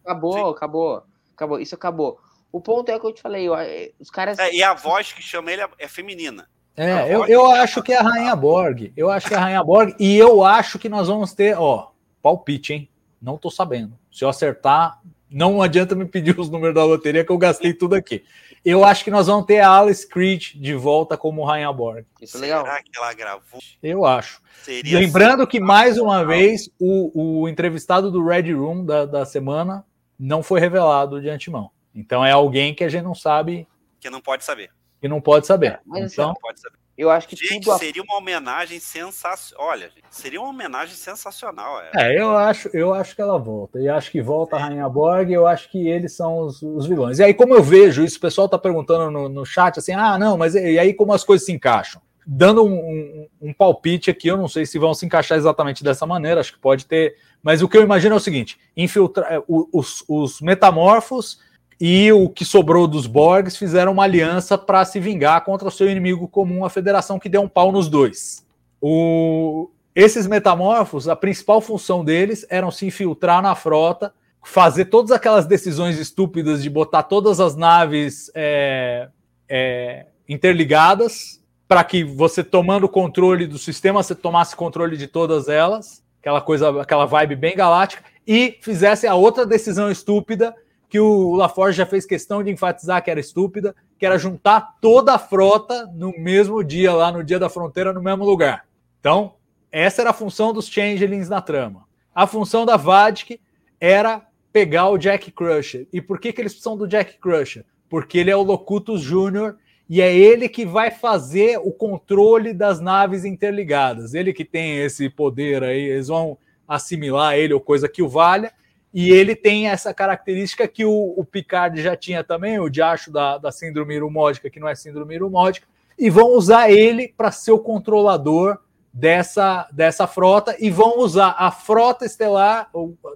[0.05, 0.51] Acabou, Sim.
[0.51, 1.03] acabou,
[1.35, 1.59] acabou.
[1.59, 2.19] Isso acabou.
[2.51, 4.39] O ponto é o que eu te falei, eh, os caras.
[4.39, 6.49] É, e a voz que chama ele é, é feminina.
[6.75, 8.93] É, eu, eu acho que é a Rainha Borg.
[8.95, 9.93] Eu acho que é a Rainha Borg.
[9.99, 12.89] E eu acho que nós vamos ter, ó, palpite, hein?
[13.21, 13.99] Não tô sabendo.
[14.09, 14.99] Se eu acertar,
[15.29, 18.23] não adianta me pedir os números da loteria que eu gastei tudo aqui.
[18.63, 22.05] Eu acho que nós vamos ter a Alice Creed de volta como Rainha Borg.
[22.21, 22.63] Isso é legal.
[22.63, 23.59] Será que ela gravou?
[23.83, 24.41] Eu acho.
[24.63, 29.85] Seria Lembrando que, mais uma vez, o, o entrevistado do Red Room da, da semana
[30.17, 31.71] não foi revelado de antemão.
[31.93, 33.67] Então é alguém que a gente não sabe.
[33.99, 35.79] Que não pode saber que não pode saber.
[35.85, 36.77] Mas, então, pode saber.
[36.97, 37.77] Eu acho que gente, tudo...
[37.77, 39.69] seria uma homenagem sensacional.
[39.69, 41.81] Olha, seria uma homenagem sensacional.
[41.81, 41.91] É.
[41.95, 43.79] é, eu acho, eu acho que ela volta.
[43.79, 45.31] E acho que volta a Rainha Borg.
[45.31, 47.19] Eu acho que eles são os, os, vilões.
[47.19, 50.17] E aí, como eu vejo isso, o pessoal está perguntando no, no chat assim: ah,
[50.17, 52.01] não, mas e aí como as coisas se encaixam?
[52.27, 56.05] Dando um, um, um palpite aqui, eu não sei se vão se encaixar exatamente dessa
[56.05, 56.41] maneira.
[56.41, 57.15] Acho que pode ter.
[57.41, 61.39] Mas o que eu imagino é o seguinte: infiltrar é, os, os metamorfos
[61.79, 65.89] e o que sobrou dos Borgs fizeram uma aliança para se vingar contra o seu
[65.89, 68.45] inimigo comum, a Federação, que deu um pau nos dois.
[68.81, 69.69] O...
[69.95, 75.99] Esses metamorfos, a principal função deles era se infiltrar na frota fazer todas aquelas decisões
[75.99, 79.09] estúpidas de botar todas as naves é,
[79.47, 85.47] é, interligadas para que você tomando o controle do sistema, você tomasse controle de todas
[85.47, 90.55] elas, aquela coisa, aquela vibe bem galáctica, e fizesse a outra decisão estúpida
[90.89, 95.13] que o LaForge já fez questão de enfatizar que era estúpida, que era juntar toda
[95.13, 98.65] a frota no mesmo dia, lá no dia da fronteira, no mesmo lugar.
[98.99, 99.35] Então,
[99.71, 101.87] essa era a função dos Changelings na trama.
[102.13, 103.39] A função da Vadik
[103.79, 105.87] era pegar o Jack Crusher.
[105.93, 107.63] E por que, que eles precisam do Jack Crusher?
[107.87, 109.57] Porque ele é o Locutus Júnior
[109.87, 114.15] e é ele que vai fazer o controle das naves interligadas.
[114.15, 116.37] Ele que tem esse poder aí, eles vão
[116.67, 118.51] assimilar ele ou coisa que o valha.
[118.93, 123.37] E ele tem essa característica que o, o Picard já tinha também, o diacho da,
[123.37, 125.67] da síndrome irumódica, que não é síndrome irumódica,
[125.97, 128.57] e vão usar ele para ser o controlador
[128.91, 132.71] dessa, dessa frota e vão usar a frota estelar,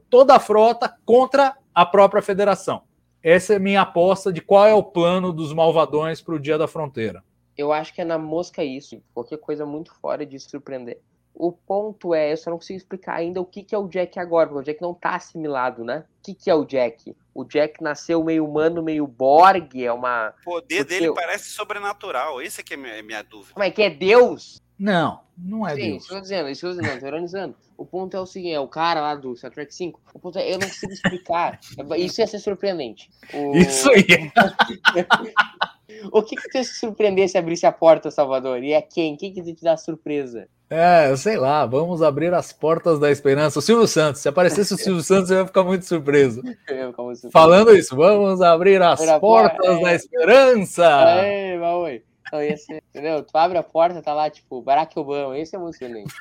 [0.10, 2.84] toda a frota, contra a própria federação.
[3.24, 6.58] Essa é a minha aposta de qual é o plano dos malvadões para o Dia
[6.58, 7.24] da Fronteira.
[7.58, 9.02] Eu acho que é na mosca isso.
[9.14, 11.00] Qualquer coisa muito fora de surpreender.
[11.36, 14.20] O ponto é, eu só não consigo explicar ainda o que, que é o Jack
[14.20, 16.06] agora, porque o Jack não tá assimilado, né?
[16.20, 17.16] O que, que é o Jack?
[17.34, 20.34] O Jack nasceu meio humano, meio Borg, é uma.
[20.42, 21.14] O poder porque dele eu...
[21.14, 23.54] parece sobrenatural, esse é que é minha, minha dúvida.
[23.54, 24.62] Como é que é Deus?
[24.78, 25.98] Não, não é Sim, Deus.
[25.98, 27.56] Isso que eu tô dizendo, isso que eu tô dizendo, tô ironizando.
[27.78, 30.38] O ponto é o seguinte, é o cara lá do Star Trek 5, o ponto
[30.38, 31.60] é, eu não consigo explicar.
[31.98, 33.10] Isso ia ser surpreendente.
[33.34, 33.56] O...
[33.58, 34.06] Isso aí.
[36.12, 38.64] o que que te surpreender se abrisse a porta, Salvador?
[38.64, 39.18] E é quem?
[39.18, 40.48] Quem que te dá surpresa?
[40.76, 43.60] É, sei lá, vamos abrir as portas da esperança.
[43.60, 46.42] O Silvio Santos, se aparecesse o Silvio Santos, eu ia ficar muito surpreso.
[46.68, 47.30] surpreso.
[47.30, 49.82] Falando isso, vamos abrir as portas é...
[49.82, 50.84] da esperança.
[50.84, 53.22] É, vai, então, esse, entendeu?
[53.22, 55.38] Tu abre a porta, tá lá, tipo, Barack Obama.
[55.38, 56.12] Esse é emocionante.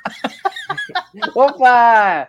[1.34, 2.28] Opa!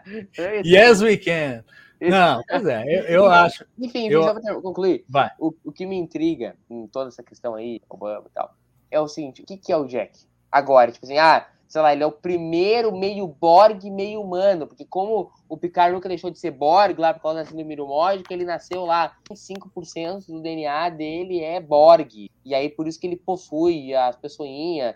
[0.66, 1.62] Yes, we can.
[2.00, 3.66] Não, pois é, eu, eu acho.
[3.78, 4.24] Enfim, eu...
[4.24, 5.04] só pra concluir.
[5.10, 5.30] Vai.
[5.38, 8.56] O, o que me intriga em toda essa questão aí, Obama e tal,
[8.90, 10.18] é o seguinte: o que, que é o Jack?
[10.50, 14.86] Agora, tipo assim, ah, sei lá, ele é o primeiro meio Borg, meio humano, porque
[14.86, 18.46] como o Picard nunca deixou de ser Borg lá por causa da síndrome mágica, ele
[18.46, 23.92] nasceu lá, 5% do DNA dele é Borg, e aí por isso que ele possui
[23.96, 24.94] as pessoinhas,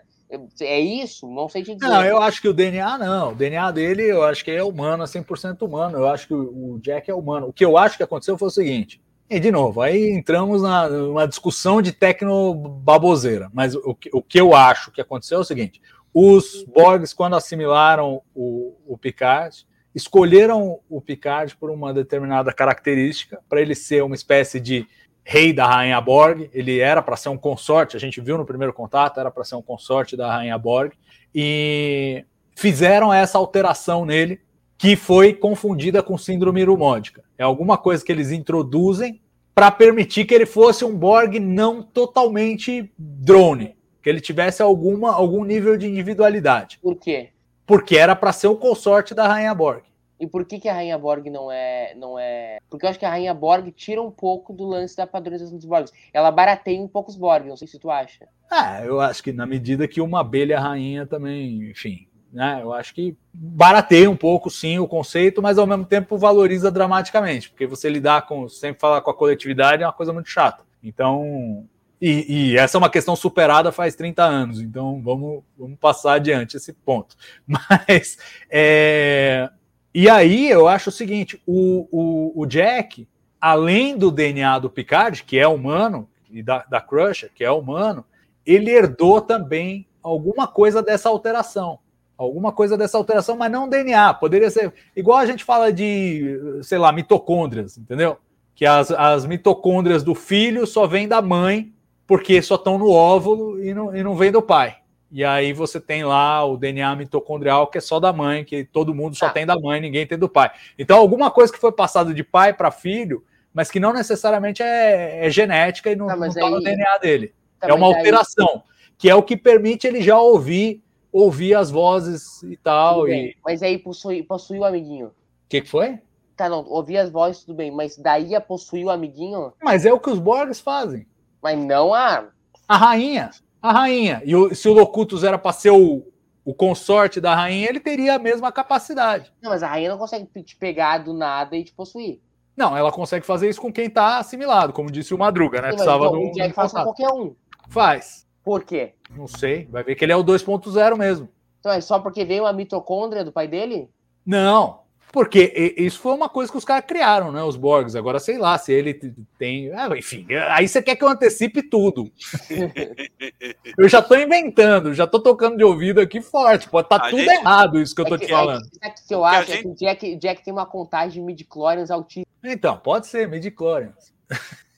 [0.60, 1.26] é isso?
[1.26, 1.88] Não sei te dizer.
[1.88, 3.32] Não, eu acho que o DNA não.
[3.32, 5.98] O DNA dele, eu acho que é humano, é 100% humano.
[5.98, 7.48] Eu acho que o Jack é humano.
[7.48, 9.00] O que eu acho que aconteceu foi o seguinte.
[9.30, 13.50] E, de novo, aí entramos na, numa discussão de tecno baboseira.
[13.52, 15.80] Mas o que, o que eu acho que aconteceu é o seguinte:
[16.12, 23.60] os Borgs, quando assimilaram o, o Picard, escolheram o Picard por uma determinada característica, para
[23.60, 24.86] ele ser uma espécie de
[25.24, 26.48] rei da Rainha Borg.
[26.52, 29.56] Ele era para ser um consorte, a gente viu no primeiro contato, era para ser
[29.56, 30.92] um consorte da Rainha Borg.
[31.34, 32.24] E
[32.56, 34.40] fizeram essa alteração nele,
[34.76, 37.22] que foi confundida com síndrome irumódica.
[37.36, 39.20] É alguma coisa que eles introduzem
[39.54, 45.44] para permitir que ele fosse um Borg não totalmente drone que ele tivesse alguma, algum
[45.44, 46.78] nível de individualidade.
[46.82, 47.30] Por quê?
[47.66, 49.82] Porque era para ser o consorte da Rainha Borg.
[50.20, 52.58] E por que, que a Rainha Borg não é, não é.
[52.68, 55.64] Porque eu acho que a Rainha Borg tira um pouco do lance da padronização dos
[55.64, 55.92] Borgs.
[56.12, 58.26] Ela barateia um pouco os Borg, não sei se tu acha.
[58.50, 62.60] Ah, eu acho que na medida que uma abelha rainha também, enfim, né?
[62.62, 67.50] Eu acho que barateia um pouco, sim, o conceito, mas ao mesmo tempo valoriza dramaticamente,
[67.50, 70.64] porque você lidar com, sempre falar com a coletividade é uma coisa muito chata.
[70.82, 71.64] Então,
[72.00, 76.56] e, e, essa é uma questão superada faz 30 anos, então vamos, vamos passar adiante
[76.56, 77.16] esse ponto.
[77.44, 78.18] Mas,
[78.48, 79.50] é,
[79.92, 83.08] e aí eu acho o seguinte: o, o, o, Jack,
[83.40, 88.04] além do DNA do Picard, que é humano, e da, da Crusher, que é humano,
[88.46, 91.80] ele herdou também alguma coisa dessa alteração.
[92.16, 94.14] Alguma coisa dessa alteração, mas não DNA.
[94.14, 98.18] Poderia ser igual a gente fala de, sei lá, mitocôndrias, entendeu?
[98.54, 101.72] Que as, as mitocôndrias do filho só vêm da mãe
[102.08, 104.78] porque só estão no óvulo e não, e não vem do pai.
[105.12, 108.94] E aí você tem lá o DNA mitocondrial que é só da mãe, que todo
[108.94, 109.30] mundo só ah.
[109.30, 110.50] tem da mãe, ninguém tem do pai.
[110.78, 113.22] Então, alguma coisa que foi passada de pai para filho,
[113.52, 117.34] mas que não necessariamente é, é genética e não, está tá no DNA dele.
[117.60, 118.92] Tá, é uma alteração, aí...
[118.96, 120.82] que é o que permite ele já ouvir
[121.12, 123.08] ouvir as vozes e tal.
[123.08, 123.36] E...
[123.44, 125.08] Mas aí possui, possui o amiguinho.
[125.08, 125.12] O
[125.48, 125.98] que, que foi?
[126.36, 129.52] Tá, não, ouvir as vozes, tudo bem, mas daí a possuir o amiguinho.
[129.62, 131.06] Mas é o que os Borgs fazem.
[131.42, 132.28] Mas não a.
[132.68, 133.30] A rainha.
[133.60, 134.22] A rainha.
[134.24, 136.06] E o, se o Locutus era para ser o,
[136.44, 139.32] o consorte da rainha, ele teria a mesma capacidade.
[139.42, 142.20] Não, mas a rainha não consegue te pegar do nada e te possuir.
[142.56, 145.68] Não, ela consegue fazer isso com quem tá assimilado, como disse o Madruga, né?
[145.68, 146.32] Sim, Precisava então, do.
[146.32, 147.34] Jack faz com qualquer um.
[147.68, 148.26] Faz.
[148.42, 148.94] Por quê?
[149.14, 149.66] Não sei.
[149.66, 151.28] Vai ver que ele é o 2.0 mesmo.
[151.60, 153.88] Então é só porque veio a mitocôndria do pai dele?
[154.24, 154.80] Não.
[155.18, 157.42] Porque isso foi uma coisa que os caras criaram, né?
[157.42, 157.96] Os Borgs.
[157.96, 158.94] Agora, sei lá, se ele
[159.36, 159.68] tem.
[159.72, 162.08] Ah, enfim, aí você quer que eu antecipe tudo.
[163.76, 166.68] eu já tô inventando, já tô tocando de ouvido aqui forte.
[166.68, 167.32] Pode estar tá tudo gente...
[167.32, 168.64] errado isso que eu tô é que, te falando.
[168.80, 169.58] É que, que eu acho gente...
[169.58, 172.24] é que o Jack, Jack tem uma contagem de midi-chlorians altíssima.
[172.44, 174.14] Então, pode ser, midi-chlorians.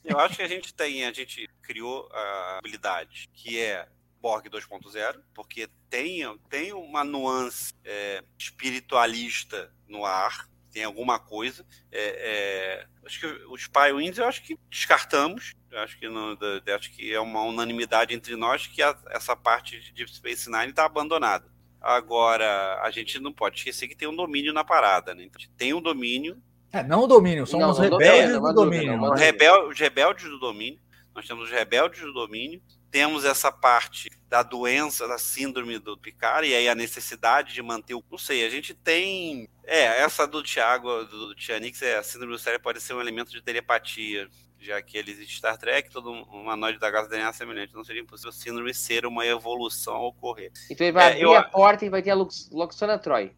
[0.03, 3.85] Eu acho que a gente tem, a gente criou a habilidade que é
[4.19, 11.65] Borg 2.0, porque tem, tem uma nuance é, espiritualista no ar, tem alguma coisa.
[11.91, 15.53] É, é, acho que os Pywinds eu acho que descartamos.
[15.69, 16.37] Eu acho que, não,
[16.75, 20.69] acho que é uma unanimidade entre nós que a, essa parte de Deep Space Nine
[20.69, 21.45] está abandonada.
[21.79, 25.23] Agora, a gente não pode esquecer que tem um domínio na parada, né?
[25.23, 26.41] Então, tem um domínio.
[26.71, 28.97] É, não o domínio, são não, os rebeldes do domínio.
[28.97, 30.79] Não, rebel, os rebeldes do domínio.
[31.13, 32.61] Nós temos os rebeldes do domínio
[32.91, 37.95] temos essa parte da doença, da síndrome do Picard, e aí a necessidade de manter
[37.95, 38.03] o.
[38.11, 39.47] Não sei, a gente tem.
[39.63, 43.31] É, essa do Thiago, do Tianix, é a síndrome do cérebro pode ser um elemento
[43.31, 44.27] de telepatia,
[44.59, 47.73] já que eles Star Trek, todo humanoide da gás DNA semelhante.
[47.73, 50.51] Não seria impossível a síndrome ser uma evolução ocorrer.
[50.69, 51.35] Então ele vai é, abrir eu...
[51.35, 53.33] a porta e vai ter a Luxona Troy.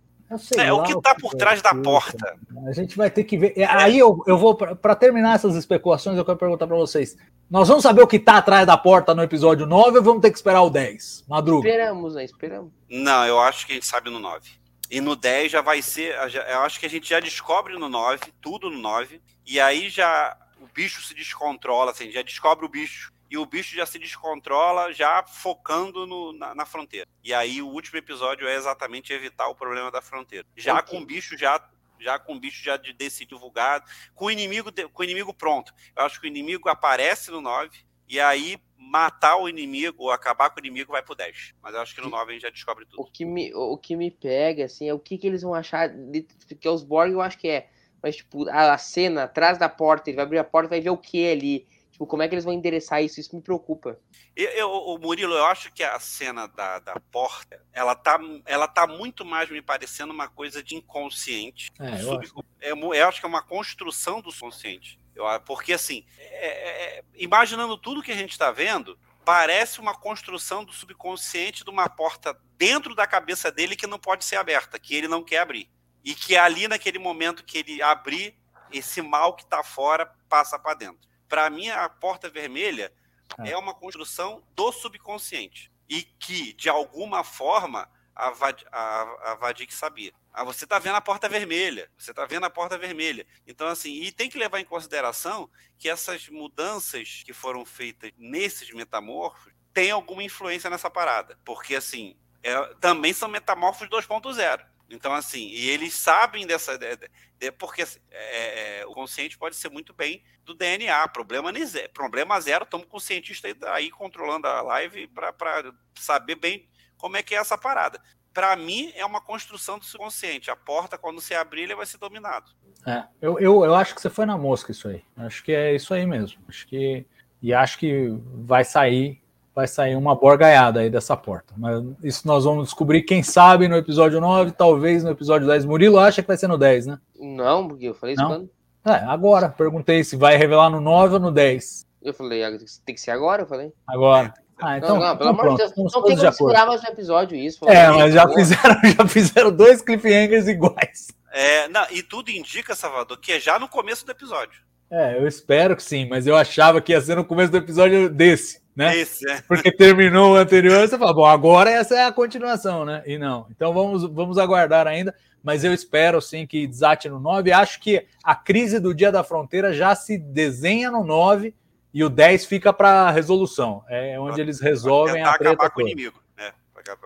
[0.58, 2.38] É o que está por trás da porta.
[2.68, 3.54] A gente vai ter que ver.
[3.56, 3.66] É.
[3.66, 7.18] Aí eu, eu vou, para terminar essas especulações, eu quero perguntar para vocês.
[7.50, 10.32] Nós vamos saber o que está atrás da porta no episódio 9 ou vamos ter
[10.32, 11.26] que esperar o 10?
[11.28, 11.68] Madruga.
[11.68, 12.24] Esperamos, né?
[12.24, 12.72] Esperamos.
[12.90, 14.50] Não, eu acho que a gente sabe no 9.
[14.90, 16.16] E no 10 já vai ser.
[16.50, 19.22] Eu acho que a gente já descobre no 9, tudo no 9.
[19.46, 23.76] E aí já o bicho se descontrola, assim, já descobre o bicho e o bicho
[23.76, 27.08] já se descontrola, já focando no, na, na, fronteira.
[27.24, 30.46] E aí o último episódio é exatamente evitar o problema da fronteira.
[30.56, 30.86] Já okay.
[30.86, 31.60] com o bicho já
[32.00, 35.74] já com o bicho já de, desse divulgado, com o inimigo com o inimigo pronto.
[35.96, 37.76] Eu acho que o inimigo aparece no 9
[38.08, 41.56] e aí matar o inimigo ou acabar com o inimigo vai pro 10.
[41.60, 43.02] Mas eu acho que no 9 a gente já descobre tudo.
[43.02, 45.90] O que me, o que me pega, assim, é o que, que eles vão achar.
[45.90, 47.70] De, que os Borg eu acho que é.
[48.00, 50.92] Mas, tipo, a, a cena atrás da porta, ele vai abrir a porta vai ver
[50.92, 51.73] o que ali.
[51.94, 53.20] Tipo, como é que eles vão endereçar isso?
[53.20, 54.00] Isso me preocupa.
[54.36, 58.68] Eu, eu, o Murilo, eu acho que a cena da, da porta, ela tá, ela
[58.68, 61.72] tá muito mais me parecendo uma coisa de inconsciente.
[61.80, 62.46] É, eu, sub, acho.
[62.60, 65.00] É, eu acho que é uma construção do consciente.
[65.16, 69.94] Eu, porque, assim, é, é, é imaginando tudo que a gente está vendo, parece uma
[69.94, 74.80] construção do subconsciente de uma porta dentro da cabeça dele que não pode ser aberta,
[74.80, 75.70] que ele não quer abrir.
[76.04, 78.36] E que ali, naquele momento que ele abrir,
[78.72, 81.13] esse mal que está fora passa para dentro.
[81.34, 82.94] Para mim, a porta vermelha
[83.40, 83.54] é.
[83.54, 89.74] é uma construção do subconsciente e que, de alguma forma, a, Vad, a, a Vadik
[89.74, 90.14] sabia.
[90.32, 93.26] Ah, você está vendo a porta vermelha, você está vendo a porta vermelha.
[93.48, 95.50] Então, assim, e tem que levar em consideração
[95.80, 101.40] que essas mudanças que foram feitas nesses metamorfos têm alguma influência nessa parada.
[101.44, 104.64] Porque, assim, é, também são metamorfos 2.0.
[104.90, 106.78] Então, assim, e eles sabem dessa.
[106.78, 106.96] De,
[107.40, 111.08] de, porque assim, é, é, o consciente pode ser muito bem do DNA.
[111.08, 111.52] Problema,
[111.94, 117.18] problema zero, estamos com o cientista aí, aí controlando a live para saber bem como
[117.18, 118.02] é que é essa parada.
[118.34, 120.50] Para mim, é uma construção do subconsciente.
[120.50, 122.52] A porta, quando você abrir, ele vai ser dominado.
[122.86, 125.04] É, eu, eu, eu acho que você foi na mosca isso aí.
[125.18, 126.42] Acho que é isso aí mesmo.
[126.48, 127.06] Acho que.
[127.42, 129.23] E acho que vai sair
[129.56, 131.54] vai sair uma borgaiada aí dessa porta.
[131.58, 135.66] Mas isso nós vamos descobrir, quem sabe, no episódio 9, talvez no episódio 10.
[135.66, 137.00] Murilo acha que vai ser no 10, né?
[137.20, 138.50] Não, porque eu falei isso quando?
[138.86, 139.50] É, agora.
[139.50, 141.86] Perguntei se vai revelar no 9 ou no 10.
[142.02, 142.52] Eu falei, ah,
[142.86, 143.72] tem que ser agora, eu falei.
[143.88, 144.34] Agora.
[144.62, 146.88] Ah, então, não, não, pelo então amor de Deus, não tem como segurar mais um
[146.88, 147.68] episódio isso.
[147.68, 151.08] É, mas já fizeram, já fizeram dois cliffhangers iguais.
[151.32, 154.62] É, não, e tudo indica, Salvador, que é já no começo do episódio.
[154.92, 158.10] É, eu espero que sim, mas eu achava que ia ser no começo do episódio
[158.10, 158.98] desse né?
[158.98, 159.42] Esse, é.
[159.42, 163.04] Porque terminou o anterior, você fala, bom, agora essa é a continuação, né?
[163.06, 163.48] E não.
[163.52, 165.14] Então vamos, vamos aguardar ainda,
[165.44, 167.52] mas eu espero sim que desate no 9.
[167.52, 171.54] Acho que a crise do Dia da Fronteira já se desenha no 9
[171.94, 173.84] e o 10 fica para resolução.
[173.88, 176.20] É onde eles resolvem a treta acabar com o inimigo.
[176.38, 176.52] É,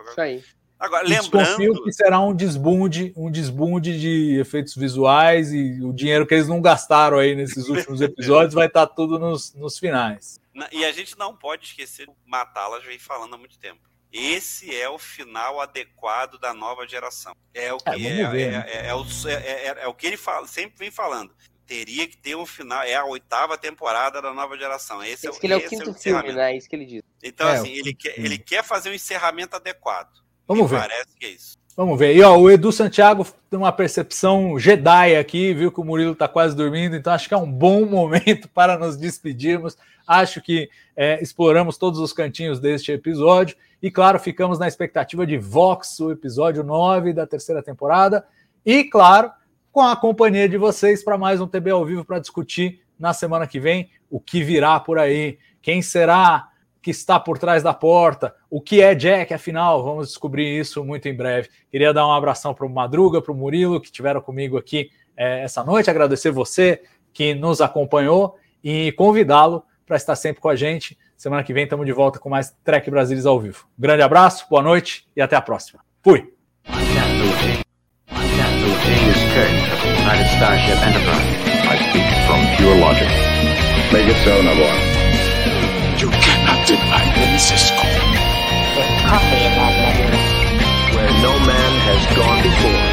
[0.09, 0.43] Isso aí.
[0.79, 6.35] Agora, lembrando que será um desbunde, um desbunde de efeitos visuais e o dinheiro que
[6.35, 10.39] eles não gastaram aí nesses últimos episódios vai estar tá tudo nos, nos finais.
[10.71, 13.81] E a gente não pode esquecer, matá-las vem falando há muito tempo.
[14.11, 17.35] Esse é o final adequado da nova geração.
[17.53, 18.65] É o que é, é, ver, né?
[18.67, 21.35] é, é, o, é, o que ele fala, sempre vem falando.
[21.65, 25.03] Teria que ter um final, é a oitava temporada da nova geração.
[25.03, 26.53] Esse, esse é, ele é o quinto filme, né?
[26.53, 27.03] É isso que ele diz.
[27.21, 30.23] Então, assim, ele quer, ele quer fazer um encerramento adequado.
[30.47, 30.79] Vamos ver.
[30.79, 31.57] Parece que é isso.
[31.77, 32.15] Vamos ver.
[32.15, 36.27] E ó, o Edu Santiago tem uma percepção Jedi aqui, viu que o Murilo está
[36.27, 39.77] quase dormindo, então acho que é um bom momento para nos despedirmos.
[40.07, 45.37] Acho que é, exploramos todos os cantinhos deste episódio e, claro, ficamos na expectativa de
[45.37, 48.25] Vox, o episódio 9 da terceira temporada.
[48.65, 49.29] E, claro,
[49.71, 53.45] com a companhia de vocês para mais um TB ao vivo para discutir na semana
[53.45, 56.49] que vem o que virá por aí, quem será
[56.87, 61.05] que está por trás da porta, o que é Jack, afinal, vamos descobrir isso muito
[61.05, 61.49] em breve.
[61.69, 65.43] Queria dar um abração para o Madruga, para o Murilo, que estiveram comigo aqui é,
[65.43, 66.81] essa noite, agradecer você
[67.11, 70.97] que nos acompanhou e convidá-lo para estar sempre com a gente.
[71.17, 73.67] Semana que vem estamos de volta com mais Trek Brasilis ao vivo.
[73.77, 75.81] grande abraço, boa noite e até a próxima.
[76.01, 76.31] Fui!
[86.47, 87.75] Cannot deny me, Cisco.
[88.75, 90.95] There's coffee in that letter.
[90.95, 92.86] Where no man has gone